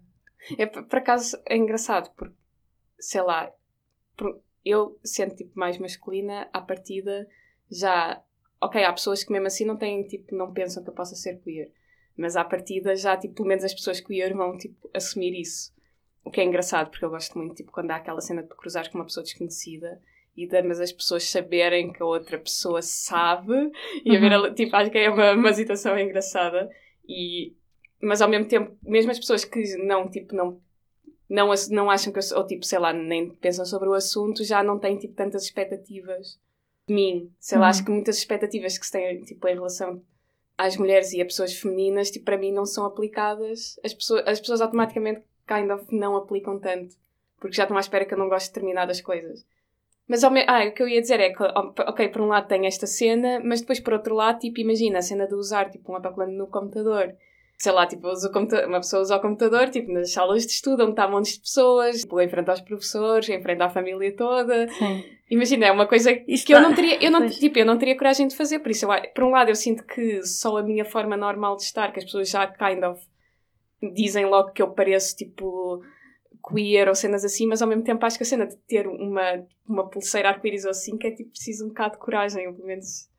É, 0.57 0.65
por 0.65 0.83
por 0.87 0.97
acaso 0.97 1.37
é 1.45 1.55
engraçado, 1.57 2.09
porque, 2.17 2.33
sei 2.99 3.21
lá, 3.21 3.51
por- 4.17 4.39
eu 4.65 4.99
sendo 5.03 5.35
tipo 5.35 5.51
mais 5.59 5.77
masculina, 5.77 6.49
à 6.53 6.61
partida 6.61 7.27
já. 7.71 8.21
Ok, 8.61 8.83
há 8.83 8.91
pessoas 8.93 9.23
que 9.23 9.31
mesmo 9.31 9.47
assim 9.47 9.65
não 9.65 9.77
têm, 9.77 10.03
tipo, 10.07 10.35
não 10.35 10.53
pensam 10.53 10.83
que 10.83 10.89
eu 10.89 10.93
possa 10.93 11.15
ser 11.15 11.39
queer. 11.41 11.71
Mas 12.17 12.35
à 12.35 12.43
partida 12.43 12.95
já, 12.95 13.17
tipo, 13.17 13.35
pelo 13.35 13.47
menos 13.49 13.63
as 13.63 13.73
pessoas 13.73 13.99
queer 14.01 14.33
vão, 14.33 14.57
tipo, 14.57 14.89
assumir 14.93 15.39
isso. 15.39 15.73
O 16.23 16.31
que 16.31 16.41
é 16.41 16.43
engraçado, 16.43 16.89
porque 16.89 17.05
eu 17.05 17.09
gosto 17.09 17.37
muito, 17.37 17.55
tipo, 17.55 17.71
quando 17.71 17.91
há 17.91 17.97
aquela 17.97 18.21
cena 18.21 18.41
de 18.41 18.49
cruzar 18.49 18.89
com 18.89 18.97
uma 18.97 19.05
pessoa 19.05 19.23
desconhecida 19.23 20.01
e 20.35 20.47
de, 20.47 20.61
mas 20.63 20.79
as 20.79 20.91
pessoas 20.91 21.29
saberem 21.29 21.93
que 21.93 22.01
a 22.01 22.05
outra 22.05 22.39
pessoa 22.39 22.81
sabe 22.81 23.53
e 24.03 24.15
haver, 24.15 24.33
ali- 24.33 24.53
tipo, 24.55 24.75
acho 24.75 24.89
que 24.91 24.97
é 24.97 25.09
uma, 25.09 25.33
uma 25.33 25.53
situação 25.53 25.97
engraçada 25.99 26.69
e 27.07 27.55
mas 28.01 28.21
ao 28.21 28.29
mesmo 28.29 28.47
tempo, 28.47 28.77
mesmo 28.83 29.11
as 29.11 29.17
pessoas 29.19 29.45
que 29.45 29.77
não, 29.77 30.09
tipo, 30.09 30.35
não, 30.35 30.61
não, 31.29 31.49
não 31.71 31.89
acham 31.89 32.11
que 32.13 32.19
eu 32.19 32.23
sou, 32.23 32.37
ou 32.39 32.47
tipo, 32.47 32.65
sei 32.65 32.79
lá, 32.79 32.93
nem 32.93 33.29
pensam 33.29 33.65
sobre 33.65 33.89
o 33.89 33.93
assunto, 33.93 34.43
já 34.43 34.63
não 34.63 34.77
têm, 34.79 34.97
tipo, 34.97 35.13
tantas 35.15 35.43
expectativas 35.43 36.39
de 36.87 36.93
mim. 36.93 37.31
Sei 37.39 37.57
lá, 37.57 37.65
Uhum. 37.65 37.69
acho 37.69 37.83
que 37.85 37.91
muitas 37.91 38.17
expectativas 38.17 38.77
que 38.77 38.85
se 38.85 38.91
têm, 38.91 39.21
tipo, 39.23 39.47
em 39.47 39.53
relação 39.55 40.01
às 40.57 40.77
mulheres 40.77 41.11
e 41.13 41.21
a 41.21 41.25
pessoas 41.25 41.53
femininas, 41.53 42.11
tipo, 42.11 42.25
para 42.25 42.37
mim 42.37 42.51
não 42.51 42.65
são 42.65 42.85
aplicadas. 42.85 43.79
As 43.83 43.93
pessoas, 43.93 44.23
as 44.27 44.39
pessoas 44.39 44.61
automaticamente, 44.61 45.21
kind 45.47 45.69
of, 45.71 45.85
não 45.93 46.15
aplicam 46.15 46.59
tanto. 46.59 46.95
Porque 47.39 47.55
já 47.55 47.63
estão 47.63 47.77
à 47.77 47.79
espera 47.81 48.05
que 48.05 48.13
eu 48.13 48.17
não 48.17 48.29
gosto 48.29 48.47
de 48.47 48.53
determinadas 48.53 49.01
coisas. 49.01 49.45
Mas 50.07 50.23
ao 50.23 50.31
me... 50.31 50.45
ah, 50.47 50.65
o 50.67 50.71
que 50.71 50.81
eu 50.83 50.87
ia 50.87 51.01
dizer 51.01 51.19
é 51.19 51.33
que, 51.33 51.41
ok, 51.43 52.07
por 52.09 52.21
um 52.21 52.27
lado 52.27 52.47
tem 52.47 52.65
esta 52.67 52.85
cena, 52.87 53.41
mas 53.43 53.61
depois 53.61 53.79
por 53.79 53.93
outro 53.93 54.13
lado, 54.15 54.39
tipo, 54.39 54.59
imagina 54.59 54.99
a 54.99 55.01
cena 55.01 55.27
de 55.27 55.33
usar 55.33 55.69
tipo, 55.71 55.91
um 55.91 55.95
autocolante 55.95 56.33
no 56.33 56.47
computador. 56.47 57.15
Sei 57.57 57.71
lá, 57.71 57.87
tipo, 57.87 58.07
uma 58.67 58.79
pessoa 58.79 59.01
usa 59.01 59.15
o 59.15 59.21
computador, 59.21 59.69
tipo, 59.69 59.91
nas 59.91 60.11
salas 60.11 60.45
de 60.45 60.51
estudo, 60.51 60.83
onde 60.83 60.91
está 60.91 61.07
montes 61.07 61.33
de 61.35 61.39
pessoas, 61.41 62.01
tipo, 62.01 62.19
em 62.19 62.27
frente 62.29 62.49
aos 62.49 62.61
professores, 62.61 63.29
em 63.29 63.41
frente 63.41 63.61
à 63.61 63.69
família 63.69 64.13
toda. 64.15 64.67
Sim. 64.67 65.03
Imagina, 65.31 65.65
é 65.67 65.71
uma 65.71 65.87
coisa 65.87 66.11
Isto 66.27 66.45
que 66.47 66.53
eu 66.53 66.61
dá- 66.61 66.67
não 66.67 66.75
teria, 66.75 67.03
eu 67.03 67.09
não, 67.09 67.21
Pois. 67.21 67.37
tipo, 67.39 67.57
eu 67.57 67.65
não 67.65 67.77
teria 67.77 67.97
coragem 67.97 68.27
de 68.27 68.35
fazer, 68.35 68.59
por 68.59 68.69
isso, 68.71 68.85
eu, 68.85 68.89
por 69.13 69.23
um 69.23 69.29
lado, 69.31 69.49
eu 69.49 69.55
sinto 69.55 69.83
que 69.85 70.21
só 70.23 70.57
a 70.57 70.63
minha 70.63 70.85
forma 70.85 71.15
normal 71.17 71.55
de 71.55 71.63
estar, 71.63 71.91
que 71.91 71.99
as 71.99 72.05
pessoas 72.05 72.29
já 72.29 72.45
kind 72.45 72.83
of 72.83 73.01
dizem 73.93 74.25
logo 74.25 74.51
que 74.51 74.61
eu 74.61 74.69
pareço, 74.71 75.15
tipo, 75.15 75.81
queer 76.47 76.87
ou 76.89 76.93
cenas 76.95 77.23
assim, 77.25 77.47
mas 77.47 77.61
ao 77.61 77.67
mesmo 77.67 77.83
tempo 77.83 78.05
acho 78.05 78.17
que 78.17 78.23
a 78.23 78.25
cena 78.25 78.45
de 78.45 78.55
ter 78.67 78.85
uma, 78.87 79.45
uma 79.67 79.89
pulseira 79.89 80.29
arco-íris 80.29 80.65
ou 80.65 80.71
assim, 80.71 80.97
que 80.97 81.07
é 81.07 81.11
tipo, 81.11 81.31
preciso 81.31 81.65
um 81.65 81.69
bocado 81.69 81.93
de 81.93 81.99
coragem, 81.99 82.47
ou 82.47 82.53
pelo 82.53 82.67
menos. 82.67 83.09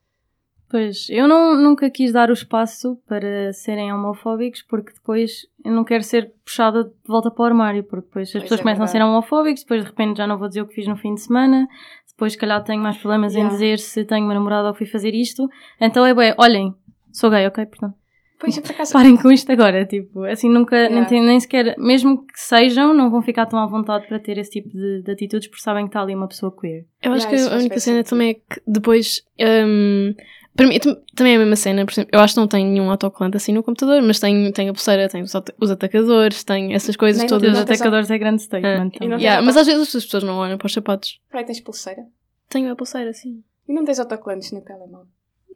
Pois, 0.68 1.06
eu 1.10 1.28
não, 1.28 1.54
nunca 1.56 1.88
quis 1.88 2.12
dar 2.12 2.28
o 2.28 2.32
espaço 2.32 2.98
para 3.08 3.52
serem 3.52 3.92
homofóbicos 3.92 4.62
porque 4.62 4.92
depois 4.92 5.46
eu 5.64 5.70
não 5.72 5.84
quero 5.84 6.02
ser 6.02 6.32
puxada 6.44 6.84
de 6.84 6.90
volta 7.06 7.30
para 7.30 7.42
o 7.42 7.46
armário, 7.46 7.84
porque 7.84 8.06
depois 8.06 8.28
as 8.28 8.32
Pois 8.32 8.42
pessoas 8.44 8.60
é 8.60 8.62
começam 8.64 8.82
a 8.82 8.86
verdade. 8.86 9.04
ser 9.04 9.08
homofóbicos, 9.10 9.62
depois 9.62 9.82
de 9.84 9.88
repente 9.90 10.16
já 10.18 10.26
não 10.26 10.38
vou 10.38 10.48
dizer 10.48 10.62
o 10.62 10.66
que 10.66 10.74
fiz 10.74 10.88
no 10.88 10.96
fim 10.96 11.14
de 11.14 11.20
semana, 11.20 11.68
depois 12.08 12.32
se 12.32 12.38
calhar 12.38 12.62
tenho 12.64 12.82
mais 12.82 12.96
problemas 12.98 13.34
em 13.34 13.38
Yeah. 13.38 13.54
dizer 13.54 13.78
se 13.78 14.04
tenho 14.04 14.24
uma 14.24 14.34
namorada 14.34 14.68
ou 14.68 14.74
fui 14.74 14.86
fazer 14.86 15.14
isto, 15.14 15.48
então 15.80 16.04
é 16.04 16.12
bem, 16.12 16.34
olhem, 16.36 16.74
sou 17.12 17.30
gay, 17.30 17.46
ok, 17.46 17.64
portanto, 17.66 17.94
Pois, 18.38 18.58
por 18.58 18.70
acaso. 18.70 18.92
parem 18.92 19.16
com 19.16 19.30
isto 19.32 19.50
agora, 19.52 19.86
tipo, 19.86 20.24
assim 20.24 20.50
nunca, 20.50 20.76
nem, 20.76 20.88
Yeah. 20.90 21.08
tem- 21.08 21.22
nem 21.24 21.40
sequer, 21.40 21.74
mesmo 21.78 22.18
que 22.26 22.38
sejam, 22.38 22.92
não 22.92 23.08
vão 23.10 23.22
ficar 23.22 23.46
tão 23.46 23.58
à 23.58 23.66
vontade 23.66 24.06
para 24.08 24.18
ter 24.18 24.36
esse 24.36 24.50
tipo 24.50 24.68
de, 24.70 25.02
de 25.02 25.10
atitudes 25.12 25.46
porque 25.48 25.62
sabem 25.62 25.84
que 25.84 25.90
está 25.90 26.02
ali 26.02 26.14
uma 26.14 26.26
pessoa 26.28 26.54
queer. 26.54 26.84
Eu 27.02 27.12
acho 27.12 27.26
Yeah, 27.28 27.48
que 27.48 27.54
a 27.54 27.58
única 27.58 27.78
cena 27.80 28.02
também 28.04 28.30
é 28.30 28.34
que 28.34 28.60
depois. 28.66 29.22
hum, 29.40 30.12
para 30.56 30.66
mim 30.66 30.78
tam- 30.78 30.96
também 31.14 31.34
é 31.34 31.36
a 31.36 31.38
mesma 31.38 31.56
cena, 31.56 31.84
por 31.84 31.92
exemplo, 31.92 32.10
eu 32.12 32.20
acho 32.20 32.34
que 32.34 32.40
não 32.40 32.48
tenho 32.48 32.68
nenhum 32.70 32.90
autocolante 32.90 33.36
assim 33.36 33.52
no 33.52 33.62
computador, 33.62 34.00
mas 34.02 34.18
tenho, 34.18 34.52
tenho 34.52 34.70
a 34.70 34.74
pulseira, 34.74 35.08
tenho 35.08 35.24
os, 35.24 35.34
ata- 35.34 35.54
os 35.60 35.70
atacadores, 35.70 36.42
tenho 36.42 36.72
essas 36.72 36.96
coisas 36.96 37.20
Nem 37.20 37.28
todas. 37.28 37.52
Os 37.52 37.58
atacadores 37.60 38.10
é 38.10 38.18
grande 38.18 38.42
Ah, 38.42 38.44
statement. 38.44 38.76
e 38.76 38.78
não 38.78 38.90
também. 39.10 39.18
Yeah, 39.20 39.42
mas 39.42 39.56
às 39.56 39.66
vezes 39.66 39.94
as 39.94 40.04
pessoas 40.04 40.22
não 40.24 40.36
olham 40.38 40.58
para 40.58 40.66
os 40.66 40.72
sapatos. 40.72 41.20
Peraí, 41.30 41.44
tens 41.46 41.60
pulseira? 41.60 42.02
Tenho 42.48 42.72
a 42.72 42.76
pulseira, 42.76 43.12
sim. 43.12 43.42
E 43.68 43.72
não 43.72 43.84
tens 43.84 43.98
autocolantes 44.00 44.50
no 44.52 44.60
telemóvel? 44.62 45.06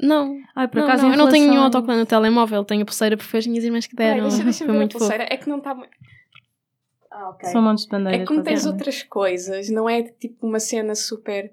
Não, 0.03 0.39
Ai, 0.57 0.67
por 0.67 0.79
não, 0.79 0.85
acaso, 0.85 1.03
não, 1.05 1.11
eu 1.13 1.17
não 1.19 1.29
tenho 1.29 1.49
nenhum 1.51 1.63
autocolante 1.63 2.01
no 2.01 2.07
telemóvel, 2.07 2.65
tenho 2.65 2.83
a 2.83 2.85
pulseira 2.87 3.17
porque 3.17 3.31
foi 3.31 3.39
as 3.41 3.47
minhas 3.47 3.65
irmãs 3.65 3.87
que 3.87 3.95
Peraí, 3.95 4.15
deram. 4.17 4.29
deixa, 4.31 4.45
deixa-me 4.45 4.67
foi 4.69 4.73
ver 4.73 4.73
a 4.77 4.81
muito 4.81 4.93
fofo. 4.95 5.05
pulseira. 5.05 5.27
É 5.31 5.37
que 5.37 5.49
não 5.49 5.59
está 5.59 5.75
muito. 5.75 5.91
Ah, 7.11 7.29
ok. 7.31 7.49
São 7.51 7.61
montes 7.63 7.85
de 7.85 7.91
bandeiras. 7.91 8.21
É 8.21 8.23
que 8.23 8.27
como 8.29 8.43
tens 8.43 8.55
basicamente. 8.65 8.77
outras 8.79 9.03
coisas, 9.03 9.69
não 9.69 9.89
é 9.89 10.03
tipo 10.03 10.47
uma 10.47 10.61
cena 10.61 10.95
super. 10.95 11.53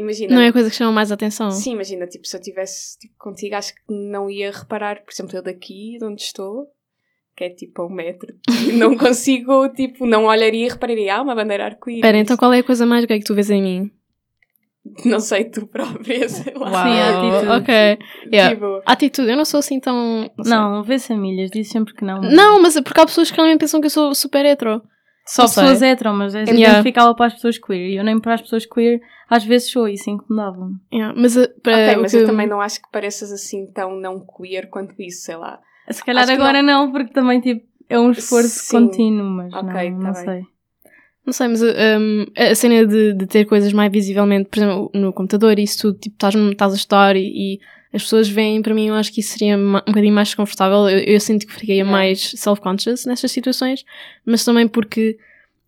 Imagina. 0.00 0.34
Não 0.34 0.40
é 0.40 0.48
a 0.48 0.52
coisa 0.52 0.70
que 0.70 0.76
chama 0.76 0.90
mais 0.92 1.12
atenção. 1.12 1.50
Sim, 1.50 1.72
imagina, 1.72 2.06
tipo, 2.06 2.26
se 2.26 2.34
eu 2.34 2.40
estivesse 2.40 2.98
tipo, 2.98 3.14
contigo, 3.18 3.54
acho 3.54 3.74
que 3.74 3.80
não 3.88 4.30
ia 4.30 4.50
reparar, 4.50 5.02
por 5.04 5.12
exemplo, 5.12 5.36
eu 5.36 5.42
daqui, 5.42 5.98
de 5.98 6.04
onde 6.04 6.22
estou, 6.22 6.68
que 7.36 7.44
é 7.44 7.50
tipo 7.50 7.82
a 7.82 7.86
um 7.86 7.90
metro, 7.90 8.34
e 8.66 8.72
não 8.78 8.96
consigo, 8.96 9.68
tipo, 9.68 10.06
não 10.06 10.24
olharia 10.24 10.66
e 10.66 10.70
repararia, 10.70 11.16
ah, 11.16 11.22
uma 11.22 11.34
bandeira 11.34 11.66
arco-íris. 11.66 11.98
Espera, 11.98 12.16
então 12.16 12.36
qual 12.36 12.52
é 12.54 12.60
a 12.60 12.64
coisa 12.64 12.86
mais 12.86 13.04
gay 13.04 13.18
que 13.18 13.26
tu 13.26 13.34
vês 13.34 13.50
em 13.50 13.62
mim? 13.62 13.90
Não 15.04 15.20
sei, 15.20 15.44
tu 15.44 15.66
própria, 15.66 16.26
sei 16.26 16.54
lá. 16.54 16.84
Sim, 16.84 16.98
a 16.98 17.18
atitude. 17.18 17.52
ok. 17.52 17.98
Yeah. 18.32 18.54
Tipo, 18.54 18.82
Atitude, 18.86 19.30
eu 19.30 19.36
não 19.36 19.44
sou 19.44 19.60
assim 19.60 19.78
tão. 19.78 20.30
sei. 20.42 20.50
Não, 20.50 20.82
vê 20.82 20.98
famílias, 20.98 21.50
diz 21.50 21.68
sempre 21.68 21.92
que 21.92 22.02
não. 22.02 22.22
Não, 22.22 22.62
mas 22.62 22.74
é 22.76 22.82
porque 22.82 22.98
há 22.98 23.04
pessoas 23.04 23.30
que 23.30 23.36
realmente 23.36 23.60
pensam 23.60 23.80
que 23.80 23.86
eu 23.86 23.90
sou 23.90 24.14
super 24.14 24.44
hetero. 24.46 24.82
Só 25.26 25.42
não 25.42 25.48
sei. 25.48 25.62
pessoas 25.64 25.82
hetero, 25.82 26.12
mas 26.14 26.34
és 26.34 26.48
Yeah. 26.48 26.68
identificável 26.70 27.14
para 27.14 27.26
as 27.26 27.34
pessoas 27.34 27.58
queer. 27.58 27.90
E 27.90 27.96
eu 27.96 28.04
nem 28.04 28.18
para 28.18 28.34
as 28.34 28.42
pessoas 28.42 28.66
queer, 28.66 29.00
às 29.28 29.44
vezes 29.44 29.70
sou, 29.70 29.88
e 29.88 29.94
isso 29.94 30.10
incomodava-me. 30.10 30.74
Yeah, 30.92 31.14
mas 31.16 31.36
uh, 31.36 31.48
para 31.62 31.74
ok, 31.76 31.96
o 31.96 32.02
mas 32.02 32.10
que- 32.12 32.16
eu 32.18 32.26
também 32.26 32.46
não 32.46 32.60
acho 32.60 32.82
que 32.82 32.90
pareças 32.90 33.30
assim 33.30 33.66
tão 33.72 33.94
não 34.00 34.18
queer 34.26 34.68
quanto 34.68 34.94
isso, 35.00 35.22
sei 35.24 35.36
lá. 35.36 35.60
Se 35.90 36.04
calhar 36.04 36.24
Acho 36.24 36.32
agora 36.32 36.62
não. 36.62 36.90
porque 36.92 37.12
também 37.12 37.40
tipo, 37.40 37.64
é 37.88 37.98
um 37.98 38.10
esforço 38.10 38.48
Sim. 38.48 38.86
contínuo, 38.86 39.26
mas 39.28 39.52
Ok, 39.52 39.90
não, 39.90 40.00
tá 40.00 40.06
não 40.06 40.12
bem. 40.14 40.24
sei. 40.24 40.42
Não 41.26 41.32
sei, 41.32 41.48
mas 41.48 41.62
uh, 41.62 41.66
um, 42.00 42.26
a 42.36 42.54
cena 42.54 42.86
de, 42.86 43.12
de 43.14 43.26
ter 43.26 43.44
coisas 43.44 43.72
mais 43.72 43.92
visivelmente, 43.92 44.48
por 44.48 44.58
exemplo, 44.58 44.90
no 44.94 45.12
computador 45.12 45.58
e 45.58 45.62
isso 45.64 45.82
tudo, 45.82 45.98
tipo, 45.98 46.14
estás, 46.16 46.34
estás 46.34 46.72
a 46.72 46.76
estudar 46.76 47.14
e, 47.16 47.20
e 47.54 47.60
as 47.92 48.02
pessoas 48.04 48.28
veem, 48.28 48.62
para 48.62 48.74
mim, 48.74 48.88
eu 48.88 48.94
acho 48.94 49.12
que 49.12 49.20
isso 49.20 49.36
seria 49.36 49.58
um 49.58 49.72
bocadinho 49.72 50.14
mais 50.14 50.28
desconfortável. 50.28 50.88
Eu, 50.88 50.98
eu 51.00 51.20
sinto 51.20 51.46
que 51.46 51.52
ficaria 51.52 51.76
Yeah. 51.76 51.90
mais 51.90 52.32
self-conscious 52.36 53.04
nessas 53.04 53.32
situações, 53.32 53.84
mas 54.24 54.44
também 54.44 54.68
porque 54.68 55.18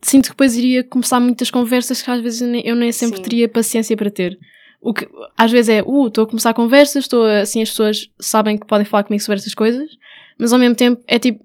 sinto 0.01 0.25
que 0.25 0.31
depois 0.31 0.57
iria 0.57 0.85
começar 0.85 1.21
muitas 1.21 1.51
conversas 1.51 2.03
que 2.03 2.11
às 2.11 2.21
vezes 2.21 2.43
eu 2.43 2.49
nem, 2.49 2.67
eu 2.67 2.77
nem 2.77 2.93
sempre 2.93 3.17
Sim. 3.17 3.23
teria 3.23 3.49
paciência 3.49 3.97
para 3.97 4.11
ter. 4.11 4.39
O 4.81 4.93
que 4.93 5.09
às 5.37 5.51
vezes 5.51 5.69
é, 5.69 5.83
uh, 5.83 6.09
estou 6.09 6.25
a 6.25 6.27
começar 6.27 6.53
conversas, 6.55 7.05
estou 7.05 7.25
assim, 7.25 7.63
as 7.63 7.71
pessoas 7.71 8.11
sabem 8.21 8.59
que 8.59 8.67
podem 8.67 8.85
falar 8.85 9.05
comigo 9.05 9.23
sobre 9.23 9.39
essas 9.39 9.55
coisas, 9.55 9.91
mas 10.39 10.53
ao 10.53 10.59
mesmo 10.59 10.75
tempo 10.75 11.01
é 11.07 11.19
tipo, 11.21 11.45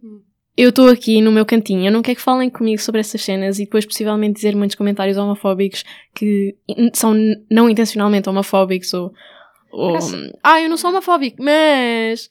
eu 0.55 0.69
estou 0.69 0.89
aqui 0.89 1.21
no 1.21 1.32
meu 1.32 1.45
cantinho, 1.45 1.86
eu 1.86 1.91
não 1.91 2.01
quero 2.01 2.17
que 2.17 2.21
falem 2.21 2.49
comigo 2.49 2.82
sobre 2.82 2.99
essas 2.99 3.21
cenas 3.21 3.59
e 3.59 3.65
depois 3.65 3.86
possivelmente 3.86 4.34
dizer 4.34 4.55
muitos 4.55 4.75
comentários 4.75 5.17
homofóbicos 5.17 5.84
que 6.15 6.55
são 6.93 7.15
não 7.49 7.69
intencionalmente 7.69 8.28
homofóbicos 8.28 8.91
ou, 8.95 9.13
ou 9.78 9.97
ah, 10.43 10.61
eu 10.61 10.69
não 10.69 10.78
sou 10.78 10.89
homofóbico, 10.89 11.41
mas 11.41 12.30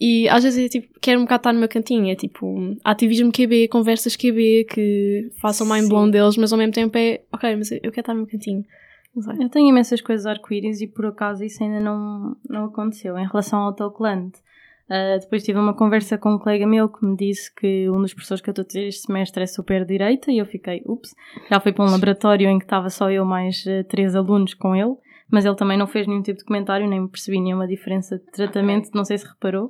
e 0.00 0.28
às 0.28 0.44
vezes 0.44 0.66
é 0.66 0.68
tipo, 0.68 0.98
quero 1.00 1.18
um 1.18 1.24
bocado 1.24 1.40
estar 1.40 1.52
no 1.52 1.58
meu 1.58 1.68
cantinho, 1.68 2.10
é 2.10 2.14
tipo 2.14 2.76
ativismo 2.84 3.32
QB, 3.32 3.68
conversas 3.68 4.16
QB 4.16 4.66
que 4.70 5.30
façam 5.40 5.66
mind 5.68 5.88
blown 5.88 6.10
deles, 6.10 6.36
mas 6.36 6.52
ao 6.52 6.58
mesmo 6.58 6.72
tempo 6.72 6.96
é 6.96 7.22
ok, 7.32 7.56
mas 7.56 7.72
eu 7.72 7.80
quero 7.80 8.00
estar 8.00 8.14
no 8.14 8.20
meu 8.20 8.28
cantinho. 8.28 8.64
Eu 9.40 9.48
tenho 9.48 9.68
imensas 9.68 10.00
coisas 10.00 10.26
arco-íris 10.26 10.80
e 10.80 10.86
por 10.86 11.06
acaso 11.06 11.42
isso 11.42 11.62
ainda 11.64 11.80
não, 11.80 12.36
não 12.48 12.66
aconteceu. 12.66 13.18
Em 13.18 13.26
relação 13.26 13.58
ao 13.58 13.66
autocolante, 13.66 14.38
Uh, 14.88 15.20
depois 15.20 15.44
tive 15.44 15.58
uma 15.58 15.74
conversa 15.74 16.16
com 16.16 16.32
um 16.32 16.38
colega 16.38 16.66
meu 16.66 16.88
que 16.88 17.04
me 17.04 17.14
disse 17.14 17.54
que 17.54 17.90
um 17.90 18.00
dos 18.00 18.14
professores 18.14 18.40
que 18.40 18.48
eu 18.48 18.52
estou 18.52 18.62
a 18.62 18.66
ter 18.66 18.88
este 18.88 19.02
semestre 19.02 19.42
é 19.42 19.46
super 19.46 19.84
direita 19.84 20.32
e 20.32 20.38
eu 20.38 20.46
fiquei, 20.46 20.82
ups, 20.86 21.14
já 21.50 21.60
fui 21.60 21.72
para 21.72 21.84
um 21.84 21.90
laboratório 21.90 22.48
em 22.48 22.58
que 22.58 22.64
estava 22.64 22.88
só 22.88 23.10
eu 23.10 23.22
mais 23.22 23.66
uh, 23.66 23.84
três 23.86 24.16
alunos 24.16 24.54
com 24.54 24.74
ele, 24.74 24.94
mas 25.30 25.44
ele 25.44 25.56
também 25.56 25.76
não 25.78 25.86
fez 25.86 26.06
nenhum 26.06 26.22
tipo 26.22 26.38
de 26.38 26.44
comentário, 26.44 26.88
nem 26.88 27.06
percebi 27.06 27.40
nenhuma 27.40 27.66
diferença 27.66 28.18
de 28.18 28.24
tratamento, 28.26 28.90
não 28.94 29.04
sei 29.04 29.18
se 29.18 29.26
reparou. 29.26 29.66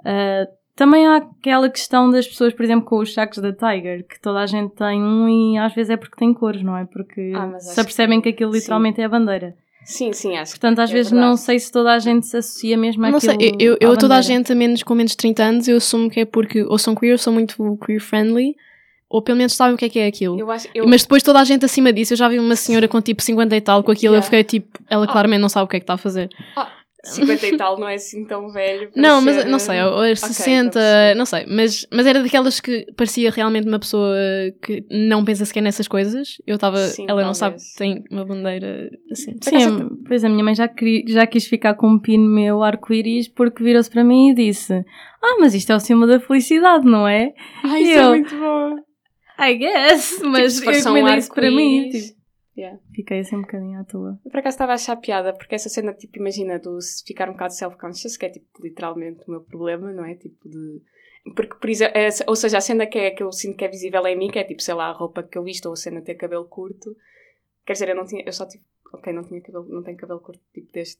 Uh, 0.00 0.46
também 0.74 1.06
há 1.06 1.16
aquela 1.16 1.68
questão 1.68 2.10
das 2.10 2.26
pessoas, 2.26 2.54
por 2.54 2.62
exemplo, 2.64 2.86
com 2.86 2.98
os 2.98 3.12
sacos 3.12 3.38
da 3.38 3.52
Tiger, 3.52 4.06
que 4.06 4.20
toda 4.20 4.40
a 4.40 4.46
gente 4.46 4.74
tem 4.74 5.02
um 5.02 5.28
e 5.28 5.58
às 5.58 5.74
vezes 5.74 5.90
é 5.90 5.96
porque 5.96 6.16
tem 6.16 6.32
cores, 6.32 6.62
não 6.62 6.76
é? 6.76 6.84
Porque 6.86 7.32
Ah, 7.34 7.58
se 7.58 7.78
apercebem 7.80 8.20
que, 8.20 8.30
que- 8.32 8.36
aquilo 8.36 8.52
sim. 8.52 8.58
literalmente 8.60 9.00
é 9.00 9.04
a 9.04 9.08
bandeira. 9.08 9.54
Sim, 9.84 10.12
sim, 10.12 10.36
acho. 10.36 10.52
Portanto, 10.52 10.78
às 10.78 10.90
É 10.90 10.92
vezes 10.94 11.10
verdade. 11.10 11.28
não 11.30 11.36
sei 11.36 11.58
se 11.58 11.70
toda 11.70 11.92
a 11.92 11.98
gente 11.98 12.24
se 12.26 12.36
associa 12.36 12.78
mesmo 12.78 13.02
Não 13.02 13.18
sei, 13.20 13.34
àquilo. 13.34 13.56
eu, 13.60 13.76
eu 13.80 13.92
à 13.92 13.96
toda 13.96 14.16
a 14.16 14.22
gente 14.22 14.50
a 14.52 14.54
menos, 14.54 14.82
com 14.82 14.94
menos 14.94 15.10
de 15.10 15.16
30 15.18 15.42
anos, 15.42 15.68
eu 15.68 15.76
assumo 15.76 16.08
que 16.08 16.20
é 16.20 16.24
porque 16.24 16.62
ou 16.62 16.78
são 16.78 16.94
queer 16.94 17.12
ou 17.12 17.18
são 17.18 17.32
muito 17.32 17.76
queer 17.84 18.00
friendly, 18.00 18.54
ou 19.12 19.22
pelo 19.22 19.36
menos 19.38 19.52
sabem 19.54 19.74
o 19.74 19.78
que 19.78 19.84
é 19.84 19.88
que 19.88 19.98
é 19.98 20.06
aquilo. 20.06 20.38
Eu 20.40 20.50
acho, 20.50 20.68
eu, 20.74 20.86
Mas 20.88 21.02
depois 21.02 21.22
toda 21.22 21.38
a 21.40 21.44
gente 21.44 21.64
acima 21.64 21.92
disso, 21.92 22.14
eu 22.14 22.16
já 22.16 22.28
vi 22.28 22.38
uma 22.38 22.56
senhora 22.56 22.88
com 22.88 23.00
tipo 23.00 23.20
50 23.22 23.54
e 23.56 23.60
tal 23.60 23.82
com 23.84 23.92
aquilo, 23.92 24.14
eu 24.14 24.20
Yeah. 24.20 24.24
fiquei 24.24 24.44
tipo, 24.44 24.78
ela 24.88 25.04
Ah. 25.04 25.08
claramente 25.12 25.40
não 25.40 25.48
sabe 25.48 25.64
o 25.64 25.68
que 25.68 25.76
é 25.76 25.80
que 25.80 25.84
está 25.84 25.94
a 25.94 25.98
fazer. 25.98 26.28
50 27.04 27.46
e 27.48 27.56
tal 27.56 27.80
não 27.80 27.88
é 27.88 27.94
assim 27.96 28.24
tão 28.24 28.48
velho. 28.52 28.88
Não, 28.94 29.20
mas 29.20 29.34
ser- 29.34 29.46
não 29.46 29.58
sei, 29.58 29.82
ou 29.82 29.92
ou 29.94 30.04
estou 30.06 30.30
a 30.30 30.32
60, 30.32 30.70
perceber. 30.78 31.14
não 31.16 31.26
sei, 31.26 31.46
mas, 31.48 31.84
mas 31.92 32.06
era 32.06 32.22
daquelas 32.22 32.60
que 32.60 32.86
parecia 32.96 33.28
realmente 33.28 33.66
uma 33.66 33.80
pessoa 33.80 34.14
que 34.64 34.84
não 34.88 35.24
pensa 35.24 35.44
sequer 35.44 35.62
nessas 35.62 35.88
coisas. 35.88 36.36
Eu 36.46 36.54
estava, 36.54 36.76
Sim, 36.78 37.06
ela 37.08 37.24
não 37.24 37.34
sabe 37.34 37.56
talvez. 37.56 37.72
que 37.72 37.76
tem 37.78 38.04
uma 38.08 38.24
bandeira 38.24 38.88
assim. 39.10 39.34
Sim, 39.40 39.88
pois 40.06 40.22
a 40.24 40.28
minha 40.28 40.44
mãe 40.44 40.54
já, 40.54 40.68
queria- 40.68 41.02
já 41.08 41.26
quis 41.26 41.44
ficar 41.48 41.74
com 41.74 41.88
um 41.88 41.98
pino 41.98 42.24
meu 42.24 42.62
arco-íris 42.62 43.26
porque 43.26 43.64
virou-se 43.64 43.90
para 43.90 44.04
mim 44.04 44.30
e 44.30 44.34
disse: 44.36 44.72
Ah, 45.20 45.38
mas 45.40 45.54
isto 45.56 45.72
é 45.72 45.74
o 45.74 45.80
símbolo 45.80 46.06
da 46.06 46.20
felicidade, 46.20 46.84
não 46.86 47.08
é? 47.08 47.32
Ai, 47.64 47.80
E 47.82 47.90
isso 47.90 47.98
é 47.98 48.04
eu- 48.04 48.08
muito 48.10 48.36
bom. 48.36 48.76
I 49.38 49.54
guess, 49.56 50.20
mas 50.22 50.54
Tipo, 50.54 50.58
se 50.58 50.64
for 50.64 50.74
eu 50.74 50.80
só 50.80 50.88
um 50.92 50.96
encomendei 50.96 51.18
isso 51.18 51.32
para 51.34 51.50
mim. 51.50 51.90
tipo, 51.90 52.22
Yeah. 52.54 52.78
fiquei 52.94 53.20
assim 53.20 53.36
um 53.36 53.40
bocadinho 53.40 53.80
à 53.80 53.84
toa. 53.84 54.20
Eu 54.22 54.30
por 54.30 54.38
acaso 54.40 54.54
estava 54.56 54.72
a 54.72 54.74
achar 54.74 54.94
piada, 54.96 55.32
porque 55.32 55.54
essa 55.54 55.70
cena, 55.70 55.94
tipo, 55.94 56.18
imagina, 56.18 56.58
do 56.58 56.78
ficar 57.06 57.26
um 57.30 57.32
bocado 57.32 57.54
self-conscious, 57.54 58.18
que 58.18 58.26
é 58.26 58.28
tipo 58.28 58.46
literalmente 58.62 59.22
o 59.26 59.30
meu 59.30 59.40
problema, 59.40 59.90
não 59.90 60.04
é? 60.04 60.14
Tipo 60.16 60.50
de. 60.50 60.82
Porque, 61.34 61.54
por 61.54 61.70
exemplo, 61.70 61.96
é- 61.96 62.10
ou 62.26 62.36
seja, 62.36 62.58
a 62.58 62.60
cena 62.60 62.86
que, 62.86 62.98
é, 62.98 63.10
que 63.10 63.22
eu 63.22 63.32
sinto 63.32 63.56
que 63.56 63.64
é 63.64 63.68
visível 63.68 64.06
em 64.06 64.18
mim, 64.18 64.30
que 64.30 64.38
é 64.38 64.44
tipo, 64.44 64.60
sei 64.60 64.74
lá, 64.74 64.88
a 64.88 64.92
roupa 64.92 65.22
que 65.22 65.38
eu 65.38 65.42
visto 65.42 65.64
ou 65.64 65.72
a 65.72 65.76
cena 65.76 66.00
de 66.00 66.06
ter 66.06 66.14
cabelo 66.16 66.44
curto. 66.44 66.94
Quer 67.64 67.72
dizer, 67.72 67.88
eu 67.88 67.94
não 67.96 68.04
tinha, 68.04 68.22
eu 68.26 68.32
só 68.34 68.46
tipo, 68.46 68.64
ok, 68.92 69.10
não 69.14 69.22
tinha 69.24 69.40
cabelo, 69.40 69.66
não 69.70 69.82
tenho 69.82 69.96
cabelo 69.96 70.20
curto 70.20 70.42
tipo 70.52 70.70
desde 70.74 70.98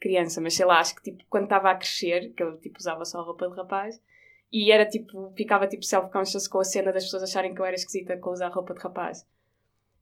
criança, 0.00 0.40
mas 0.40 0.54
sei 0.54 0.66
lá, 0.66 0.78
acho 0.78 0.94
que 0.94 1.02
tipo, 1.02 1.24
quando 1.28 1.44
estava 1.44 1.70
a 1.72 1.74
crescer, 1.74 2.32
que 2.36 2.44
eu 2.44 2.58
tipo 2.58 2.78
usava 2.78 3.04
só 3.04 3.22
roupa 3.24 3.48
de 3.48 3.56
rapaz, 3.56 4.00
e 4.52 4.70
era 4.70 4.84
tipo, 4.84 5.32
ficava 5.36 5.66
tipo 5.66 5.84
self-conscious 5.84 6.46
com 6.46 6.58
a 6.58 6.64
cena 6.64 6.92
das 6.92 7.04
pessoas 7.04 7.22
acharem 7.22 7.54
que 7.54 7.60
eu 7.60 7.64
era 7.64 7.74
esquisita 7.74 8.16
com 8.16 8.30
usar 8.30 8.48
roupa 8.48 8.74
de 8.74 8.80
rapaz. 8.80 9.26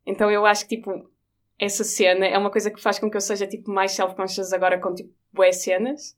Então 0.05 0.31
eu 0.31 0.45
acho 0.45 0.67
que 0.67 0.77
tipo, 0.77 1.09
essa 1.59 1.85
cena 1.85 2.27
é 2.27 2.37
uma 2.37 2.51
coisa 2.51 2.71
que 2.71 2.81
faz 2.81 2.99
com 2.99 3.11
que 3.11 3.17
eu 3.17 3.21
seja 3.21 3.47
tipo 3.47 3.71
mais 3.71 3.93
self-conscious 3.93 4.53
agora 4.53 4.81
com 4.81 4.95
tipo 4.95 5.15
bué 5.33 5.53
cenas. 5.53 6.17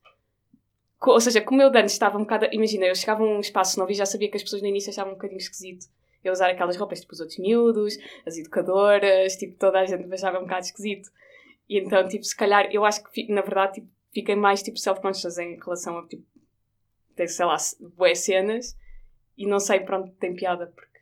Ou 1.04 1.20
seja, 1.20 1.40
como 1.40 1.60
eu 1.60 1.68
antes 1.68 1.92
estava 1.92 2.16
um 2.16 2.22
bocado. 2.22 2.46
Imagina, 2.52 2.86
eu 2.86 2.94
chegava 2.94 3.22
a 3.22 3.26
um 3.26 3.40
espaço 3.40 3.78
novo 3.78 3.90
e 3.90 3.94
já 3.94 4.06
sabia 4.06 4.30
que 4.30 4.36
as 4.36 4.42
pessoas 4.42 4.62
no 4.62 4.68
início 4.68 4.90
achavam 4.90 5.12
um 5.12 5.16
bocadinho 5.16 5.38
esquisito 5.38 5.86
eu 6.24 6.32
usar 6.32 6.50
aquelas 6.50 6.76
roupas, 6.76 7.00
tipo 7.00 7.12
os 7.12 7.20
outros 7.20 7.38
miúdos, 7.38 7.98
as 8.24 8.38
educadoras, 8.38 9.36
tipo 9.36 9.58
toda 9.58 9.80
a 9.80 9.86
gente 9.86 10.06
me 10.06 10.14
achava 10.14 10.38
um 10.38 10.42
bocado 10.42 10.64
esquisito. 10.64 11.10
E 11.68 11.78
então, 11.78 12.06
tipo, 12.06 12.24
se 12.24 12.36
calhar, 12.36 12.68
eu 12.72 12.84
acho 12.84 13.02
que 13.10 13.26
na 13.32 13.42
verdade 13.42 13.74
tipo, 13.74 13.88
fiquei 14.12 14.36
mais 14.36 14.62
tipo 14.62 14.78
self-conscious 14.78 15.38
em 15.38 15.56
relação 15.56 15.98
a 15.98 16.06
tipo, 16.06 16.24
ter, 17.14 17.28
sei 17.28 17.46
lá, 17.46 17.56
bué 17.96 18.14
cenas 18.14 18.76
e 19.36 19.46
não 19.46 19.58
sei, 19.58 19.80
pronto, 19.80 20.12
tem 20.16 20.34
piada 20.34 20.66
porque 20.66 21.00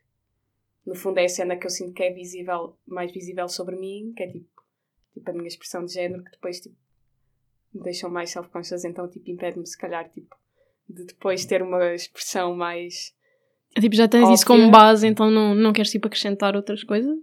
no 0.86 0.94
fundo 0.94 1.18
é 1.18 1.24
a 1.24 1.28
cena 1.28 1.56
que 1.56 1.66
eu 1.66 1.70
sinto 1.70 1.92
que 1.92 2.02
é 2.02 2.12
visível, 2.12 2.76
mais 2.86 3.12
visível 3.12 3.48
sobre 3.48 3.76
mim, 3.76 4.12
que 4.16 4.22
é 4.22 4.26
tipo, 4.26 4.48
tipo 5.12 5.30
a 5.30 5.32
minha 5.32 5.48
expressão 5.48 5.84
de 5.84 5.92
género, 5.92 6.24
que 6.24 6.30
depois 6.30 6.60
tipo, 6.60 6.76
me 7.72 7.82
deixam 7.82 8.10
mais 8.10 8.30
self-conscious, 8.30 8.84
então 8.84 9.08
tipo, 9.08 9.30
impede-me 9.30 9.66
se 9.66 9.78
calhar 9.78 10.08
tipo, 10.10 10.34
de 10.88 11.04
depois 11.04 11.44
ter 11.44 11.62
uma 11.62 11.94
expressão 11.94 12.56
mais. 12.56 13.14
Tipo, 13.78 13.94
já 13.94 14.08
tens 14.08 14.28
isso 14.30 14.44
Óbvio. 14.50 14.64
como 14.64 14.70
base, 14.70 15.06
então 15.06 15.30
não, 15.30 15.54
não 15.54 15.72
queres 15.72 15.90
tipo 15.90 16.08
acrescentar 16.08 16.56
outras 16.56 16.82
coisas? 16.82 17.18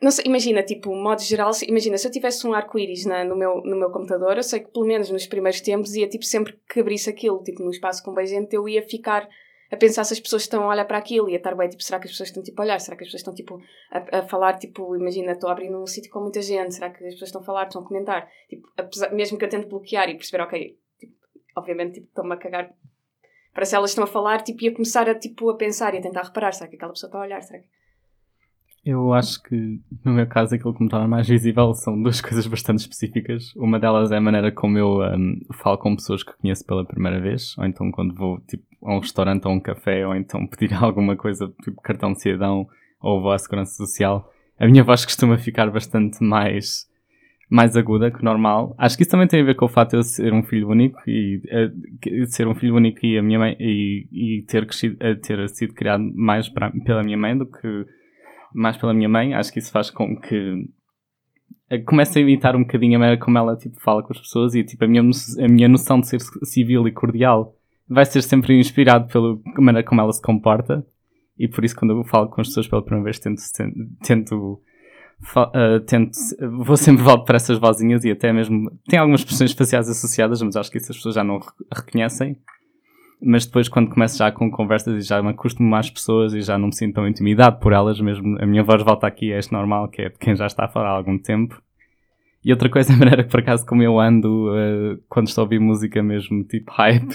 Não 0.00 0.10
sei, 0.10 0.24
imagina, 0.26 0.62
tipo, 0.62 0.94
modo 0.96 1.20
geral, 1.22 1.52
se- 1.52 1.66
imagina, 1.68 1.98
se 1.98 2.06
eu 2.06 2.10
tivesse 2.10 2.46
um 2.46 2.54
arco-íris 2.54 3.04
no, 3.04 3.36
meu, 3.36 3.60
no 3.62 3.76
meu 3.76 3.90
computador, 3.90 4.36
eu 4.36 4.42
sei 4.42 4.60
que 4.60 4.70
pelo 4.70 4.86
menos 4.86 5.10
nos 5.10 5.26
primeiros 5.26 5.60
tempos 5.60 5.94
ia, 5.94 6.08
tipo, 6.08 6.24
sempre 6.24 6.58
que 6.72 6.80
abrisse 6.80 7.10
aquilo, 7.10 7.42
tipo, 7.42 7.62
num 7.62 7.70
espaço 7.70 8.02
com 8.02 8.14
bem 8.14 8.26
gente, 8.26 8.54
eu 8.54 8.66
ia 8.66 8.82
ficar 8.82 9.28
a 9.70 9.76
pensar 9.76 10.02
se 10.04 10.14
as 10.14 10.18
pessoas 10.20 10.42
estão 10.42 10.64
a 10.64 10.68
olhar 10.68 10.84
para 10.86 10.96
aquilo, 10.96 11.28
ia 11.28 11.36
estar 11.36 11.54
bem, 11.54 11.68
tipo, 11.68 11.82
será 11.82 12.00
que 12.00 12.06
as 12.06 12.12
pessoas 12.12 12.30
estão, 12.30 12.42
tipo, 12.42 12.60
a 12.60 12.64
olhar? 12.64 12.80
Será 12.80 12.96
que 12.96 13.04
as 13.04 13.08
pessoas 13.08 13.20
estão, 13.20 13.34
tipo, 13.34 13.60
a, 13.90 14.18
a 14.18 14.22
falar, 14.22 14.58
tipo, 14.58 14.96
imagina, 14.96 15.32
estou 15.32 15.48
a 15.50 15.52
abrir 15.52 15.68
num 15.68 15.86
sítio 15.86 16.10
com 16.10 16.20
muita 16.20 16.40
gente, 16.40 16.74
será 16.74 16.88
que 16.90 17.04
as 17.04 17.12
pessoas 17.12 17.28
estão 17.28 17.42
a 17.42 17.44
falar, 17.44 17.66
estão 17.66 17.82
a 17.82 17.86
comentar? 17.86 18.26
Tipo, 18.48 18.66
apesar, 18.78 19.12
mesmo 19.12 19.36
que 19.38 19.44
eu 19.44 19.48
tente 19.50 19.66
bloquear 19.66 20.08
e 20.08 20.14
perceber, 20.16 20.42
ok, 20.42 20.78
tipo, 20.98 21.12
obviamente, 21.56 21.94
tipo, 21.96 22.06
estão-me 22.08 22.32
a 22.32 22.36
cagar 22.38 22.74
para 23.52 23.64
se 23.66 23.76
elas 23.76 23.90
estão 23.90 24.04
a 24.04 24.06
falar, 24.06 24.42
tipo, 24.42 24.64
ia 24.64 24.72
começar 24.72 25.08
a, 25.10 25.14
tipo, 25.14 25.50
a 25.50 25.56
pensar 25.56 25.94
e 25.94 25.98
a 25.98 26.00
tentar 26.00 26.22
reparar, 26.22 26.52
será 26.52 26.68
que 26.70 26.76
aquela 26.76 26.92
pessoa 26.92 27.08
está 27.08 27.18
a 27.18 27.22
olhar? 27.22 27.42
Será 27.42 27.58
que... 27.60 27.66
Eu 28.84 29.12
acho 29.12 29.42
que, 29.42 29.78
no 30.04 30.12
meu 30.12 30.26
caso, 30.26 30.54
aquilo 30.54 30.74
que 30.74 30.82
me 30.82 30.88
torna 30.88 31.06
mais 31.06 31.28
visível 31.28 31.74
são 31.74 32.00
duas 32.02 32.20
coisas 32.22 32.46
bastante 32.46 32.78
específicas. 32.80 33.54
Uma 33.54 33.78
delas 33.78 34.10
é 34.10 34.16
a 34.16 34.20
maneira 34.20 34.50
como 34.50 34.78
eu 34.78 35.00
um, 35.02 35.38
falo 35.52 35.76
com 35.76 35.94
pessoas 35.94 36.22
que 36.22 36.32
conheço 36.38 36.64
pela 36.64 36.84
primeira 36.84 37.20
vez, 37.20 37.56
ou 37.58 37.64
então 37.66 37.90
quando 37.90 38.14
vou 38.14 38.40
tipo, 38.48 38.64
a 38.82 38.94
um 38.96 39.00
restaurante 39.00 39.46
ou 39.46 39.52
um 39.52 39.60
café, 39.60 40.06
ou 40.06 40.14
então 40.14 40.46
pedir 40.48 40.72
alguma 40.74 41.14
coisa, 41.14 41.52
tipo 41.62 41.80
cartão 41.82 42.12
de 42.12 42.22
cidadão, 42.22 42.66
ou 43.00 43.20
vou 43.20 43.32
à 43.32 43.38
segurança 43.38 43.74
social. 43.74 44.32
A 44.58 44.66
minha 44.66 44.82
voz 44.82 45.04
costuma 45.04 45.36
ficar 45.36 45.70
bastante 45.70 46.22
mais, 46.24 46.86
mais 47.50 47.76
aguda 47.76 48.10
que 48.10 48.20
o 48.20 48.24
normal. 48.24 48.74
Acho 48.78 48.96
que 48.96 49.02
isso 49.02 49.10
também 49.10 49.26
tem 49.28 49.42
a 49.42 49.44
ver 49.44 49.56
com 49.56 49.66
o 49.66 49.68
fato 49.68 49.90
de 49.90 49.96
eu 49.98 50.02
ser 50.02 50.32
um 50.32 50.42
filho 50.42 50.68
único 50.68 50.98
e 51.06 51.42
eh, 51.48 51.70
ser 52.26 52.46
um 52.48 52.54
filho 52.54 52.76
único 52.76 53.04
e 53.04 53.18
a 53.18 53.22
minha 53.22 53.38
mãe 53.38 53.56
e, 53.60 54.06
e 54.10 54.42
ter 54.42 54.64
crescido, 54.66 54.96
eh, 55.00 55.14
ter 55.16 55.46
sido 55.50 55.74
criado 55.74 56.02
mais 56.14 56.48
para- 56.48 56.70
pela 56.84 57.02
minha 57.02 57.16
mãe 57.18 57.36
do 57.36 57.44
que 57.44 57.86
mais 58.54 58.76
pela 58.76 58.92
minha 58.94 59.08
mãe, 59.08 59.34
acho 59.34 59.52
que 59.52 59.58
isso 59.58 59.70
faz 59.70 59.90
com 59.90 60.16
que 60.16 60.68
eh, 61.68 61.78
comece 61.78 62.18
a 62.18 62.22
imitar 62.22 62.56
um 62.56 62.60
bocadinho 62.62 62.96
a 62.96 62.98
maneira 62.98 63.20
como 63.20 63.38
ela 63.38 63.56
tipo, 63.56 63.80
fala 63.80 64.02
com 64.02 64.12
as 64.12 64.20
pessoas 64.20 64.54
e 64.54 64.64
tipo, 64.64 64.84
a, 64.84 64.88
minha, 64.88 65.02
a 65.02 65.48
minha 65.48 65.68
noção 65.68 66.00
de 66.00 66.08
ser 66.08 66.20
civil 66.44 66.86
e 66.88 66.92
cordial 66.92 67.54
vai 67.88 68.04
ser 68.04 68.22
sempre 68.22 68.58
inspirado 68.58 69.08
pela 69.12 69.38
maneira 69.58 69.86
como 69.86 70.00
ela 70.00 70.12
se 70.12 70.22
comporta. 70.22 70.86
E 71.38 71.48
por 71.48 71.64
isso 71.64 71.74
quando 71.74 71.92
eu 71.96 72.04
falo 72.04 72.28
com 72.28 72.40
as 72.40 72.48
pessoas 72.48 72.68
pela 72.68 72.82
primeira 72.82 73.04
vez 73.04 73.18
tento, 73.18 73.40
tento, 74.04 74.60
eh, 75.54 75.78
tento 75.80 76.12
vou 76.64 76.76
sempre 76.76 77.02
voltar 77.02 77.24
para 77.24 77.36
essas 77.36 77.58
vozinhas 77.58 78.04
e 78.04 78.10
até 78.10 78.32
mesmo 78.32 78.70
tem 78.88 78.98
algumas 78.98 79.20
expressões 79.20 79.52
faciais 79.52 79.88
associadas 79.88 80.42
mas 80.42 80.56
acho 80.56 80.70
que 80.70 80.78
isso 80.78 80.92
as 80.92 80.96
pessoas 80.98 81.14
já 81.14 81.24
não 81.24 81.38
re- 81.38 81.46
reconhecem 81.74 82.36
mas 83.22 83.46
depois 83.46 83.68
quando 83.68 83.90
começo 83.90 84.18
já 84.18 84.30
com 84.32 84.50
conversas 84.50 85.04
e 85.04 85.06
já 85.06 85.22
me 85.22 85.30
acostumo 85.30 85.68
mais 85.68 85.90
pessoas 85.90 86.32
e 86.34 86.40
já 86.40 86.56
não 86.58 86.68
me 86.68 86.74
sinto 86.74 86.94
tão 86.94 87.06
intimidado 87.08 87.58
por 87.58 87.72
elas 87.72 88.00
mesmo, 88.00 88.38
a 88.40 88.46
minha 88.46 88.62
voz 88.62 88.82
volta 88.82 89.06
aqui 89.06 89.32
a 89.32 89.38
este 89.38 89.52
normal, 89.52 89.88
que 89.88 90.02
é 90.02 90.08
de 90.08 90.18
quem 90.18 90.34
já 90.34 90.46
está 90.46 90.64
a 90.64 90.68
falar 90.68 90.88
há 90.90 90.96
algum 90.96 91.18
tempo. 91.18 91.60
E 92.42 92.50
outra 92.50 92.70
coisa 92.70 92.90
é 92.92 92.94
a 92.94 92.98
maneira 92.98 93.22
que 93.22 93.30
por 93.30 93.40
acaso 93.40 93.66
como 93.66 93.82
eu 93.82 94.00
ando 94.00 94.54
eh, 94.56 94.98
quando 95.08 95.28
estou 95.28 95.42
a 95.42 95.44
ouvir 95.44 95.60
música 95.60 96.02
mesmo 96.02 96.42
tipo 96.44 96.70
hype, 96.72 97.14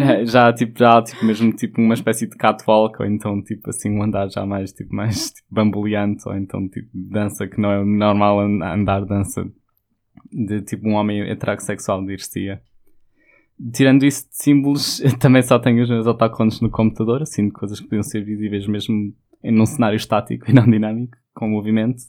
Eh, 0.00 0.26
já 0.26 0.52
tipo, 0.52 0.78
já 0.78 1.00
tipo 1.02 1.24
mesmo 1.24 1.50
tipo 1.52 1.80
uma 1.80 1.94
espécie 1.94 2.26
de 2.26 2.36
catwalk 2.36 3.00
ou 3.00 3.06
então 3.08 3.42
tipo 3.42 3.70
assim 3.70 3.90
um 3.90 4.02
andar 4.02 4.28
já 4.28 4.44
mais 4.44 4.70
tipo 4.72 4.94
mais 4.94 5.30
tipo, 5.32 5.46
bamboleante 5.50 6.28
ou 6.28 6.36
então 6.36 6.68
tipo 6.68 6.88
dança 6.92 7.46
que 7.46 7.60
não 7.60 7.70
é 7.70 7.84
normal 7.84 8.40
an- 8.40 8.74
andar 8.74 9.04
dança 9.06 9.48
de 10.30 10.60
tipo 10.62 10.86
um 10.88 10.94
homem 10.94 11.22
heterossexual 11.22 12.04
diria 12.04 12.60
Tirando 13.72 14.04
isso 14.04 14.28
de 14.28 14.36
símbolos, 14.36 15.02
também 15.18 15.42
só 15.42 15.58
tenho 15.58 15.82
os 15.82 15.88
meus 15.88 16.06
autocolantes 16.06 16.60
no 16.60 16.70
computador, 16.70 17.22
assim, 17.22 17.46
de 17.46 17.52
coisas 17.52 17.80
que 17.80 17.86
podiam 17.86 18.02
ser 18.02 18.24
visíveis 18.24 18.66
mesmo 18.66 19.12
em 19.42 19.52
num 19.52 19.66
cenário 19.66 19.96
estático 19.96 20.50
e 20.50 20.52
não 20.54 20.64
dinâmico, 20.64 21.16
com 21.34 21.48
movimento. 21.48 22.02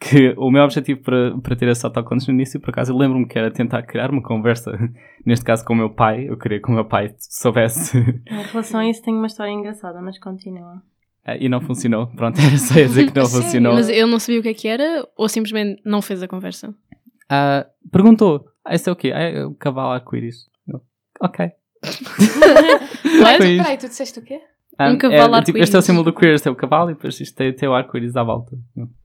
Que 0.00 0.34
o 0.36 0.50
meu 0.50 0.64
objetivo 0.64 1.00
para, 1.00 1.38
para 1.38 1.54
ter 1.54 1.68
esses 1.68 1.84
autocolantes 1.84 2.26
no 2.26 2.34
início, 2.34 2.58
por 2.58 2.70
acaso, 2.70 2.92
eu 2.92 2.96
lembro-me 2.96 3.26
que 3.26 3.38
era 3.38 3.52
tentar 3.52 3.82
criar 3.84 4.10
uma 4.10 4.22
conversa, 4.22 4.72
neste 5.24 5.44
caso 5.44 5.64
com 5.64 5.74
o 5.74 5.76
meu 5.76 5.90
pai. 5.90 6.28
Eu 6.28 6.36
queria 6.36 6.60
que 6.60 6.68
o 6.68 6.74
meu 6.74 6.84
pai 6.84 7.14
soubesse 7.18 7.98
Em 7.98 8.42
relação 8.50 8.80
a 8.80 8.88
isso, 8.88 9.02
tenho 9.02 9.16
uma 9.18 9.28
história 9.28 9.52
engraçada, 9.52 10.02
mas 10.02 10.18
continua. 10.18 10.82
Ah, 11.24 11.36
e 11.36 11.48
não 11.48 11.60
funcionou. 11.60 12.08
Pronto, 12.08 12.40
era 12.40 12.56
só 12.58 12.74
dizer 12.74 13.12
que 13.12 13.16
não 13.16 13.26
Sério? 13.26 13.44
funcionou. 13.44 13.74
Mas 13.74 13.88
ele 13.88 14.06
não 14.06 14.18
sabia 14.18 14.40
o 14.40 14.42
que 14.42 14.48
é 14.48 14.54
que 14.54 14.66
era 14.66 15.06
ou 15.16 15.28
simplesmente 15.28 15.80
não 15.84 16.02
fez 16.02 16.20
a 16.20 16.26
conversa? 16.26 16.74
Ah, 17.30 17.64
perguntou: 17.92 18.44
ah, 18.64 18.74
esse 18.74 18.88
é 18.88 18.92
o 18.92 18.96
quê? 18.96 19.12
Ah, 19.14 19.20
é 19.20 19.44
o 19.44 19.54
cavalo 19.54 19.92
arco-íris. 19.92 20.50
Ok. 21.22 21.50
Mas, 23.22 23.38
peraí, 23.38 23.76
tu 23.78 23.88
disseste 23.88 24.18
o 24.18 24.22
quê? 24.22 24.40
Ah, 24.78 24.90
Um 24.90 24.98
cavalo 24.98 25.36
é, 25.36 25.42
tipo, 25.42 25.58
Este 25.58 25.74
é 25.74 25.78
o 25.78 25.78
arco-íris. 25.78 25.84
símbolo 25.84 26.04
do 26.04 26.12
queer, 26.12 26.34
este 26.34 26.48
é 26.48 26.50
o 26.50 26.56
cavalo 26.56 26.90
e 26.90 26.94
depois 26.94 27.20
isto 27.20 27.36
tem, 27.36 27.52
tem 27.52 27.68
o 27.68 27.74
arco-íris 27.74 28.16
à 28.16 28.22
volta. 28.22 28.56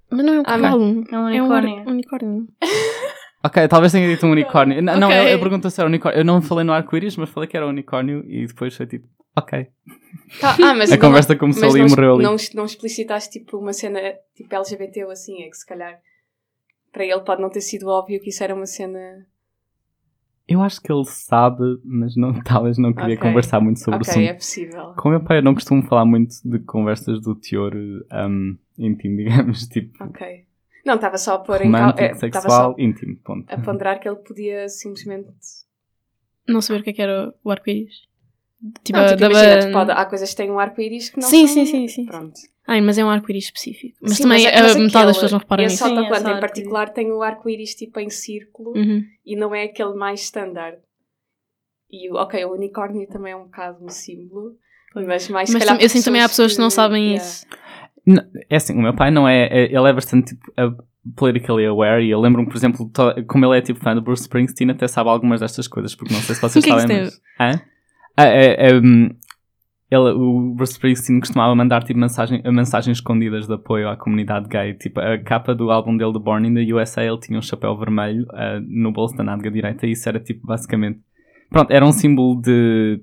Mas 0.10 0.26
não 0.26 0.34
é 0.34 0.38
um 0.40 0.42
Ah, 0.42 0.46
cavalo. 0.46 0.84
É 1.12 1.18
um 1.18 1.30
É 1.30 1.42
um 1.42 1.46
unicórnio. 1.46 1.90
unicórnio. 1.90 2.48
Ok, 3.44 3.66
talvez 3.68 3.92
tenha 3.94 4.08
dito 4.10 4.26
um 4.26 4.32
unicórnio. 4.32 4.82
Não, 4.82 5.00
não, 5.00 5.08
Ok. 5.08 5.20
eu, 5.20 5.28
eu 5.30 5.40
pergunto 5.40 5.70
se 5.70 5.80
era 5.80 5.88
unicórnio. 5.88 6.20
Eu 6.20 6.26
não 6.26 6.42
falei 6.42 6.66
no 6.66 6.74
arco-íris, 6.74 7.16
mas 7.16 7.30
falei 7.30 7.48
que 7.48 7.56
era 7.56 7.66
um 7.66 7.70
unicórnio 7.70 8.26
e 8.28 8.46
depois 8.48 8.76
foi 8.76 8.88
tipo, 8.88 9.08
ok. 9.38 9.68
Tá, 10.42 10.56
ah, 10.64 10.74
mas 10.74 10.90
A 10.92 10.96
não- 10.96 11.02
conversa 11.02 11.36
começou 11.36 11.64
mas 11.66 11.76
ali 11.76 11.80
e 11.84 11.84
não, 11.88 11.90
morreu 11.96 12.14
ali. 12.16 12.24
Não, 12.24 12.36
não 12.56 12.66
explicitaste 12.66 13.40
tipo 13.40 13.58
uma 13.58 13.72
cena 13.72 14.00
tipo 14.36 14.54
LGBT 14.54 15.06
ou 15.06 15.12
assim, 15.12 15.44
é 15.44 15.50
que 15.50 15.56
se 15.56 15.66
calhar 15.66 15.98
para 16.92 17.06
ele 17.06 17.22
pode 17.22 17.42
não 17.42 17.50
ter 17.50 17.62
sido 17.62 17.88
óbvio 17.88 18.20
que 18.20 18.30
isso 18.32 18.44
era 18.44 18.54
uma 18.56 18.66
cena. 18.66 19.00
Eu 20.48 20.62
acho 20.62 20.82
que 20.82 20.92
ele 20.92 21.04
sabe, 21.06 21.62
mas 21.84 22.16
não, 22.16 22.34
talvez 22.42 22.78
não 22.78 22.94
queria 22.94 23.16
Ok. 23.16 23.28
conversar 23.28 23.60
muito 23.60 23.80
sobre 23.80 24.00
o 24.00 24.02
ok, 24.02 24.10
assunto. 24.12 24.24
é 24.30 24.34
possível. 24.34 24.94
Com 24.98 25.10
o 25.10 25.12
meu 25.12 25.20
pai 25.22 25.40
eu 25.40 25.44
não 25.44 25.54
costumo 25.54 25.84
falar 25.84 26.06
muito 26.06 26.36
de 26.46 26.60
conversas 26.60 27.20
do 27.22 27.36
teor 27.36 27.74
um, 27.76 28.58
íntimo, 28.78 29.18
digamos, 29.18 29.68
tipo 29.68 30.04
Ok. 30.04 30.46
Não, 30.86 30.96
estava 30.96 31.18
só 31.18 31.34
a 31.36 31.40
pôr 31.40 31.62
em 31.64 31.72
cal- 31.72 31.94
é, 31.98 32.14
sexual, 32.14 32.74
íntimo, 32.80 33.18
ponto. 33.18 33.46
a 33.54 33.58
ponderar 33.58 34.00
que 34.00 34.08
ele 34.08 34.16
podia 34.18 34.70
simplesmente. 34.70 35.28
Não 36.48 36.62
saber 36.62 36.80
o 36.80 36.84
que 36.84 36.92
é 36.92 36.94
que 36.94 37.02
era 37.02 37.34
o 37.44 37.52
arco-íris. 37.52 38.08
Tipo, 38.86 38.98
não, 38.98 39.06
tipo, 39.06 39.20
dava- 39.20 39.34
imagina, 39.34 39.72
pode- 39.74 39.92
há 39.92 40.06
coisas 40.06 40.30
que 40.30 40.38
têm 40.38 40.50
um 40.50 40.58
arco-íris 40.60 41.10
que 41.10 41.20
não 41.20 41.28
Sim, 41.28 41.46
são... 41.46 41.56
sim, 41.56 41.66
sim, 41.66 41.88
sim. 41.90 42.06
Pronto. 42.06 42.40
Ai, 42.68 42.82
mas 42.82 42.98
é 42.98 43.06
um 43.06 43.10
arco-íris 43.10 43.46
específico. 43.46 43.98
Mas 44.02 44.14
Sim, 44.18 44.24
também 44.24 44.44
mas- 44.44 44.54
a 44.54 44.64
mas 44.64 44.76
metade 44.76 44.88
aquele- 44.90 45.06
das 45.06 45.16
pessoas 45.16 45.32
não 45.32 45.40
reparam 45.40 45.64
nisso. 45.64 45.76
Esse 45.76 45.94
em 45.94 45.98
arco-íris. 46.00 46.40
particular 46.42 46.90
tem 46.90 47.12
o 47.12 47.22
arco-íris 47.24 47.76
tipo 47.76 48.00
em 48.00 48.10
círculo 48.10 48.74
Uhum. 48.78 49.04
e 49.26 49.36
não 49.38 49.56
é 49.56 49.64
aquele 49.64 49.94
mais 49.94 50.20
standard. 50.22 50.78
E, 51.90 52.12
o- 52.12 52.16
ok, 52.16 52.44
o 52.46 52.52
unicórnio 52.54 53.08
também 53.08 53.32
é 53.32 53.36
um 53.36 53.44
bocado 53.46 53.84
um 53.84 53.88
símbolo, 53.90 54.52
mas 54.94 55.30
mais 55.30 55.48
se 55.50 55.54
Mas 55.54 55.64
calhar 55.64 55.82
eu 55.82 55.88
sinto 55.90 56.04
também 56.06 56.22
há 56.22 56.28
pessoas 56.28 56.54
que 56.56 56.60
não 56.60 56.70
sabem 56.70 57.12
yeah. 57.12 57.24
isso. 57.26 57.46
Não, 58.06 58.24
é 58.50 58.56
assim, 58.58 58.74
o 58.74 58.82
meu 58.82 58.94
pai 58.94 59.12
não 59.12 59.28
é, 59.28 59.48
é- 59.48 59.66
ele 59.74 59.90
é 59.90 59.94
bastante 59.94 60.36
tipo, 60.36 60.52
a- 60.58 60.76
politically 61.16 61.66
aware 61.66 62.04
e 62.04 62.10
eu 62.10 62.20
lembro-me, 62.20 62.50
por 62.50 62.58
exemplo, 62.58 62.90
to- 62.94 63.14
como 63.28 63.46
ele 63.46 63.58
é 63.58 63.62
tipo 63.62 63.80
fã 63.80 63.96
do 63.96 64.02
Bruce 64.02 64.24
Springsteen, 64.24 64.72
até 64.72 64.88
sabe 64.90 65.10
algumas 65.10 65.40
destas 65.40 65.68
coisas, 65.70 65.96
porque 65.96 66.14
não 66.14 66.20
sei 66.22 66.36
se 66.36 66.42
vocês 66.42 66.66
é 66.66 66.70
sabem, 66.70 67.04
isso 67.04 67.22
mas... 67.40 67.56
Hã? 67.56 67.62
Ah, 68.18 68.26
é- 68.26 68.70
é, 68.72 68.74
hum, 68.76 69.10
ele, 69.90 70.12
o 70.12 70.54
Bruce 70.54 70.74
Springsteen 70.74 71.20
costumava 71.20 71.56
mandar 71.56 71.82
tipo 71.84 71.98
mensagem, 71.98 72.42
mensagens 72.52 72.98
escondidas 72.98 73.48
de 73.48 73.54
apoio 73.54 73.88
à 73.88 73.96
comunidade 73.96 74.50
gay. 74.50 74.74
Tipo, 74.74 75.00
a 75.00 75.18
capa 75.18 75.56
do 75.56 75.72
álbum 75.72 75.96
dele, 75.96 76.12
do 76.12 76.20
Born 76.20 76.46
in 76.46 76.54
the 76.54 76.74
USA, 76.74 77.04
ele 77.04 77.20
tinha 77.20 77.40
um 77.40 77.42
chapéu 77.42 77.76
vermelho 77.78 78.26
ah, 78.32 78.60
no 78.62 78.92
bolso 78.92 79.16
da 79.16 79.24
nádega 79.24 79.50
direita 79.50 79.88
e 79.88 79.92
isso 79.92 80.08
era 80.10 80.20
tipo, 80.20 80.46
basicamente... 80.46 81.00
Pronto, 81.50 81.72
era 81.72 81.86
um 81.86 81.94
símbolo 81.94 82.42
de... 82.42 83.02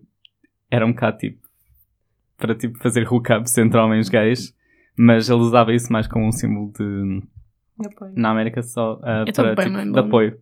Era 0.71 0.85
um 0.85 0.93
bocado 0.93 1.17
tipo... 1.19 1.43
Para 2.37 2.55
tipo 2.55 2.77
fazer 2.79 3.11
hookups 3.11 3.57
entre 3.57 3.79
homens 3.79 4.11
gays, 4.11 4.55
mas 4.99 5.31
ele 5.31 5.41
usava 5.41 5.73
isso 5.73 5.91
mais 5.91 6.07
como 6.07 6.27
um 6.27 6.33
símbolo 6.33 6.71
de... 6.79 7.23
Na 8.15 8.31
América 8.31 8.63
só 8.63 9.01
ah, 9.03 9.25
tô 9.25 9.43
para 9.55 9.65
tipo, 9.65 9.93
de 9.93 9.99
apoio. 9.99 10.39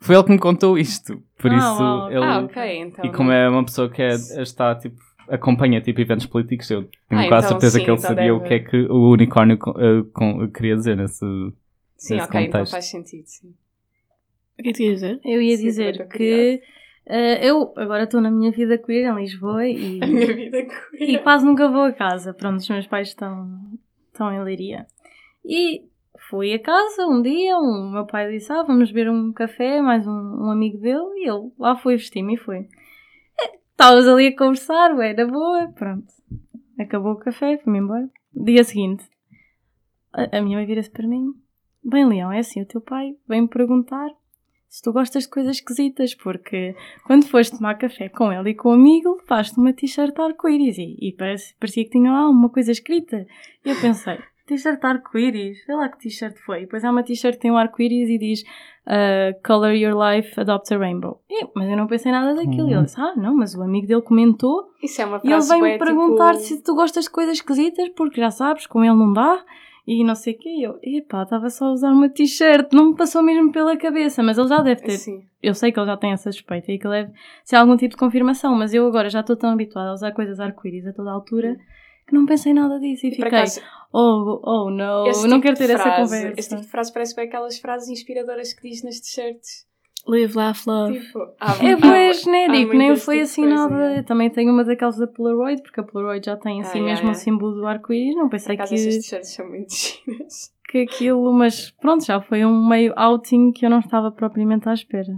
Foi 0.00 0.14
ele 0.14 0.24
que 0.24 0.32
me 0.32 0.38
contou 0.38 0.78
isto, 0.78 1.22
por 1.38 1.50
Ah, 1.50 1.56
isso 1.56 1.82
uau. 1.82 2.10
ele... 2.10 2.24
Ah, 2.24 2.38
ok, 2.40 2.78
então. 2.78 3.04
E 3.04 3.10
como 3.10 3.30
é 3.30 3.48
uma 3.48 3.64
pessoa 3.64 3.90
que 3.90 4.02
é, 4.02 4.14
está, 4.14 4.74
tipo, 4.74 4.96
acompanha, 5.28 5.80
tipo, 5.80 6.00
eventos 6.00 6.26
políticos, 6.26 6.70
eu 6.70 6.82
tenho 7.08 7.20
Ah, 7.22 7.26
quase 7.28 7.46
então 7.46 7.58
certeza 7.60 7.78
sim, 7.78 7.84
que 7.84 7.90
ele 7.90 7.98
então 7.98 8.10
sabia 8.10 8.34
o 8.34 8.38
deve- 8.38 8.48
que 8.48 8.54
é 8.54 8.60
que 8.70 8.76
o 8.90 9.10
unicórnio 9.12 9.56
eh, 9.56 10.04
com- 10.12 10.48
queria 10.50 10.76
dizer 10.76 10.96
nesse... 10.96 11.24
Sim, 11.96 12.14
nesse 12.14 12.28
ok, 12.28 12.40
então 12.40 12.50
contexto. 12.52 12.72
faz 12.72 12.84
sentido, 12.86 13.24
sim. 13.26 13.54
O 14.58 14.62
que 14.62 14.68
é 14.70 14.72
que 14.72 14.78
tu 14.78 14.82
ias 14.82 14.94
dizer? 15.00 15.20
Eu 15.24 15.42
ia 15.42 15.56
Sim, 15.56 15.62
dizer 15.64 16.08
que 16.08 16.62
eh, 17.06 17.46
eu 17.48 17.72
agora 17.76 18.04
estou 18.04 18.20
na 18.20 18.30
minha 18.30 18.50
vida 18.50 18.78
queer 18.78 19.10
em 19.10 19.16
Lisboa 19.16 19.66
e, 19.68 20.00
A 20.02 20.06
minha 20.06 20.26
vida 20.34 20.66
e 20.98 21.18
quase 21.18 21.44
nunca 21.44 21.68
vou 21.68 21.82
a 21.82 21.92
casa. 21.92 22.32
Pronto, 22.32 22.58
os 22.60 22.68
meus 22.68 22.86
pais 22.86 23.08
estão, 23.08 23.48
estão 24.12 24.32
em 24.32 24.42
Leiria. 24.42 24.86
E 25.44 25.82
fui 26.30 26.52
a 26.54 26.58
casa 26.58 27.06
um 27.06 27.20
dia, 27.22 27.56
o 27.58 27.90
meu 27.90 28.06
pai 28.06 28.30
disse: 28.30 28.50
Ah, 28.52 28.62
vamos 28.62 28.90
beber 28.90 29.10
um 29.10 29.32
café, 29.32 29.80
mais 29.82 30.06
um, 30.06 30.10
um 30.46 30.50
amigo 30.50 30.78
dele, 30.78 31.04
e 31.16 31.28
ele 31.28 31.50
lá 31.58 31.76
foi 31.76 31.96
vestir-me 31.96 32.34
e 32.34 32.38
foi. 32.38 32.66
Estávamos 33.76 34.08
ali 34.08 34.28
a 34.28 34.34
conversar, 34.34 34.94
ué, 34.94 35.12
na 35.12 35.26
boa, 35.26 35.68
pronto. 35.68 36.06
Acabou 36.80 37.12
o 37.12 37.18
café, 37.18 37.58
fui-me 37.58 37.78
embora. 37.78 38.08
Dia 38.34 38.64
seguinte, 38.64 39.04
a, 40.14 40.38
a 40.38 40.40
minha 40.40 40.56
mãe 40.56 40.64
vira-se 40.64 40.90
para 40.90 41.06
mim: 41.06 41.34
Bem, 41.84 42.08
Leão, 42.08 42.32
é 42.32 42.38
assim, 42.38 42.62
o 42.62 42.66
teu 42.66 42.80
pai 42.80 43.14
vem-me 43.28 43.46
perguntar 43.46 44.08
se 44.66 44.80
tu 44.80 44.94
gostas 44.94 45.24
de 45.24 45.28
coisas 45.28 45.56
esquisitas, 45.56 46.14
porque 46.14 46.74
quando 47.04 47.28
foste 47.28 47.58
tomar 47.58 47.74
café 47.74 48.08
com 48.08 48.32
ele 48.32 48.48
e 48.48 48.54
com 48.54 48.70
o 48.70 48.72
amigo, 48.72 49.18
levaste 49.20 49.58
uma 49.60 49.74
t-shirt 49.74 50.18
arco-íris 50.18 50.78
e, 50.78 50.96
e 50.98 51.12
parece, 51.12 51.54
parecia 51.60 51.84
que 51.84 51.90
tinha 51.90 52.10
lá 52.10 52.30
uma 52.30 52.48
coisa 52.48 52.72
escrita. 52.72 53.26
E 53.62 53.68
eu 53.68 53.78
pensei, 53.78 54.18
t-shirt 54.46 54.82
arco-íris? 54.84 55.58
Vê 55.66 55.74
lá 55.74 55.88
que 55.88 55.98
t-shirt 55.98 56.36
foi. 56.38 56.58
E 56.58 56.60
depois 56.62 56.84
há 56.84 56.90
uma 56.90 57.02
t-shirt 57.02 57.34
que 57.34 57.42
tem 57.42 57.50
um 57.50 57.56
arco-íris 57.56 58.08
e 58.08 58.18
diz 58.18 58.42
uh, 58.86 59.40
Color 59.44 59.72
Your 59.74 59.94
Life, 59.94 60.38
Adopt 60.40 60.72
a 60.72 60.78
Rainbow. 60.78 61.20
E- 61.28 61.46
mas 61.54 61.68
eu 61.68 61.76
não 61.76 61.86
pensei 61.86 62.10
nada 62.12 62.34
daquilo. 62.34 62.68
E 62.68 62.72
ele 62.72 62.84
disse, 62.84 63.00
ah, 63.00 63.14
não, 63.16 63.34
mas 63.36 63.54
o 63.54 63.62
amigo 63.62 63.86
dele 63.86 64.02
comentou 64.02 64.68
Isso 64.82 65.02
é 65.02 65.06
uma 65.06 65.16
e 65.16 65.26
ele 65.26 65.28
frase 65.32 65.48
vem-me 65.50 65.68
bué, 65.68 65.78
perguntar 65.78 66.32
tipo... 66.34 66.44
se 66.44 66.62
tu 66.62 66.74
gostas 66.74 67.04
de 67.04 67.10
coisas 67.10 67.34
esquisitas, 67.34 67.88
porque 67.90 68.20
já 68.20 68.30
sabes, 68.30 68.66
com 68.66 68.82
ele 68.84 68.94
não 68.94 69.12
dá. 69.12 69.44
E 69.88 70.02
não 70.02 70.16
sei 70.16 70.34
o 70.34 70.38
quê. 70.38 70.48
E 70.48 70.62
eu, 70.64 70.78
epá, 70.82 71.22
estava 71.22 71.48
só 71.48 71.66
a 71.66 71.72
usar 71.72 71.90
uma 71.92 72.08
t-shirt. 72.08 72.72
Não 72.72 72.90
me 72.90 72.96
passou 72.96 73.22
mesmo 73.22 73.52
pela 73.52 73.76
cabeça, 73.76 74.20
mas 74.20 74.36
ele 74.36 74.48
já 74.48 74.60
deve 74.60 74.82
ter 74.82 74.96
Sim. 74.98 75.22
eu 75.40 75.54
sei 75.54 75.70
que 75.70 75.78
ele 75.78 75.86
já 75.86 75.96
tem 75.96 76.10
essa 76.10 76.32
suspeita 76.32 76.72
e 76.72 76.78
que 76.78 76.88
deve 76.88 77.12
ser 77.44 77.54
algum 77.54 77.76
tipo 77.76 77.92
de 77.92 77.96
confirmação, 77.96 78.52
mas 78.56 78.74
eu 78.74 78.84
agora 78.84 79.08
já 79.08 79.20
estou 79.20 79.36
tão 79.36 79.50
habituada 79.50 79.90
a 79.90 79.92
usar 79.92 80.10
coisas 80.10 80.40
arco-íris 80.40 80.88
a 80.88 80.92
toda 80.92 81.10
a 81.10 81.12
altura 81.12 81.56
que 82.06 82.14
não 82.14 82.24
pensei 82.26 82.52
nada 82.54 82.78
disso 82.78 83.06
e, 83.06 83.08
E 83.08 83.12
fiquei, 83.12 83.26
acaso, 83.26 83.60
oh, 83.92 84.40
oh 84.44 84.70
não, 84.70 85.06
esse 85.06 85.26
não 85.26 85.40
tipo 85.40 85.42
quero 85.42 85.56
ter 85.58 85.70
essa 85.70 85.82
frase- 85.82 86.02
conversa. 86.02 86.40
Esse 86.40 86.48
tipo 86.50 86.62
de 86.62 86.68
frase 86.68 86.92
parece 86.92 87.16
bem 87.16 87.26
aquelas 87.26 87.58
frases 87.58 87.88
inspiradoras 87.88 88.52
que 88.52 88.68
diz 88.68 88.82
nas 88.82 89.00
t-shirts. 89.00 89.66
Live, 90.08 90.34
laugh, 90.36 90.56
love. 90.68 91.00
Tipo, 91.00 91.18
há- 91.40 91.56
É 91.66 92.08
há 92.08 92.12
genérico, 92.12 92.74
nem 92.74 92.94
foi 92.96 93.16
tipo 93.16 93.24
assim 93.24 93.42
coisa, 93.42 93.56
nada. 93.68 93.92
é. 93.94 94.02
Também 94.04 94.30
tenho 94.30 94.52
uma 94.52 94.62
daquelas 94.62 94.96
da 94.98 95.06
Polaroid, 95.08 95.60
porque 95.62 95.80
a 95.80 95.82
Polaroid 95.82 96.24
já 96.24 96.36
tem 96.36 96.60
assim 96.60 96.78
Ah, 96.78 96.82
é, 96.82 96.84
mesmo 96.84 97.08
é. 97.08 97.10
o 97.10 97.14
símbolo 97.14 97.54
do 97.56 97.66
arco-íris. 97.66 98.14
Não 98.14 98.28
pensei 98.28 98.56
que, 98.56 98.62
essas 98.62 98.78
t-shirts 98.80 99.30
são 99.34 99.48
muito 99.48 99.72
giras. 99.74 100.52
que 100.68 100.78
aquilo, 100.78 101.32
mas 101.32 101.70
pronto, 101.72 102.04
já 102.04 102.20
foi 102.20 102.44
um 102.44 102.68
meio 102.68 102.92
outing 102.96 103.50
que 103.50 103.66
eu 103.66 103.70
não 103.70 103.80
estava 103.80 104.12
propriamente 104.12 104.68
à 104.68 104.74
espera. 104.74 105.12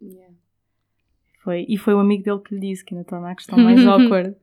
Yeah. 0.00 0.32
Foi, 1.44 1.66
e 1.68 1.76
foi 1.76 1.92
o 1.92 1.98
amigo 1.98 2.22
dele 2.24 2.40
que 2.40 2.54
lhe 2.54 2.60
disse, 2.62 2.82
que 2.84 2.94
ainda 2.94 3.02
está 3.02 3.20
na 3.20 3.34
questão 3.34 3.58
mais 3.58 3.78
awkward. 3.86 4.34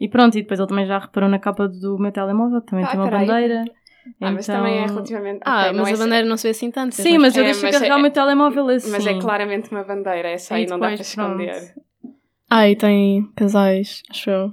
E 0.00 0.08
pronto, 0.08 0.36
e 0.38 0.42
depois 0.42 0.58
ele 0.58 0.68
também 0.68 0.86
já 0.86 0.98
reparou 0.98 1.28
na 1.28 1.38
capa 1.38 1.68
do 1.68 1.98
meu 1.98 2.10
telemóvel, 2.10 2.60
que 2.62 2.68
também 2.68 2.84
Ah, 2.86 2.88
tem 2.88 2.98
uma 3.00 3.10
carai. 3.10 3.26
bandeira. 3.26 3.64
Ah, 4.20 4.30
mas 4.32 4.48
Então- 4.48 4.56
também 4.56 4.78
é 4.78 4.86
relativamente... 4.86 5.40
Ah, 5.44 5.60
ok, 5.66 5.72
não 5.72 5.82
mas 5.84 5.90
é 5.90 5.94
a 6.02 6.04
bandeira 6.04 6.26
não 6.28 6.36
se 6.38 6.42
vê 6.44 6.50
assim 6.50 6.70
tanto. 6.70 6.94
Sim, 6.94 7.18
mas 7.18 7.36
eu 7.36 7.42
É, 7.42 7.46
deixei 7.46 7.62
mas 7.64 7.74
carregar 7.76 7.94
é- 7.96 7.98
o 7.98 8.02
meu 8.02 8.10
telemóvel 8.10 8.68
assim. 8.70 8.90
Mas 8.90 9.06
é 9.06 9.18
claramente 9.20 9.70
uma 9.70 9.84
bandeira, 9.84 10.28
essa 10.30 10.54
aí 10.54 10.64
E 10.64 10.66
não 10.66 10.78
dá 10.78 10.86
para 10.86 10.96
depois, 10.96 11.14
pronto. 11.14 11.42
esconder. 11.42 11.74
Ah, 12.48 12.68
e 12.68 12.74
tem 12.76 13.30
casais, 13.36 14.02
acho 14.10 14.30
eu. 14.30 14.50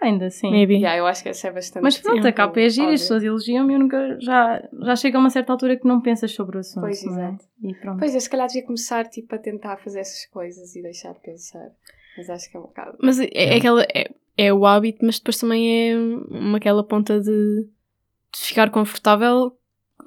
Ainda 0.00 0.26
assim. 0.26 0.50
Maybe. 0.50 0.74
Yeah, 0.76 0.96
eu 0.98 1.06
acho 1.06 1.22
que 1.22 1.28
essa 1.28 1.46
é 1.48 1.52
bastante... 1.52 1.82
Mas 1.82 1.98
pronto, 1.98 2.16
tipo, 2.16 2.26
a 2.28 2.32
capa 2.32 2.60
é 2.60 2.68
gira, 2.68 2.92
as 2.92 3.00
pessoas 3.02 3.22
elogiam-me 3.22 3.72
e 3.72 3.76
eu 3.76 3.80
nunca. 3.80 4.18
Já, 4.20 4.62
já 4.82 4.96
chega 4.96 5.16
a 5.18 5.20
uma 5.20 5.30
certa 5.30 5.52
altura 5.52 5.76
que 5.76 5.86
não 5.86 6.00
pensas 6.00 6.32
sobre 6.32 6.56
o 6.56 6.60
assunto. 6.60 6.82
Pois, 6.84 7.04
não 7.04 7.18
é? 7.20 7.28
exato. 7.28 7.44
E 7.62 7.74
pronto. 7.74 7.98
Pois, 8.00 8.14
eu 8.14 8.20
se 8.20 8.28
calhar 8.30 8.46
devia 8.48 8.64
começar 8.64 9.04
tipo, 9.08 9.32
a 9.34 9.38
tentar 9.38 9.76
fazer 9.76 10.00
essas 10.00 10.26
coisas 10.26 10.74
e 10.74 10.82
deixar 10.82 11.12
de 11.14 11.20
pensar. 11.20 11.68
Mas 12.16 12.28
acho 12.30 12.50
que 12.50 12.56
é 12.56 12.60
um 12.60 12.64
bocado... 12.64 12.98
Mas 13.00 13.20
é, 13.20 13.28
é 13.32 13.56
aquela. 13.56 13.82
É, 13.94 14.10
é 14.36 14.52
o 14.52 14.64
hábito, 14.66 15.04
mas 15.04 15.18
depois 15.18 15.36
também 15.38 15.90
é 15.90 15.96
uma, 16.30 16.56
aquela 16.58 16.82
ponta 16.84 17.20
de, 17.20 17.28
de 17.30 18.38
ficar 18.40 18.70
confortável 18.70 19.52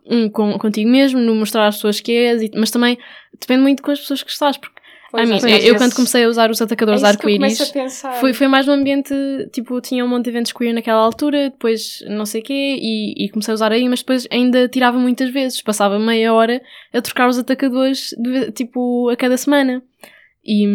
um, 0.06 0.30
com, 0.30 0.58
contigo 0.58 0.90
mesmo, 0.90 1.20
no 1.20 1.36
mostrar 1.36 1.68
às 1.68 1.76
pessoas 1.78 2.00
que 2.00 2.12
és, 2.12 2.42
e- 2.44 2.52
mas 2.56 2.72
também 2.72 2.98
depende 3.40 3.62
muito 3.62 3.82
com 3.84 3.92
as 3.92 4.00
pessoas 4.00 4.22
que 4.24 4.32
estás. 4.32 4.58
Porque 4.58 4.76
Pois, 5.12 5.30
mean, 5.30 5.38
às 5.38 5.44
eu, 5.44 5.50
vezes- 5.50 5.78
quando 5.78 5.96
comecei 5.96 6.24
a 6.26 6.28
usar 6.28 6.52
os 6.52 6.62
atacadores 6.62 7.02
é 7.02 7.06
eu 7.06 7.10
arco-íris. 7.10 7.62
a. 8.04 8.12
Foi, 8.20 8.34
foi 8.34 8.48
mais 8.48 8.68
um 8.68 8.72
ambiente, 8.74 9.14
tipo, 9.54 9.80
tinha 9.80 10.04
um 10.04 10.08
monte 10.10 10.26
de 10.26 10.32
eventos 10.32 10.52
queer 10.52 10.74
naquela 10.74 11.00
altura, 11.00 11.50
depois 11.52 12.04
não 12.10 12.26
sei 12.26 12.42
o 12.42 12.44
quê, 12.44 12.78
e, 12.82 13.26
e 13.26 13.30
comecei 13.30 13.52
a 13.54 13.56
usar 13.56 13.72
aí, 13.72 13.88
mas 13.88 14.00
depois 14.00 14.28
ainda 14.30 14.68
tirava 14.68 14.98
muitas 15.00 15.30
vezes, 15.32 15.62
passava 15.62 15.98
meia 15.98 16.34
hora 16.34 16.62
a 16.92 17.02
trocar 17.02 17.30
os 17.30 17.38
atacadores, 17.38 18.10
de 18.18 18.52
tipo, 18.52 19.08
a 19.10 19.16
cada 19.16 19.38
semana. 19.38 19.82
E, 20.44 20.68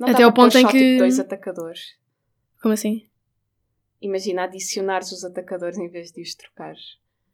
Não 0.00 0.08
até 0.08 0.22
pôr 0.32 0.44
ponto 0.44 0.56
em 0.58 0.66
que- 0.66 0.78
Tipo, 0.78 0.98
dois 1.00 1.20
atacadores. 1.20 1.97
Como 2.60 2.74
assim? 2.74 3.02
Imagina 4.00 4.44
adicionares 4.44 5.10
os 5.12 5.24
atacadores 5.24 5.76
em 5.78 5.88
vez 5.88 6.12
de 6.12 6.22
os 6.22 6.34
trocares. 6.34 6.80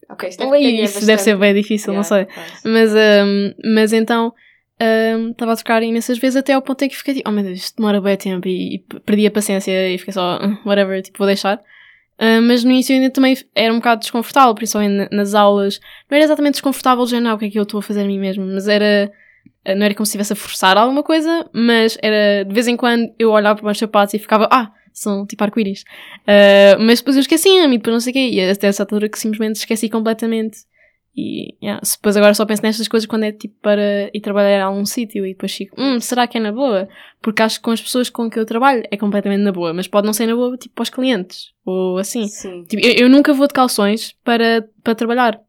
Ok, 0.08 0.28
isto 0.28 0.42
é 0.42 0.46
é 0.46 0.60
isso 0.60 0.94
deve 1.06 1.22
ser 1.22 1.32
bastante- 1.32 1.38
bem 1.40 1.54
difícil, 1.54 1.92
não 1.92 2.02
sei. 2.02 2.22
Yeah. 2.22 2.42
Mas, 2.64 2.92
hum, 2.92 3.54
mas 3.74 3.92
então, 3.92 4.32
estava 5.30 5.52
a 5.52 5.56
trocar 5.56 5.82
imensas 5.82 6.18
vezes 6.18 6.36
até 6.36 6.52
ao 6.52 6.62
ponto 6.62 6.82
em 6.84 6.88
que 6.88 6.96
fiquei 6.96 7.14
tipo, 7.14 7.28
oh 7.28 7.32
meu 7.32 7.42
Deus, 7.44 7.58
isto 7.58 7.76
demora 7.76 8.00
bem 8.00 8.16
tempo 8.16 8.46
e, 8.48 8.76
e 8.76 8.78
perdi 9.00 9.26
a 9.26 9.30
paciência 9.30 9.90
e 9.90 9.96
fiquei 9.98 10.12
só, 10.12 10.38
"Hum, 10.42 10.58
whatever, 10.66 11.00
tipo, 11.02 11.18
vou 11.18 11.26
deixar. 11.26 11.58
Hum, 12.20 12.42
mas 12.42 12.62
no 12.64 12.70
início 12.70 12.94
ainda 12.94 13.10
também 13.10 13.34
era 13.54 13.72
um 13.72 13.76
bocado 13.78 14.00
desconfortável, 14.00 14.54
principalmente 14.54 15.10
na- 15.10 15.16
nas 15.16 15.34
aulas. 15.34 15.80
Não 16.10 16.16
era 16.16 16.24
exatamente 16.24 16.54
desconfortável, 16.54 17.06
já 17.06 17.20
não, 17.20 17.34
o 17.34 17.38
que 17.38 17.46
é 17.46 17.50
que 17.50 17.58
eu 17.58 17.62
estou 17.64 17.78
a 17.78 17.82
fazer 17.82 18.02
a 18.02 18.06
mim 18.06 18.18
mesmo, 18.18 18.44
mas 18.46 18.68
era, 18.68 19.10
não 19.76 19.84
era 19.86 19.94
como 19.94 20.04
se 20.06 20.10
estivesse 20.10 20.32
a 20.32 20.36
forçar 20.36 20.76
alguma 20.76 21.02
coisa, 21.02 21.48
mas 21.52 21.96
era, 22.02 22.44
de 22.44 22.54
vez 22.54 22.68
em 22.68 22.76
quando, 22.76 23.12
eu 23.18 23.30
olhava 23.30 23.54
para 23.56 23.62
os 23.62 23.66
meus 23.66 23.78
sapatos 23.78 24.14
e 24.14 24.18
ficava, 24.18 24.48
ah, 24.52 24.70
são 24.94 25.26
tipo 25.26 25.42
arco-íris. 25.42 25.82
Uh, 26.22 26.80
mas 26.80 27.00
depois 27.00 27.16
eu 27.16 27.20
esqueci-me 27.20 27.74
e 27.74 27.78
depois 27.78 27.92
não 27.92 28.00
sei 28.00 28.12
o 28.12 28.14
quê, 28.14 28.30
e 28.30 28.40
até 28.48 28.68
essa 28.68 28.84
altura 28.84 29.08
que 29.08 29.18
simplesmente 29.18 29.56
esqueci 29.56 29.90
completamente. 29.90 30.58
E 31.16 31.54
yeah, 31.62 31.80
depois 31.80 32.16
agora 32.16 32.34
só 32.34 32.44
penso 32.44 32.62
nestas 32.62 32.88
coisas 32.88 33.06
quando 33.06 33.22
é 33.22 33.30
tipo 33.30 33.54
para 33.62 34.10
ir 34.12 34.20
trabalhar 34.20 34.62
a 34.62 34.64
algum 34.64 34.84
sítio 34.84 35.24
e 35.24 35.32
depois 35.32 35.54
fico, 35.54 35.80
hum, 35.80 36.00
será 36.00 36.26
que 36.26 36.38
é 36.38 36.40
na 36.40 36.50
boa? 36.50 36.88
Porque 37.22 37.40
acho 37.40 37.58
que 37.58 37.62
com 37.62 37.70
as 37.70 37.80
pessoas 37.80 38.10
com 38.10 38.28
que 38.28 38.36
eu 38.36 38.44
trabalho 38.44 38.82
é 38.90 38.96
completamente 38.96 39.42
na 39.42 39.52
boa, 39.52 39.72
mas 39.72 39.86
pode 39.86 40.06
não 40.06 40.12
ser 40.12 40.26
na 40.26 40.34
boa 40.34 40.56
tipo 40.56 40.74
para 40.74 40.82
os 40.82 40.90
clientes 40.90 41.52
ou 41.64 41.98
assim. 41.98 42.26
Sim. 42.26 42.64
Tipo, 42.64 42.84
eu, 42.84 43.04
eu 43.04 43.08
nunca 43.08 43.32
vou 43.32 43.46
de 43.46 43.54
calções 43.54 44.16
para, 44.24 44.68
para 44.82 44.94
trabalhar. 44.96 45.40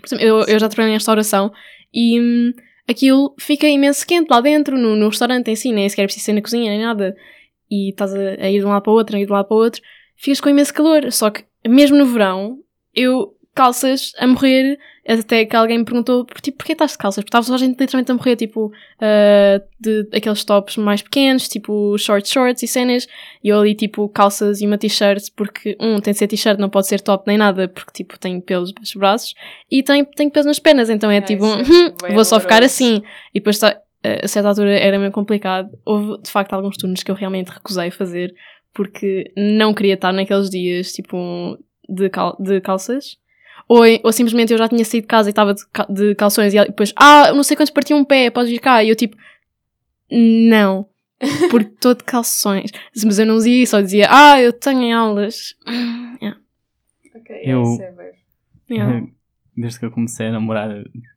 Por 0.00 0.06
exemplo, 0.06 0.24
eu, 0.24 0.44
eu 0.44 0.58
já 0.58 0.68
trabalhei 0.68 0.92
em 0.92 0.98
restauração 0.98 1.52
e 1.92 2.20
hum, 2.20 2.52
aquilo 2.88 3.34
fica 3.38 3.66
imenso 3.66 4.06
quente 4.06 4.30
lá 4.30 4.40
dentro, 4.40 4.78
no, 4.78 4.94
no 4.94 5.08
restaurante 5.08 5.50
em 5.50 5.56
si, 5.56 5.72
nem 5.72 5.88
sequer 5.88 6.02
é 6.02 6.06
preciso 6.06 6.26
ser 6.26 6.32
na 6.32 6.42
cozinha, 6.42 6.70
nem 6.70 6.82
nada. 6.82 7.16
E 7.70 7.90
estás 7.90 8.14
a, 8.14 8.18
a 8.18 8.50
ir 8.50 8.60
de 8.60 8.66
um 8.66 8.70
lado 8.70 8.82
para 8.82 8.92
o 8.92 8.94
outro, 8.94 9.16
a 9.16 9.20
ir 9.20 9.26
de 9.26 9.32
um 9.32 9.34
lado 9.34 9.46
para 9.46 9.56
o 9.56 9.60
outro, 9.60 9.82
ficas 10.16 10.40
com 10.40 10.48
imenso 10.48 10.72
calor. 10.74 11.10
Só 11.12 11.30
que, 11.30 11.44
mesmo 11.66 11.96
no 11.96 12.06
verão, 12.06 12.58
eu 12.94 13.36
calças 13.56 14.12
a 14.18 14.26
morrer, 14.26 14.78
até 15.08 15.46
que 15.46 15.56
alguém 15.56 15.78
me 15.78 15.84
perguntou, 15.84 16.26
tipo, 16.42 16.58
porquê 16.58 16.72
estás 16.72 16.92
de 16.92 16.98
calças? 16.98 17.24
Porque 17.24 17.30
estava 17.30 17.46
toda 17.46 17.56
a 17.56 17.58
gente 17.58 17.80
literalmente 17.80 18.12
a 18.12 18.14
morrer, 18.14 18.36
tipo, 18.36 18.70
ah, 19.00 19.62
de 19.80 20.06
aqueles 20.12 20.44
tops 20.44 20.76
mais 20.76 21.00
pequenos, 21.00 21.48
tipo, 21.48 21.96
short 21.96 22.28
shorts 22.28 22.62
e 22.62 22.66
cenas, 22.66 23.08
e 23.42 23.48
eu 23.48 23.58
ali, 23.58 23.74
tipo, 23.74 24.06
calças 24.10 24.60
e 24.60 24.66
uma 24.66 24.76
t-shirt, 24.76 25.30
porque, 25.34 25.74
um, 25.80 25.98
tem 26.00 26.12
de 26.12 26.18
ser 26.18 26.28
t-shirt, 26.28 26.60
não 26.60 26.68
pode 26.68 26.86
ser 26.86 27.00
top 27.00 27.24
nem 27.26 27.38
nada, 27.38 27.66
porque, 27.66 27.92
tipo, 27.92 28.18
tem 28.18 28.42
pelos 28.42 28.74
nos 28.78 28.92
braços, 28.94 29.34
e 29.70 29.82
tem, 29.82 30.04
tem 30.04 30.28
peso 30.28 30.46
nas 30.46 30.58
pernas, 30.58 30.90
então 30.90 31.10
é 31.10 31.22
tipo, 31.22 31.46
é 31.46 31.62
bem 32.02 32.14
vou 32.14 32.24
só 32.26 32.38
ficar 32.38 32.62
assim. 32.62 33.02
E 33.34 33.40
depois, 33.40 33.58
tá, 33.58 33.80
a 34.22 34.28
certa 34.28 34.48
altura, 34.48 34.70
era 34.78 34.98
meio 34.98 35.12
complicado. 35.12 35.70
Houve, 35.84 36.22
de 36.22 36.30
facto, 36.30 36.52
alguns 36.52 36.76
turnos 36.76 37.02
que 37.02 37.10
eu 37.10 37.14
realmente 37.14 37.48
recusei 37.50 37.90
fazer, 37.90 38.34
porque 38.74 39.32
não 39.36 39.72
queria 39.74 39.94
estar 39.94 40.12
naqueles 40.12 40.48
dias, 40.50 40.92
tipo, 40.92 41.58
de, 41.88 42.08
cal 42.10 42.36
de 42.40 42.60
calças. 42.60 43.16
Ou, 43.68 43.82
ou 44.04 44.12
simplesmente 44.12 44.52
eu 44.52 44.58
já 44.58 44.68
tinha 44.68 44.84
saído 44.84 45.04
de 45.04 45.08
casa 45.08 45.28
e 45.28 45.32
estava 45.32 45.52
de, 45.54 45.62
ca- 45.72 45.86
de 45.88 46.14
calções 46.14 46.54
e 46.54 46.64
depois, 46.66 46.92
ah, 46.96 47.32
não 47.32 47.42
sei 47.42 47.56
quantos 47.56 47.72
partiam 47.72 47.98
um 47.98 48.04
pé, 48.04 48.30
podes 48.30 48.50
vir 48.50 48.60
cá. 48.60 48.82
E 48.84 48.88
eu 48.88 48.94
tipo, 48.96 49.16
não, 50.10 50.86
porque 51.50 51.70
estou 51.72 51.94
de 51.94 52.04
calções. 52.04 52.70
Mas 53.04 53.18
eu 53.18 53.26
não 53.26 53.36
dizia 53.38 53.62
isso, 53.62 53.76
eu 53.76 53.82
dizia, 53.82 54.06
ah, 54.10 54.40
eu 54.40 54.52
tenho 54.52 54.96
aulas. 54.96 55.54
Yeah, 56.22 56.38
Ok, 57.14 57.36
Eu- 57.44 57.62
isso 57.62 57.82
é 57.82 58.12
yeah. 58.70 59.06
Desde 59.56 59.78
que 59.80 59.86
eu 59.86 59.90
comecei 59.90 60.26
a 60.26 60.32
namorar, 60.32 60.68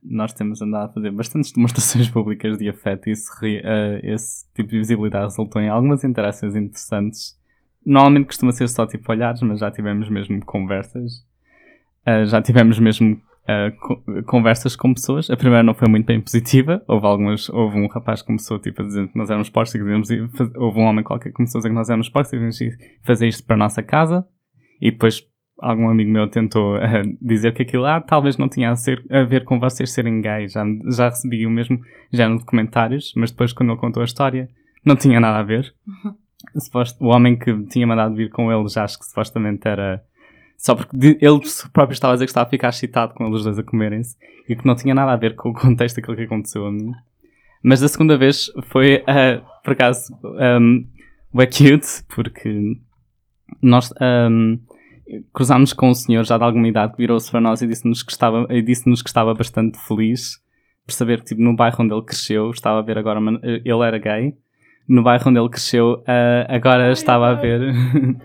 nós 0.01 0.33
temos 0.33 0.61
andado 0.61 0.89
a 0.89 0.93
fazer 0.93 1.11
bastantes 1.11 1.51
demonstrações 1.51 2.07
públicas 2.11 2.57
de 2.57 2.69
afeto 2.69 3.07
e 3.09 3.11
esse, 3.11 3.29
eh, 3.63 3.99
esse 4.03 4.45
tipo 4.53 4.69
de 4.69 4.77
visibilidade 4.77 5.25
resultou 5.25 5.61
em 5.61 5.67
algumas 5.67 6.03
interações 6.05 6.55
interessantes. 6.55 7.37
Normalmente 7.85 8.27
costuma 8.27 8.51
ser 8.53 8.69
só 8.69 8.85
tipo 8.87 9.11
olhares, 9.11 9.41
mas 9.41 9.59
já 9.59 9.69
tivemos 9.69 10.07
mesmo 10.09 10.43
conversas. 10.45 11.25
Eh, 12.05 12.25
já 12.27 12.41
tivemos 12.41 12.79
mesmo 12.79 13.19
eh, 13.45 13.71
co- 13.71 14.01
conversas 14.25 14.73
com 14.75 14.93
pessoas. 14.93 15.29
A 15.29 15.35
primeira 15.35 15.63
não 15.63 15.73
foi 15.73 15.89
muito 15.89 16.05
bem 16.05 16.21
positiva. 16.21 16.81
Houve 16.87 17.05
algumas, 17.07 17.49
houve 17.49 17.77
um 17.77 17.87
rapaz 17.87 18.21
que 18.21 18.27
começou 18.27 18.57
tipo, 18.57 18.81
a 18.81 18.85
dizer 18.85 19.07
que 19.09 19.17
nós 19.17 19.29
éramos 19.29 19.49
postos 19.49 19.75
e 19.75 19.79
que 19.79 19.83
devíamos 19.83 20.09
ir 20.11 20.29
houve 20.55 20.79
um 20.79 20.83
homem 20.83 21.03
qualquer 21.03 21.29
que 21.29 21.35
começou 21.35 21.59
a 21.59 21.61
dizer 21.61 21.69
que 21.69 21.75
nós 21.75 21.89
éramos 21.89 22.07
postos 22.07 22.31
e 22.33 22.35
devíamos 22.37 22.59
fazer 23.03 23.27
isto 23.27 23.43
para 23.45 23.55
a 23.55 23.59
nossa 23.59 23.83
casa. 23.83 24.25
E 24.81 24.91
depois 24.91 25.27
algum 25.61 25.89
amigo 25.89 26.09
meu 26.11 26.27
tentou 26.27 26.77
eh, 26.77 27.03
dizer 27.21 27.53
que 27.53 27.61
aquilo 27.63 27.85
ah, 27.85 28.01
talvez 28.01 28.37
não 28.37 28.47
tinha 28.49 28.71
a, 28.71 28.75
ser- 28.75 29.03
a 29.09 29.23
ver 29.23 29.43
com 29.45 29.59
vocês 29.59 29.91
serem 29.91 30.21
gays. 30.21 30.53
Já, 30.53 30.63
já 30.95 31.09
recebi 31.09 31.45
o 31.45 31.49
mesmo 31.49 31.79
género 32.11 32.39
de 32.39 32.45
comentários, 32.45 33.13
mas 33.15 33.31
depois 33.31 33.53
quando 33.53 33.71
ele 33.71 33.79
contou 33.79 34.01
a 34.01 34.05
história 34.05 34.49
não 34.85 34.95
tinha 34.95 35.19
nada 35.19 35.39
a 35.39 35.43
ver. 35.43 35.73
O 37.01 37.07
homem 37.07 37.37
que 37.37 37.53
tinha 37.65 37.85
mandado 37.85 38.15
vir 38.15 38.29
com 38.29 38.49
ele 38.51 38.67
já 38.69 38.85
acho 38.85 38.97
que 38.97 39.05
supostamente 39.05 39.67
era 39.67 40.01
só 40.57 40.73
porque 40.73 40.95
ele 41.19 41.39
próprio 41.73 41.93
estava 41.93 42.13
a 42.13 42.15
dizer 42.15 42.25
que 42.25 42.31
estava 42.31 42.47
a 42.47 42.49
ficar 42.49 42.69
excitado 42.69 43.13
com 43.13 43.27
eles 43.27 43.43
dois 43.43 43.59
a 43.59 43.63
comerem-se 43.63 44.15
e 44.47 44.55
que 44.55 44.65
não 44.65 44.73
tinha 44.73 44.95
nada 44.95 45.11
a 45.11 45.17
ver 45.17 45.35
com 45.35 45.49
o 45.49 45.53
contexto 45.53 45.97
daquilo 45.97 46.15
que 46.15 46.23
aconteceu 46.23 46.65
a 46.65 46.71
mim. 46.71 46.93
Mas 47.61 47.81
da 47.81 47.89
segunda 47.89 48.17
vez 48.17 48.49
foi, 48.69 49.03
eh, 49.05 49.41
por 49.65 49.73
acaso, 49.73 50.17
um, 50.23 50.87
é 51.35 51.45
cute, 51.45 52.03
porque 52.15 52.77
nós 53.61 53.93
um, 54.01 54.57
cruzámos 55.33 55.73
com 55.73 55.89
um 55.89 55.93
senhor 55.93 56.23
já 56.25 56.37
de 56.37 56.43
alguma 56.43 56.67
idade 56.67 56.91
que 56.93 56.97
virou-se 56.99 57.29
para 57.31 57.41
nós 57.41 57.61
e 57.61 57.67
disse-nos 57.67 58.03
que, 58.03 58.11
estava, 58.11 58.45
e 58.49 58.61
disse-nos 58.61 59.01
que 59.01 59.09
estava 59.09 59.33
bastante 59.33 59.77
feliz 59.87 60.37
por 60.85 60.93
saber 60.93 61.19
que 61.19 61.25
tipo, 61.25 61.41
no 61.41 61.55
bairro 61.55 61.83
onde 61.83 61.93
ele 61.93 62.03
cresceu, 62.03 62.49
estava 62.51 62.79
a 62.79 62.81
ver 62.81 62.97
agora, 62.97 63.19
uma- 63.19 63.39
ele 63.43 63.83
era 63.85 63.97
gay, 63.97 64.33
no 64.87 65.03
bairro 65.03 65.29
onde 65.29 65.39
ele 65.39 65.49
cresceu, 65.49 66.03
eh, 66.07 66.45
agora 66.49 66.91
estava 66.91 67.29
a 67.29 67.33
ver. 67.35 67.61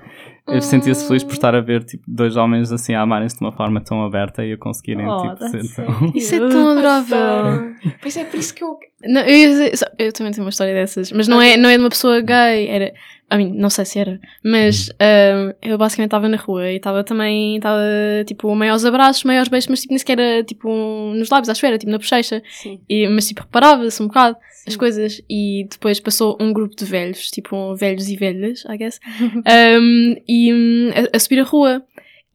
Eu 0.47 0.61
sentia-se 0.61 1.07
feliz 1.09 1.25
por 1.25 1.33
estar 1.33 1.55
a 1.55 1.61
ver 1.63 1.85
tipo, 1.85 2.05
dois 2.07 2.37
homens 2.37 2.71
assim 2.71 2.93
a 2.93 3.01
amarem-se 3.01 3.39
de 3.39 3.43
uma 3.43 3.51
forma 3.53 3.81
tão 3.81 4.05
aberta 4.05 4.45
e 4.45 4.53
a 4.53 4.59
conseguirem 4.59 5.07
Oh, 5.09 5.23
tipo, 5.35 5.49
ser 5.49 5.75
tão... 5.75 6.13
Isso 6.15 6.35
é 6.35 6.39
tão 6.39 6.69
adorável. 6.69 7.75
Pois 8.03 8.15
é 8.15 8.25
por 8.25 8.39
isso 8.39 8.55
que 8.55 8.63
eu. 8.63 8.79
Não, 9.07 9.23
eu, 9.23 9.75
só- 9.75 9.87
eu 9.99 10.13
também 10.13 10.33
tenho 10.33 10.45
uma 10.45 10.51
história 10.51 10.75
dessas, 10.75 11.11
mas 11.13 11.27
não 11.29 11.41
é, 11.41 11.57
não 11.57 11.71
é 11.71 11.77
de 11.79 11.83
uma 11.83 11.89
pessoa 11.89 12.21
gay, 12.21 12.67
era, 12.69 12.93
a 13.35 13.37
mim, 13.37 13.53
não 13.53 13.69
sei 13.69 13.85
se 13.85 13.99
era, 13.99 14.21
mas 14.45 14.89
ahm, 15.01 15.53
eu 15.61 15.77
basicamente 15.77 16.09
estava 16.09 16.29
na 16.29 16.37
rua 16.37 16.71
e 16.71 16.77
estava 16.77 17.03
também, 17.03 17.57
estava 17.57 17.81
tipo, 18.27 18.55
meio 18.55 18.73
aos 18.73 18.85
abraços, 18.85 19.25
meio 19.25 19.41
aos 19.41 19.49
beijos, 19.49 19.69
mas 19.69 19.81
tipo, 19.81 19.93
nem 19.93 19.99
sequer 19.99 20.19
era 20.21 20.45
tipo 20.45 20.69
nos 21.15 21.29
lábios, 21.31 21.49
acho 21.49 21.61
que 21.61 21.67
era, 21.67 21.77
tipo 21.77 21.91
na 21.91 21.99
bochecha, 21.99 22.41
Sim. 22.49 22.81
e, 22.89 23.09
mas 23.09 23.27
tipo, 23.27 23.41
reparava-se 23.43 24.01
um 24.01 24.07
bocado 24.07 24.37
as 24.67 24.73
Sim. 24.75 24.79
coisas 24.79 25.21
e 25.29 25.67
depois 25.69 25.99
passou 25.99 26.39
um 26.41 26.53
grupo 26.53 26.77
de 26.77 26.85
velhos, 26.85 27.29
tipo, 27.31 27.75
velhos 27.75 28.09
e 28.09 28.17
velhas, 28.17 28.65
I 28.67 28.77
guess, 28.79 29.01
ahm, 29.45 30.15
e 30.29 30.53
hum, 30.55 30.91
a, 31.13 31.17
a 31.17 31.19
subir 31.19 31.41
a 31.41 31.45
rua. 31.45 31.83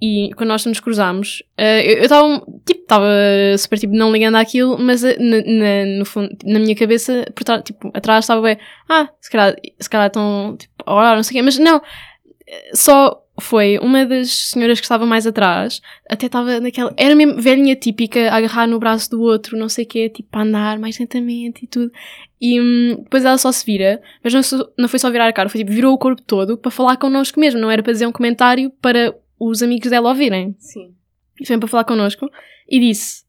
E 0.02 0.30
quando 0.38 0.48
nós 0.48 0.66
nos 0.66 0.80
cruzámos, 0.80 1.44
eh, 1.58 2.00
eu 2.00 2.04
estava 2.04 2.42
tipo, 2.66 2.82
estava 2.82 3.06
super 3.58 3.78
tipo 3.80 3.94
não 3.96 4.12
ligando 4.12 4.36
àquilo, 4.36 4.78
mas 4.80 5.04
eh, 5.04 5.18
na, 5.20 5.38
na- 5.38 5.98
no 6.00 6.06
fundo, 6.06 6.30
na 6.44 6.60
minha 6.60 6.76
cabeça, 6.76 7.26
por 7.36 7.44
trás, 7.44 7.62
tipo, 7.64 7.90
atrás 7.94 8.26
estava 8.26 8.42
bem, 8.42 8.58
ah, 8.88 9.10
se 9.22 9.30
calhar, 9.32 9.56
se 9.80 9.90
calhar 9.90 10.08
estão 10.08 10.56
tipo, 10.58 10.74
a 10.86 10.94
orar, 10.96 11.16
não 11.16 11.24
sei 11.24 11.32
o 11.32 11.38
quê, 11.40 11.42
mas 11.44 11.58
não, 11.58 11.82
só 12.74 13.24
foi 13.40 13.78
uma 13.80 14.06
das 14.06 14.50
senhoras 14.50 14.80
que 14.80 14.86
estava 14.86 15.06
mais 15.06 15.26
atrás, 15.26 15.82
até 16.10 16.26
estava 16.26 16.60
naquela, 16.60 16.94
era 16.98 17.16
mesmo 17.16 17.42
velhinha 17.42 17.76
típica, 17.76 18.30
a 18.30 18.36
agarrar 18.36 18.68
no 18.68 18.80
braço 18.80 19.10
do 19.10 19.22
outro, 19.22 19.58
não 19.58 19.70
sei 19.70 19.86
o 19.86 19.88
quê, 19.88 20.10
tipo, 20.10 20.28
a 20.38 20.42
andar 20.42 20.78
mais 20.78 21.00
lentamente 21.00 21.64
e 21.64 21.68
tudo. 21.68 21.90
E 22.42 22.60
hum, 22.60 22.98
depois 23.04 23.24
ela 23.24 23.38
só 23.38 23.52
se 23.52 23.66
vira, 23.66 24.02
mas 24.24 24.34
não, 24.34 24.42
não 24.78 24.88
foi 24.90 25.00
só 25.00 25.10
virar 25.10 25.28
a 25.28 25.34
cara, 25.34 25.48
foi 25.48 25.60
tipo, 25.60 25.72
virou 25.72 25.94
o 25.94 25.98
corpo 25.98 26.22
todo 26.22 26.58
para 26.58 26.72
falar 26.72 26.98
connosco 26.98 27.40
mesmo, 27.40 27.60
não 27.62 27.72
era 27.72 27.82
para 27.84 27.94
dizer 27.94 28.06
um 28.08 28.12
comentário 28.12 28.72
para 28.82 29.16
os 29.40 29.64
amigos 29.64 29.90
dela 29.90 30.10
ouvirem. 30.10 30.54
Sim. 30.60 30.94
E 31.40 31.46
foi 31.46 31.58
para 31.58 31.68
falar 31.68 31.84
connosco 31.86 32.30
e 32.68 32.80
disse: 32.80 33.24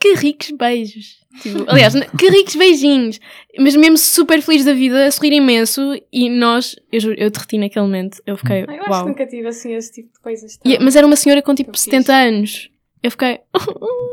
Que 0.00 0.14
ricos 0.14 0.50
beijos! 0.50 1.24
Tipo, 1.42 1.64
aliás, 1.68 1.94
que 2.18 2.28
ricos 2.30 2.56
beijinhos! 2.56 3.20
Mas 3.58 3.76
mesmo 3.76 3.96
super 3.98 4.40
feliz 4.42 4.64
da 4.64 4.72
vida, 4.72 5.06
a 5.06 5.10
sorrir 5.10 5.32
imenso 5.34 5.80
e 6.12 6.28
nós, 6.30 6.76
eu 6.90 7.00
juro, 7.00 7.14
eu 7.18 7.30
derreti 7.30 7.58
naquele 7.58 7.84
momento. 7.84 8.22
Eu 8.26 8.36
fiquei, 8.36 8.64
Ah, 8.66 8.74
eu 8.74 8.80
acho 8.82 8.90
uau. 8.90 9.02
que 9.04 9.08
nunca 9.10 9.26
tive 9.26 9.48
assim 9.48 9.74
esse 9.74 9.92
tipo 9.92 10.12
de 10.12 10.20
coisas. 10.20 10.56
tão- 10.56 10.72
E- 10.72 10.78
mas 10.78 10.96
era 10.96 11.06
uma 11.06 11.16
senhora 11.16 11.42
com 11.42 11.54
tipo 11.54 11.72
Tão 11.72 11.80
70 11.80 12.12
anos. 12.14 12.70
Eu 13.02 13.10
fiquei. 13.10 13.40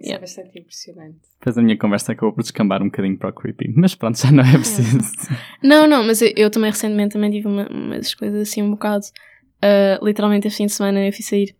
Isso 0.00 0.08
Yeah. 0.10 0.16
é 0.16 0.20
bastante 0.20 0.58
impressionante. 0.58 1.18
Depois 1.38 1.56
a 1.56 1.62
minha 1.62 1.78
conversa 1.78 2.10
acabou 2.12 2.32
por 2.34 2.42
descambar 2.42 2.82
um 2.82 2.86
bocadinho 2.86 3.16
para 3.16 3.30
o 3.30 3.32
creepy. 3.32 3.72
Mas 3.76 3.94
pronto, 3.94 4.18
já 4.18 4.32
não 4.32 4.42
é 4.42 4.52
preciso. 4.58 4.98
Não, 5.62 5.86
não, 5.86 6.02
mas 6.04 6.20
eu, 6.20 6.32
eu 6.36 6.50
também 6.50 6.70
recentemente 6.72 7.12
também 7.12 7.30
tive 7.30 7.46
uma, 7.46 7.68
umas 7.68 8.12
coisas 8.14 8.40
assim 8.48 8.62
um 8.62 8.70
bocado. 8.72 9.04
ah, 9.62 10.00
literalmente 10.02 10.48
este 10.48 10.56
fim 10.58 10.66
de 10.66 10.72
semana 10.72 11.06
eu 11.06 11.12
fui 11.12 11.22
sair 11.22 11.54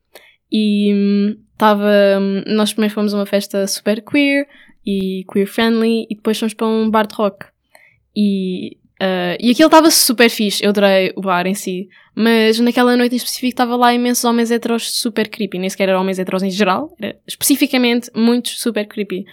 e 0.52 1.36
estava. 1.52 2.20
nós 2.46 2.72
primeiro 2.72 2.94
fomos 2.94 3.14
a 3.14 3.16
uma 3.16 3.26
festa 3.26 3.66
super 3.66 4.02
queer 4.02 4.46
e 4.84 5.24
queer 5.32 5.46
friendly 5.46 6.06
e 6.10 6.14
depois 6.14 6.38
fomos 6.38 6.52
para 6.52 6.66
um 6.66 6.90
bar 6.90 7.06
de 7.06 7.14
rock. 7.14 7.46
E, 8.14 8.76
ah, 9.00 9.36
e 9.40 9.50
aquilo 9.50 9.66
estava 9.66 9.90
super 9.90 10.28
fixe, 10.28 10.62
eu 10.62 10.70
adorei 10.70 11.12
o 11.16 11.22
bar 11.22 11.46
em 11.46 11.54
si, 11.54 11.88
mas 12.14 12.60
naquela 12.60 12.96
noite 12.96 13.14
em 13.14 13.16
específico 13.16 13.48
estava 13.48 13.74
lá 13.74 13.94
imensos 13.94 14.24
homens 14.24 14.50
heteros 14.50 14.98
super 14.98 15.28
creepy, 15.28 15.58
nem 15.58 15.70
sequer 15.70 15.88
eram 15.88 16.00
homens 16.00 16.18
heteros 16.18 16.42
em 16.42 16.50
geral, 16.50 16.94
era 17.00 17.16
especificamente 17.26 18.10
muitos 18.14 18.60
super 18.60 18.86
creepy. 18.86 19.24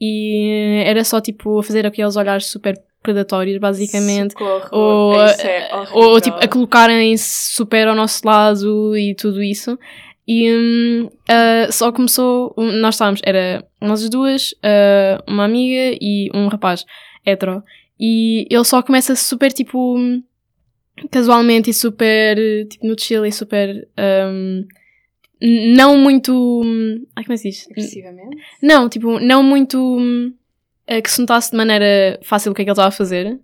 E 0.00 0.82
era 0.84 1.04
só 1.04 1.20
tipo 1.20 1.60
a 1.60 1.62
fazer 1.62 1.86
aqueles 1.86 2.16
olhares 2.16 2.46
super 2.46 2.74
predatórios, 3.02 3.58
basicamente 3.58 4.32
Socorro. 4.32 4.68
ou, 4.72 5.22
é 5.22 5.70
ou 5.92 6.20
tipo 6.20 6.36
a 6.42 6.48
colocarem-se 6.48 7.54
super 7.54 7.86
ao 7.86 7.94
nosso 7.94 8.26
lado 8.26 8.96
e 8.96 9.14
tudo 9.14 9.42
isso. 9.42 9.78
E 10.26 11.08
ah, 11.28 11.68
só 11.70 11.92
começou. 11.92 12.54
um, 12.56 12.72
Nós 12.72 12.94
estávamos, 12.94 13.20
era 13.24 13.64
nós 13.80 14.02
as 14.02 14.08
duas, 14.10 14.54
ah, 14.62 15.22
uma 15.28 15.44
amiga 15.44 15.96
e 16.00 16.30
um 16.34 16.48
rapaz 16.48 16.84
hetero. 17.26 17.62
E 18.00 18.46
ele 18.50 18.64
só 18.64 18.82
começa 18.82 19.14
super 19.14 19.52
tipo. 19.52 19.96
casualmente 21.10 21.70
e 21.70 21.74
super. 21.74 22.36
tipo 22.68 22.86
no 22.86 22.98
chill 22.98 23.24
e 23.26 23.32
super. 23.32 23.86
n- 25.40 25.76
não 25.76 25.96
muito. 25.98 26.32
hum, 26.64 27.04
Ai, 27.16 27.24
como 27.24 27.34
é 27.34 27.36
que 27.36 27.42
se 27.42 27.50
diz? 27.50 27.66
Agressivamente. 27.70 28.36
Não, 28.62 28.88
tipo, 28.88 29.18
não 29.20 29.42
muito 29.42 29.98
eh, 30.86 31.00
que 31.02 31.10
se 31.10 31.20
notasse 31.20 31.50
de 31.50 31.56
maneira 31.56 32.18
fácil 32.22 32.52
o 32.52 32.54
que 32.54 32.62
é 32.62 32.64
que 32.64 32.70
ele 32.70 32.72
estava 32.72 32.88
a 32.88 32.92
fazer. 32.92 33.38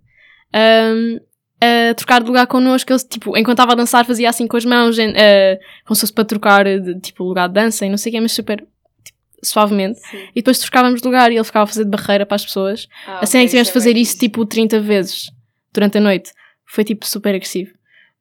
Hum, 0.55 1.21
a 1.63 1.95
trocar 1.95 2.21
de 2.23 2.27
lugar 2.29 2.47
connosco, 2.47 2.93
ele, 2.93 3.01
tipo, 3.05 3.37
enquanto 3.37 3.59
estava 3.59 3.73
a 3.73 3.75
dançar, 3.75 4.05
fazia 4.07 4.29
assim 4.31 4.47
com 4.47 4.57
as 4.57 4.65
mãos, 4.65 4.99
eh, 4.99 5.61
como 5.85 5.95
se 5.95 6.01
fosse 6.03 6.13
para 6.13 6.25
trocar 6.25 6.65
de 6.65 6.99
tipo 7.01 7.23
lugar 7.25 7.49
de 7.49 7.55
dança 7.55 7.85
e 7.85 7.91
não 7.91 7.99
sei 7.99 8.11
o 8.11 8.15
que, 8.15 8.21
mas 8.21 8.33
super 8.33 8.59
tipo, 9.05 9.19
suavemente, 9.45 10.01
Sim. 10.01 10.17
e 10.31 10.35
depois 10.37 10.59
trocávamos 10.59 11.01
de 11.01 11.07
lugar 11.07 11.31
e 11.33 11.37
ele 11.37 11.45
ficava 11.45 11.65
a 11.65 11.67
fazer 11.67 11.85
de 11.85 11.91
barreira 11.91 12.25
para 12.27 12.37
as 12.37 12.45
pessoas. 12.45 12.89
Ah, 13.07 13.21
a 13.23 13.27
cena 13.27 13.43
é 13.43 13.45
que 13.47 13.51
tivemos 13.51 13.69
de 13.69 13.73
é 13.73 13.75
fazer 13.75 13.97
isso 13.97 14.19
tipo 14.19 14.45
30 14.47 14.81
vezes 14.81 15.31
durante 15.73 15.99
a 15.99 16.01
noite. 16.01 16.33
Foi 16.67 16.85
tipo 16.85 17.07
super 17.07 17.35
agressivo. 17.35 17.73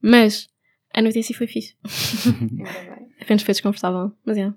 Mas 0.02 0.48
a 0.94 1.02
noite 1.02 1.20
em 1.20 1.24
si 1.24 1.34
foi 1.34 1.46
fixe. 1.48 1.76
Apenas 3.22 3.44
foi 3.44 3.54
desconfortável. 3.54 4.12
Mas 4.26 4.38
é. 4.38 4.52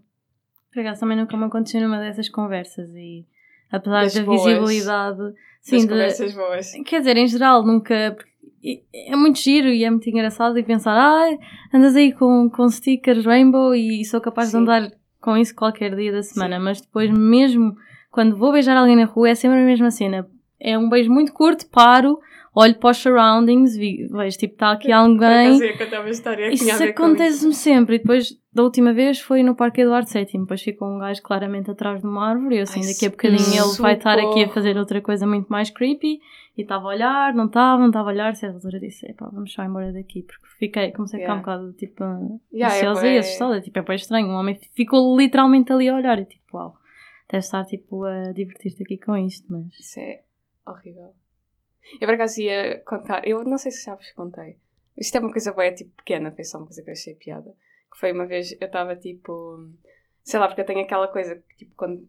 Por 0.73 0.81
acaso 0.81 1.01
também 1.01 1.17
nunca 1.19 1.37
me 1.37 1.45
aconteceu 1.45 1.81
numa 1.81 1.99
dessas 1.99 2.29
conversas 2.29 2.89
e 2.95 3.27
apesar 3.71 4.05
Das 4.05 4.15
da 4.15 4.23
boas. 4.23 4.43
visibilidade, 4.45 5.19
Das 5.19 5.35
sim, 5.61 5.79
de- 5.81 5.89
conversas 5.89 6.35
boas. 6.35 6.73
quer 6.87 6.99
dizer, 7.01 7.17
em 7.17 7.27
geral, 7.27 7.65
nunca. 7.65 8.15
porque 8.17 8.32
É 8.95 9.17
muito 9.17 9.41
giro 9.41 9.69
e 9.69 9.85
é 9.85 9.91
muito 9.91 10.09
engraçado 10.09 10.57
e 10.59 10.63
pensar, 10.63 10.97
ah, 10.97 11.39
andas 11.75 11.97
aí 11.97 12.13
com, 12.13 12.49
com 12.49 12.69
stickers 12.69 13.25
rainbow 13.25 13.75
e 13.75 14.05
sou 14.05 14.21
capaz 14.21 14.49
Sim. 14.49 14.59
de 14.59 14.63
andar 14.63 14.93
com 15.21 15.37
isso 15.37 15.55
qualquer 15.55 15.95
dia 15.95 16.13
da 16.13 16.23
semana, 16.23 16.61
mas 16.61 16.81
depois, 16.81 17.11
mesmo 17.11 17.75
quando 18.11 18.37
vou 18.37 18.53
beijar 18.53 18.77
alguém 18.77 18.97
na 18.97 19.07
rua, 19.07 19.31
é 19.31 19.35
sempre 19.35 19.59
a 19.59 19.65
mesma 19.65 19.91
cena. 19.91 20.29
É 20.61 20.79
um 20.79 20.89
beijo 20.89 21.11
muito 21.11 21.33
curto, 21.33 21.67
paro, 21.69 22.19
olho 22.55 22.75
para 22.77 22.91
os 22.91 22.99
surroundings, 22.99 23.77
vejo 23.77 24.39
tipo, 24.39 24.55
está 24.55 24.73
aqui 24.73 24.93
alguém. 24.93 25.59
Isso 26.55 26.65
acontece-me 26.91 27.55
sempre. 27.55 27.97
E 27.97 27.99
depois, 27.99 28.39
da 28.53 28.63
última 28.63 28.93
vez, 28.93 29.21
foi 29.21 29.43
no 29.43 29.55
Parque 29.55 29.81
Eduardo 29.81 30.09
VII. 30.11 30.27
Depois 30.41 30.61
ficou 30.63 30.89
um 30.89 30.99
gajo 30.99 31.23
claramente 31.23 31.71
atrás 31.71 32.01
de 32.01 32.07
uma 32.07 32.29
árvore. 32.29 32.57
E 32.57 32.59
eu 32.59 32.63
assim, 32.65 32.81
Ai, 32.81 32.87
daqui 32.93 33.07
a 33.07 33.11
bocadinho 33.11 33.65
ele 33.65 33.77
vai 33.79 33.95
estar 33.95 34.19
aqui 34.19 34.45
a 34.45 34.49
fazer 34.49 34.77
outra 34.77 35.01
coisa 35.01 35.27
muito 35.27 35.49
mais 35.49 35.71
creepy. 35.71 36.21
E 36.57 36.61
estava 36.63 36.85
a 36.85 36.89
olhar, 36.89 37.33
não 37.35 37.47
estava, 37.47 37.81
não 37.81 37.87
estava 37.89 38.11
a 38.11 38.13
olhar. 38.13 38.35
Certa 38.37 38.57
altura 38.57 38.79
disse, 38.79 39.07
epá, 39.11 39.31
vamos 39.33 39.53
só 39.53 39.63
embora 39.65 39.91
daqui. 39.91 40.23
Porque 40.23 40.47
fiquei, 40.59 40.93
comecei 40.93 41.21
a 41.21 41.23
ficar 41.23 41.35
um 41.35 41.39
bocado, 41.39 41.73
tipo, 41.73 42.05
Yeah, 42.53 42.75
é 42.77 42.79
ansiosa 42.81 43.07
e 43.07 43.11
bué- 43.11 43.19
assustada. 43.19 43.61
Tipo, 43.63 43.79
é 43.79 43.83
bem 43.83 43.97
estranho. 43.97 44.27
Um 44.29 44.35
homem 44.35 44.59
ficou 44.75 45.17
literalmente 45.19 45.73
ali 45.73 45.89
a 45.89 45.95
olhar. 45.95 46.19
E 46.19 46.27
tipo, 46.27 46.59
uau, 46.59 46.77
deve 47.31 47.39
estar, 47.45 47.65
tipo, 47.65 48.05
a 48.05 48.33
divertir-te 48.33 48.83
aqui 48.83 48.99
com 48.99 49.17
isto. 49.17 49.47
Mas... 49.51 49.73
Isso 49.81 49.99
é 49.99 50.21
horrível. 50.67 51.15
Eu 52.01 52.07
por 52.07 52.15
acaso 52.15 52.41
ia 52.41 52.81
contar, 52.85 53.27
eu 53.27 53.45
não 53.45 53.59
sei 53.59 53.71
se 53.73 53.85
já 53.85 53.95
vos 53.95 54.11
contei. 54.13 54.57
Isto 54.97 55.17
é 55.17 55.21
uma 55.21 55.33
coisa 55.33 55.53
boa, 55.53 55.73
tipo 55.73 55.91
pequena, 55.97 56.31
foi 56.33 56.45
só 56.45 56.59
uma 56.59 56.67
coisa 56.67 56.83
que 56.83 56.91
eu 56.91 56.93
achei 56.93 57.15
piada. 57.15 57.55
Que 57.91 57.99
foi 57.99 58.13
uma 58.13 58.27
vez, 58.27 58.53
eu 58.61 58.67
estava 58.67 58.97
tipo, 58.97 59.69
sei 60.23 60.39
lá, 60.39 60.47
porque 60.47 60.61
eu 60.61 60.67
tenho 60.67 60.81
aquela 60.81 61.09
coisa 61.09 61.37
que 61.37 61.57
tipo, 61.57 61.75
quando 61.77 62.07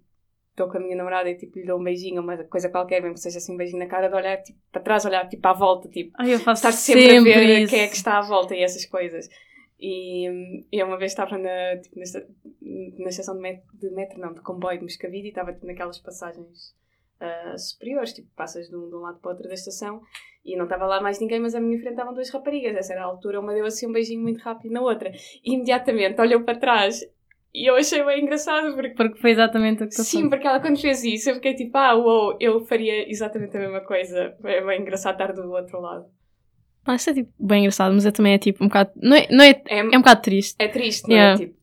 estou 0.53 0.69
com 0.69 0.77
a 0.77 0.79
minha 0.79 0.95
namorada 0.95 1.29
e 1.29 1.35
tipo 1.35 1.57
lhe 1.57 1.65
dou 1.65 1.79
um 1.79 1.83
beijinho, 1.83 2.21
uma 2.21 2.37
coisa 2.45 2.69
qualquer, 2.69 3.01
mesmo 3.01 3.15
que 3.15 3.21
seja 3.21 3.39
assim 3.39 3.53
um 3.53 3.57
beijinho 3.57 3.79
na 3.79 3.87
cara, 3.87 4.07
de 4.07 4.15
olhar 4.15 4.37
tipo, 4.41 4.59
para 4.71 4.81
trás, 4.81 5.05
olhar 5.05 5.27
tipo 5.27 5.45
à 5.47 5.53
volta, 5.53 5.89
tipo, 5.89 6.11
Ai, 6.17 6.33
eu 6.33 6.39
faço 6.39 6.59
estar 6.67 6.71
sempre, 6.71 7.17
a 7.17 7.21
ver 7.21 7.59
isso. 7.61 7.73
quem 7.73 7.81
é 7.81 7.87
que 7.87 7.95
está 7.95 8.19
à 8.19 8.21
volta 8.21 8.55
e 8.55 8.61
essas 8.63 8.85
coisas. 8.85 9.27
E 9.79 10.63
eu 10.71 10.87
uma 10.87 10.97
vez 10.97 11.11
estava 11.11 11.37
na, 11.37 11.77
tipo, 11.81 11.99
na, 11.99 12.05
na 12.99 13.09
estação 13.09 13.35
de 13.35 13.41
metro, 13.41 13.63
de 13.73 13.89
metro, 13.89 14.19
não, 14.19 14.33
de 14.33 14.41
comboio 14.41 14.77
de 14.77 14.83
Moscavide 14.83 15.25
e 15.25 15.29
estava 15.29 15.51
tipo, 15.51 15.65
naquelas 15.65 15.97
passagens 15.99 16.73
ah, 17.23 17.57
superiores, 17.57 18.13
tipo, 18.13 18.27
passas 18.35 18.67
de 18.69 18.75
um, 18.75 18.89
de 18.89 18.95
um 18.95 18.99
lado 18.99 19.19
para 19.19 19.29
o 19.29 19.31
outro 19.33 19.47
da 19.47 19.53
estação 19.53 20.01
e 20.45 20.55
não 20.57 20.65
estava 20.65 20.85
lá 20.85 20.99
mais 21.01 21.19
ninguém, 21.19 21.39
mas 21.39 21.55
à 21.55 21.59
minha 21.61 21.77
frente 21.79 21.93
estavam 21.93 22.13
duas 22.13 22.29
raparigas. 22.29 22.75
Essa 22.75 22.93
era 22.93 23.03
a 23.03 23.05
altura, 23.05 23.39
uma 23.39 23.53
deu 23.53 23.65
assim 23.65 23.87
um 23.87 23.91
beijinho 23.93 24.21
muito 24.21 24.41
rápido 24.41 24.71
na 24.73 24.81
outra 24.81 25.11
e 25.43 25.53
imediatamente 25.53 26.19
olhou 26.19 26.41
para 26.43 26.59
trás 26.59 27.01
e 27.53 27.69
eu 27.69 27.75
achei 27.75 28.03
bem 28.03 28.23
engraçado 28.23 28.73
porque 28.73 28.89
Porque 28.95 29.19
foi 29.19 29.29
exatamente 29.31 29.83
o 29.83 29.87
que 29.87 29.95
tu 29.95 30.03
Sim, 30.03 30.27
porque 30.27 30.47
ela 30.47 30.59
quando 30.59 30.81
fez 30.81 31.03
isso 31.03 31.29
eu 31.29 31.35
fiquei 31.35 31.53
tipo, 31.53 31.77
ah, 31.77 31.95
uou, 31.95 32.35
eu 32.39 32.65
faria 32.65 33.09
exatamente 33.09 33.55
a 33.55 33.59
mesma 33.59 33.81
coisa. 33.81 34.35
É 34.43 34.59
bem 34.65 34.81
engraçado 34.81 35.13
estar 35.13 35.33
do 35.33 35.51
outro 35.51 35.79
lado. 35.79 36.05
Ah, 36.85 36.95
isso 36.95 37.09
é 37.11 37.13
tipo 37.13 37.31
bem 37.39 37.59
engraçado, 37.59 37.93
mas 37.93 38.05
eu 38.05 38.11
também 38.11 38.33
é 38.33 38.37
tipo 38.37 38.63
um 38.63 38.67
bocado. 38.67 38.91
Não 38.95 39.15
é, 39.15 39.27
não 39.29 39.43
é, 39.45 39.49
É, 39.67 39.79
é 39.79 39.83
um 39.83 40.01
bocado 40.01 40.21
triste. 40.21 40.55
é 40.59 40.67
triste, 40.67 41.07
não 41.07 41.15
Yeah. 41.15 41.41
é? 41.41 41.45
Tipo, 41.45 41.57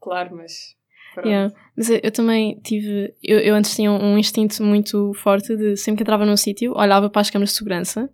claro, 0.00 0.36
mas. 0.36 0.76
Yeah. 1.18 1.52
Mas 1.76 1.90
eu, 1.90 2.00
eu 2.02 2.10
também 2.10 2.60
tive. 2.62 3.14
Eu, 3.22 3.38
eu 3.38 3.54
antes 3.54 3.74
tinha 3.74 3.90
um 3.90 4.16
instinto 4.18 4.62
muito 4.62 5.12
forte 5.14 5.56
de 5.56 5.76
sempre 5.76 5.98
que 5.98 6.02
entrava 6.02 6.24
num 6.24 6.36
sítio, 6.36 6.72
olhava 6.76 7.10
para 7.10 7.20
as 7.20 7.30
câmaras 7.30 7.50
de 7.50 7.56
segurança 7.56 8.10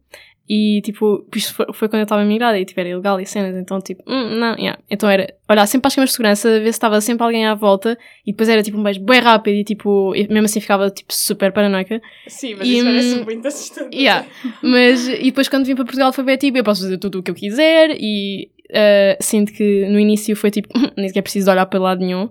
e 0.48 0.80
tipo, 0.80 1.26
isto 1.36 1.52
foi, 1.52 1.66
foi 1.74 1.88
quando 1.88 2.00
eu 2.00 2.04
estava 2.04 2.24
migrada 2.24 2.58
e 2.58 2.64
tipo, 2.64 2.80
era 2.80 2.88
ilegal 2.88 3.20
e 3.20 3.26
cenas, 3.26 3.54
então 3.54 3.78
tipo, 3.80 4.02
hum, 4.06 4.38
não, 4.38 4.54
yeah. 4.56 4.78
Então 4.90 5.08
era 5.08 5.34
olhar 5.46 5.66
sempre 5.66 5.82
para 5.82 5.88
as 5.88 5.94
câmaras 5.94 6.10
de 6.10 6.16
segurança, 6.16 6.48
ver 6.48 6.64
se 6.64 6.70
estava 6.70 7.00
sempre 7.02 7.22
alguém 7.22 7.44
à 7.44 7.54
volta 7.54 7.98
e 8.26 8.32
depois 8.32 8.48
era 8.48 8.62
tipo 8.62 8.78
um 8.78 8.82
beijo 8.82 9.00
bem 9.00 9.20
rápido 9.20 9.56
e 9.56 9.64
tipo, 9.64 10.14
e 10.14 10.26
mesmo 10.28 10.46
assim 10.46 10.60
ficava 10.60 10.90
tipo 10.90 11.12
super 11.12 11.52
paranoica. 11.52 12.00
Sim, 12.26 12.54
mas 12.54 12.66
E, 12.66 12.76
isso 12.76 12.84
parece 12.84 13.14
hum, 13.14 13.24
muito 13.24 13.46
assustador. 13.46 13.90
Yeah. 13.92 14.26
Mas, 14.62 15.06
e 15.06 15.24
depois 15.24 15.50
quando 15.50 15.66
vim 15.66 15.74
para 15.74 15.84
Portugal 15.84 16.12
foi 16.14 16.24
bem 16.24 16.38
tipo, 16.38 16.56
eu 16.56 16.64
posso 16.64 16.82
fazer 16.82 16.96
tudo 16.96 17.18
o 17.18 17.22
que 17.22 17.30
eu 17.30 17.34
quiser 17.34 17.94
e 18.00 18.48
uh, 18.70 19.22
sinto 19.22 19.52
que 19.52 19.86
no 19.86 20.00
início 20.00 20.34
foi 20.34 20.50
tipo, 20.50 20.68
nem 20.96 21.08
sequer 21.08 21.22
preciso 21.22 21.50
olhar 21.50 21.66
para 21.66 21.78
lado 21.78 22.00
nenhum. 22.00 22.30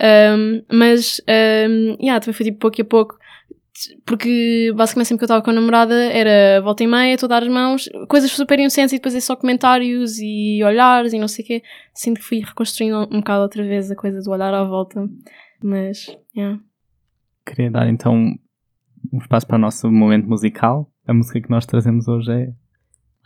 Um, 0.00 0.62
mas, 0.72 1.20
um, 1.28 1.96
yeah, 2.00 2.18
também 2.20 2.34
foi 2.34 2.46
tipo 2.46 2.58
pouco 2.58 2.80
a 2.80 2.84
pouco, 2.84 3.18
porque 4.06 4.72
basicamente 4.74 5.08
sempre 5.08 5.18
que 5.20 5.24
eu 5.24 5.26
estava 5.26 5.42
com 5.42 5.50
a 5.50 5.54
namorada 5.54 5.94
era 5.94 6.60
volta 6.62 6.84
e 6.84 6.86
meia, 6.86 7.14
estou 7.14 7.26
a 7.26 7.30
dar 7.30 7.42
as 7.42 7.48
mãos, 7.48 7.88
coisas 8.08 8.30
super 8.30 8.58
inocentes 8.58 8.92
e 8.92 8.96
depois 8.96 9.14
é 9.14 9.20
só 9.20 9.34
comentários 9.34 10.18
e 10.18 10.62
olhares 10.64 11.12
e 11.12 11.18
não 11.18 11.28
sei 11.28 11.44
o 11.44 11.48
quê. 11.48 11.62
Sinto 11.92 12.20
que 12.20 12.26
fui 12.26 12.40
reconstruindo 12.40 13.08
um 13.12 13.18
bocado 13.18 13.42
outra 13.42 13.62
vez 13.62 13.90
a 13.90 13.96
coisa 13.96 14.20
do 14.20 14.30
olhar 14.30 14.54
à 14.54 14.64
volta. 14.64 15.08
Mas, 15.62 16.06
yeah. 16.36 16.60
Queria 17.44 17.70
dar 17.70 17.88
então 17.88 18.14
um 19.12 19.18
espaço 19.18 19.46
para 19.46 19.56
o 19.56 19.60
nosso 19.60 19.90
momento 19.90 20.28
musical. 20.28 20.90
A 21.06 21.12
música 21.12 21.40
que 21.40 21.50
nós 21.50 21.66
trazemos 21.66 22.08
hoje 22.08 22.32
é. 22.32 22.52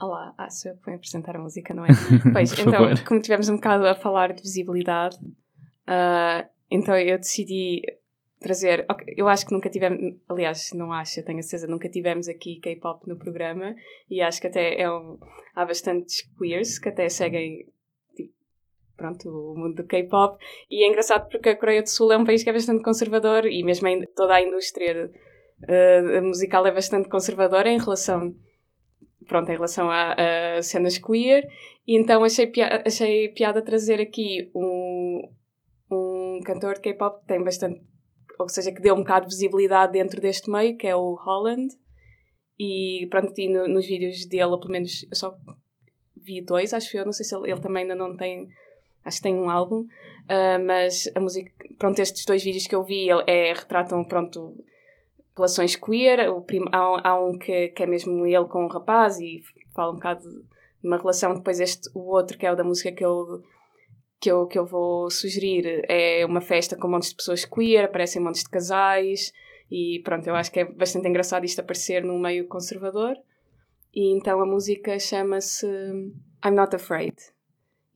Olá, 0.01 0.33
ah, 0.39 0.49
sou 0.49 0.71
eu 0.71 0.79
que 0.79 0.87
vou 0.87 0.95
apresentar 0.95 1.37
a 1.37 1.41
música, 1.41 1.75
não 1.75 1.85
é? 1.85 1.89
Pois, 2.33 2.53
então, 2.53 2.73
favor. 2.73 3.05
como 3.05 3.21
tivemos 3.21 3.49
um 3.49 3.57
bocado 3.57 3.87
a 3.87 3.95
falar 3.95 4.33
de 4.33 4.43
visibilidade, 4.43 5.17
ah, 5.87 6.47
então 6.71 6.97
eu 6.97 7.19
decidi 7.19 7.83
trazer. 8.41 8.85
ok, 8.89 9.15
eu 9.17 9.29
acho 9.29 9.47
que 9.47 9.53
nunca 9.53 9.69
tivemos, 9.69 10.17
aliás, 10.29 10.73
não 10.73 10.93
acho, 10.93 11.23
tenho 11.23 11.39
a 11.39 11.43
certeza, 11.43 11.67
nunca 11.67 11.89
tivemos 11.89 12.29
aqui 12.29 12.61
K-pop 12.61 13.09
no 13.09 13.17
programa 13.17 13.75
e 14.11 14.21
acho 14.21 14.41
que 14.41 14.47
até 14.47 14.81
é 14.81 14.91
um, 14.91 15.19
há 15.55 15.65
bastantes 15.65 16.23
queers 16.39 16.79
que 16.79 16.89
até 16.89 17.09
seguem. 17.09 17.67
tipo, 18.15 18.33
Pronto, 18.97 19.29
o 19.29 19.57
mundo 19.57 19.77
do 19.77 19.85
K-pop. 19.85 20.43
E 20.71 20.85
é 20.85 20.89
engraçado 20.89 21.29
porque 21.29 21.51
a 21.51 21.57
Coreia 21.57 21.83
do 21.83 21.89
Sul 21.89 22.13
é 22.13 22.19
um 22.19 22.25
país 22.25 22.43
que 22.43 22.51
é 22.51 22.53
bastante 22.53 22.83
conservador 22.83 23.47
e 23.47 23.63
mesmo 23.63 23.87
a 23.87 24.07
toda 24.15 24.35
a 24.35 24.43
indústria 24.43 25.11
ah, 25.69 26.21
musical 26.23 26.67
é 26.67 26.73
bastante 26.73 27.09
conservadora 27.09 27.69
em 27.69 27.79
relação 27.79 28.35
pronto, 29.29 29.51
em 29.51 29.55
relação 29.55 29.91
a, 29.91 30.15
a 30.57 30.63
cenas 30.63 30.99
queer, 30.99 31.47
e 31.87 31.97
então 31.97 32.25
achei, 32.25 32.47
pia 32.47 32.83
achei 32.85 33.29
piada 33.29 33.63
trazer 33.63 34.01
aqui 34.01 34.51
um, 34.55 34.98
um 36.39 36.43
cantor 36.43 36.75
de 36.75 36.81
K-pop 36.81 37.21
que 37.21 37.27
tem 37.27 37.43
bastante, 37.43 37.83
ou 38.39 38.49
seja, 38.49 38.73
que 38.73 38.81
deu 38.81 38.95
um 38.95 38.99
bocado 38.99 39.27
de 39.27 39.35
visibilidade 39.35 39.93
dentro 39.93 40.21
deste 40.21 40.51
meio, 40.51 40.77
que 40.77 40.87
é 40.87 40.95
o 40.97 41.15
Holland, 41.15 41.75
e 42.59 43.07
pronto, 43.11 43.33
e 43.39 43.49
no- 43.49 43.69
nos 43.69 43.87
vídeos 43.87 44.25
dele, 44.27 44.57
pelo 44.59 44.71
menos, 44.71 45.05
eu 45.11 45.17
só 45.17 45.37
vi 46.17 46.41
dois, 46.43 46.73
acho 46.75 46.97
eu, 46.97 47.05
não 47.05 47.13
sei 47.13 47.25
se 47.25 47.35
ele, 47.35 47.51
ele 47.51 47.61
também 47.61 47.83
ainda 47.83 47.95
não 47.95 48.17
tem, 48.17 48.49
acho 49.05 49.19
que 49.19 49.23
tem 49.23 49.35
um 49.35 49.49
álbum, 49.51 49.87
ah, 50.29 50.59
mas 50.59 51.09
a 51.15 51.21
música, 51.21 51.51
pronto, 51.79 51.99
estes 52.01 52.25
dois 52.25 52.43
vídeos 52.43 52.67
que 52.67 52.75
eu 52.75 52.83
vi, 52.85 53.09
ele, 53.09 53.23
é, 53.27 53.53
retratam, 53.53 54.05
pronto, 54.05 54.57
relações 55.37 55.77
queer, 55.77 56.29
o 56.31 56.41
prim- 56.43 56.69
há, 56.73 57.11
há 57.11 57.21
um 57.25 57.39
que, 57.39 57.69
que 57.69 57.83
é 57.83 57.87
mesmo 57.87 58.27
ele 58.27 58.45
com 58.47 58.65
um 58.65 58.69
rapaz 58.69 59.19
e 59.21 59.41
fala 59.75 59.93
um 59.93 59.97
bocado 59.97 60.29
de 60.29 60.87
uma 60.87 60.97
relação, 60.99 61.35
depois 61.35 61.61
este, 61.61 61.89
o 61.95 62.01
outro 62.13 62.37
que 62.37 62.45
é 62.47 62.53
o 62.53 62.57
da 62.57 62.65
música 62.65 62.91
que 62.93 63.05
eu, 63.05 63.43
que 64.21 64.31
eu, 64.31 64.47
que 64.47 64.59
eu 64.59 64.67
vou 64.67 65.11
sugerir. 65.11 65.85
É 65.89 66.25
uma 66.27 66.41
festa 66.41 66.77
com 66.77 66.89
montes 66.89 67.11
de 67.11 67.17
pessoas 67.17 67.45
queer, 67.45 67.85
aparecem 67.85 68.23
montes 68.23 68.43
de 68.43 68.51
casais 68.51 69.33
e 69.71 70.01
pronto, 70.05 70.27
eu 70.27 70.35
acho 70.35 70.51
que 70.51 70.61
é 70.61 70.65
bastante 70.65 71.09
engraçado 71.09 71.45
isto 71.45 71.61
aparecer 71.61 72.03
num 72.03 72.19
meio 72.19 72.47
conservador. 72.49 73.17
E 73.95 74.15
então 74.15 74.41
a 74.41 74.47
música 74.47 74.99
chama-se 74.99 75.67
I'm 76.45 76.55
Not 76.55 76.75
Afraid. 76.75 77.17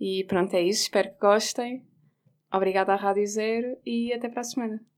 E 0.00 0.24
pronto, 0.24 0.54
é 0.54 0.62
isso, 0.62 0.82
espero 0.82 1.10
que 1.10 1.20
gostem. 1.20 1.84
Obrigada 2.52 2.92
à 2.92 2.96
Rádio 2.96 3.26
Zero 3.26 3.76
e 3.86 4.12
até 4.12 4.28
para 4.28 4.40
a 4.40 4.44
semana 4.44 4.91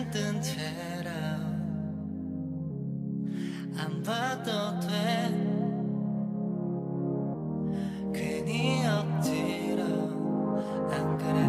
잠든 0.00 0.40
채라. 0.40 1.10
안 3.76 4.02
봐도 4.02 4.80
돼. 4.80 4.88
괜히 8.14 8.86
억지로 8.86 9.82
안 10.90 11.18
그래 11.18 11.48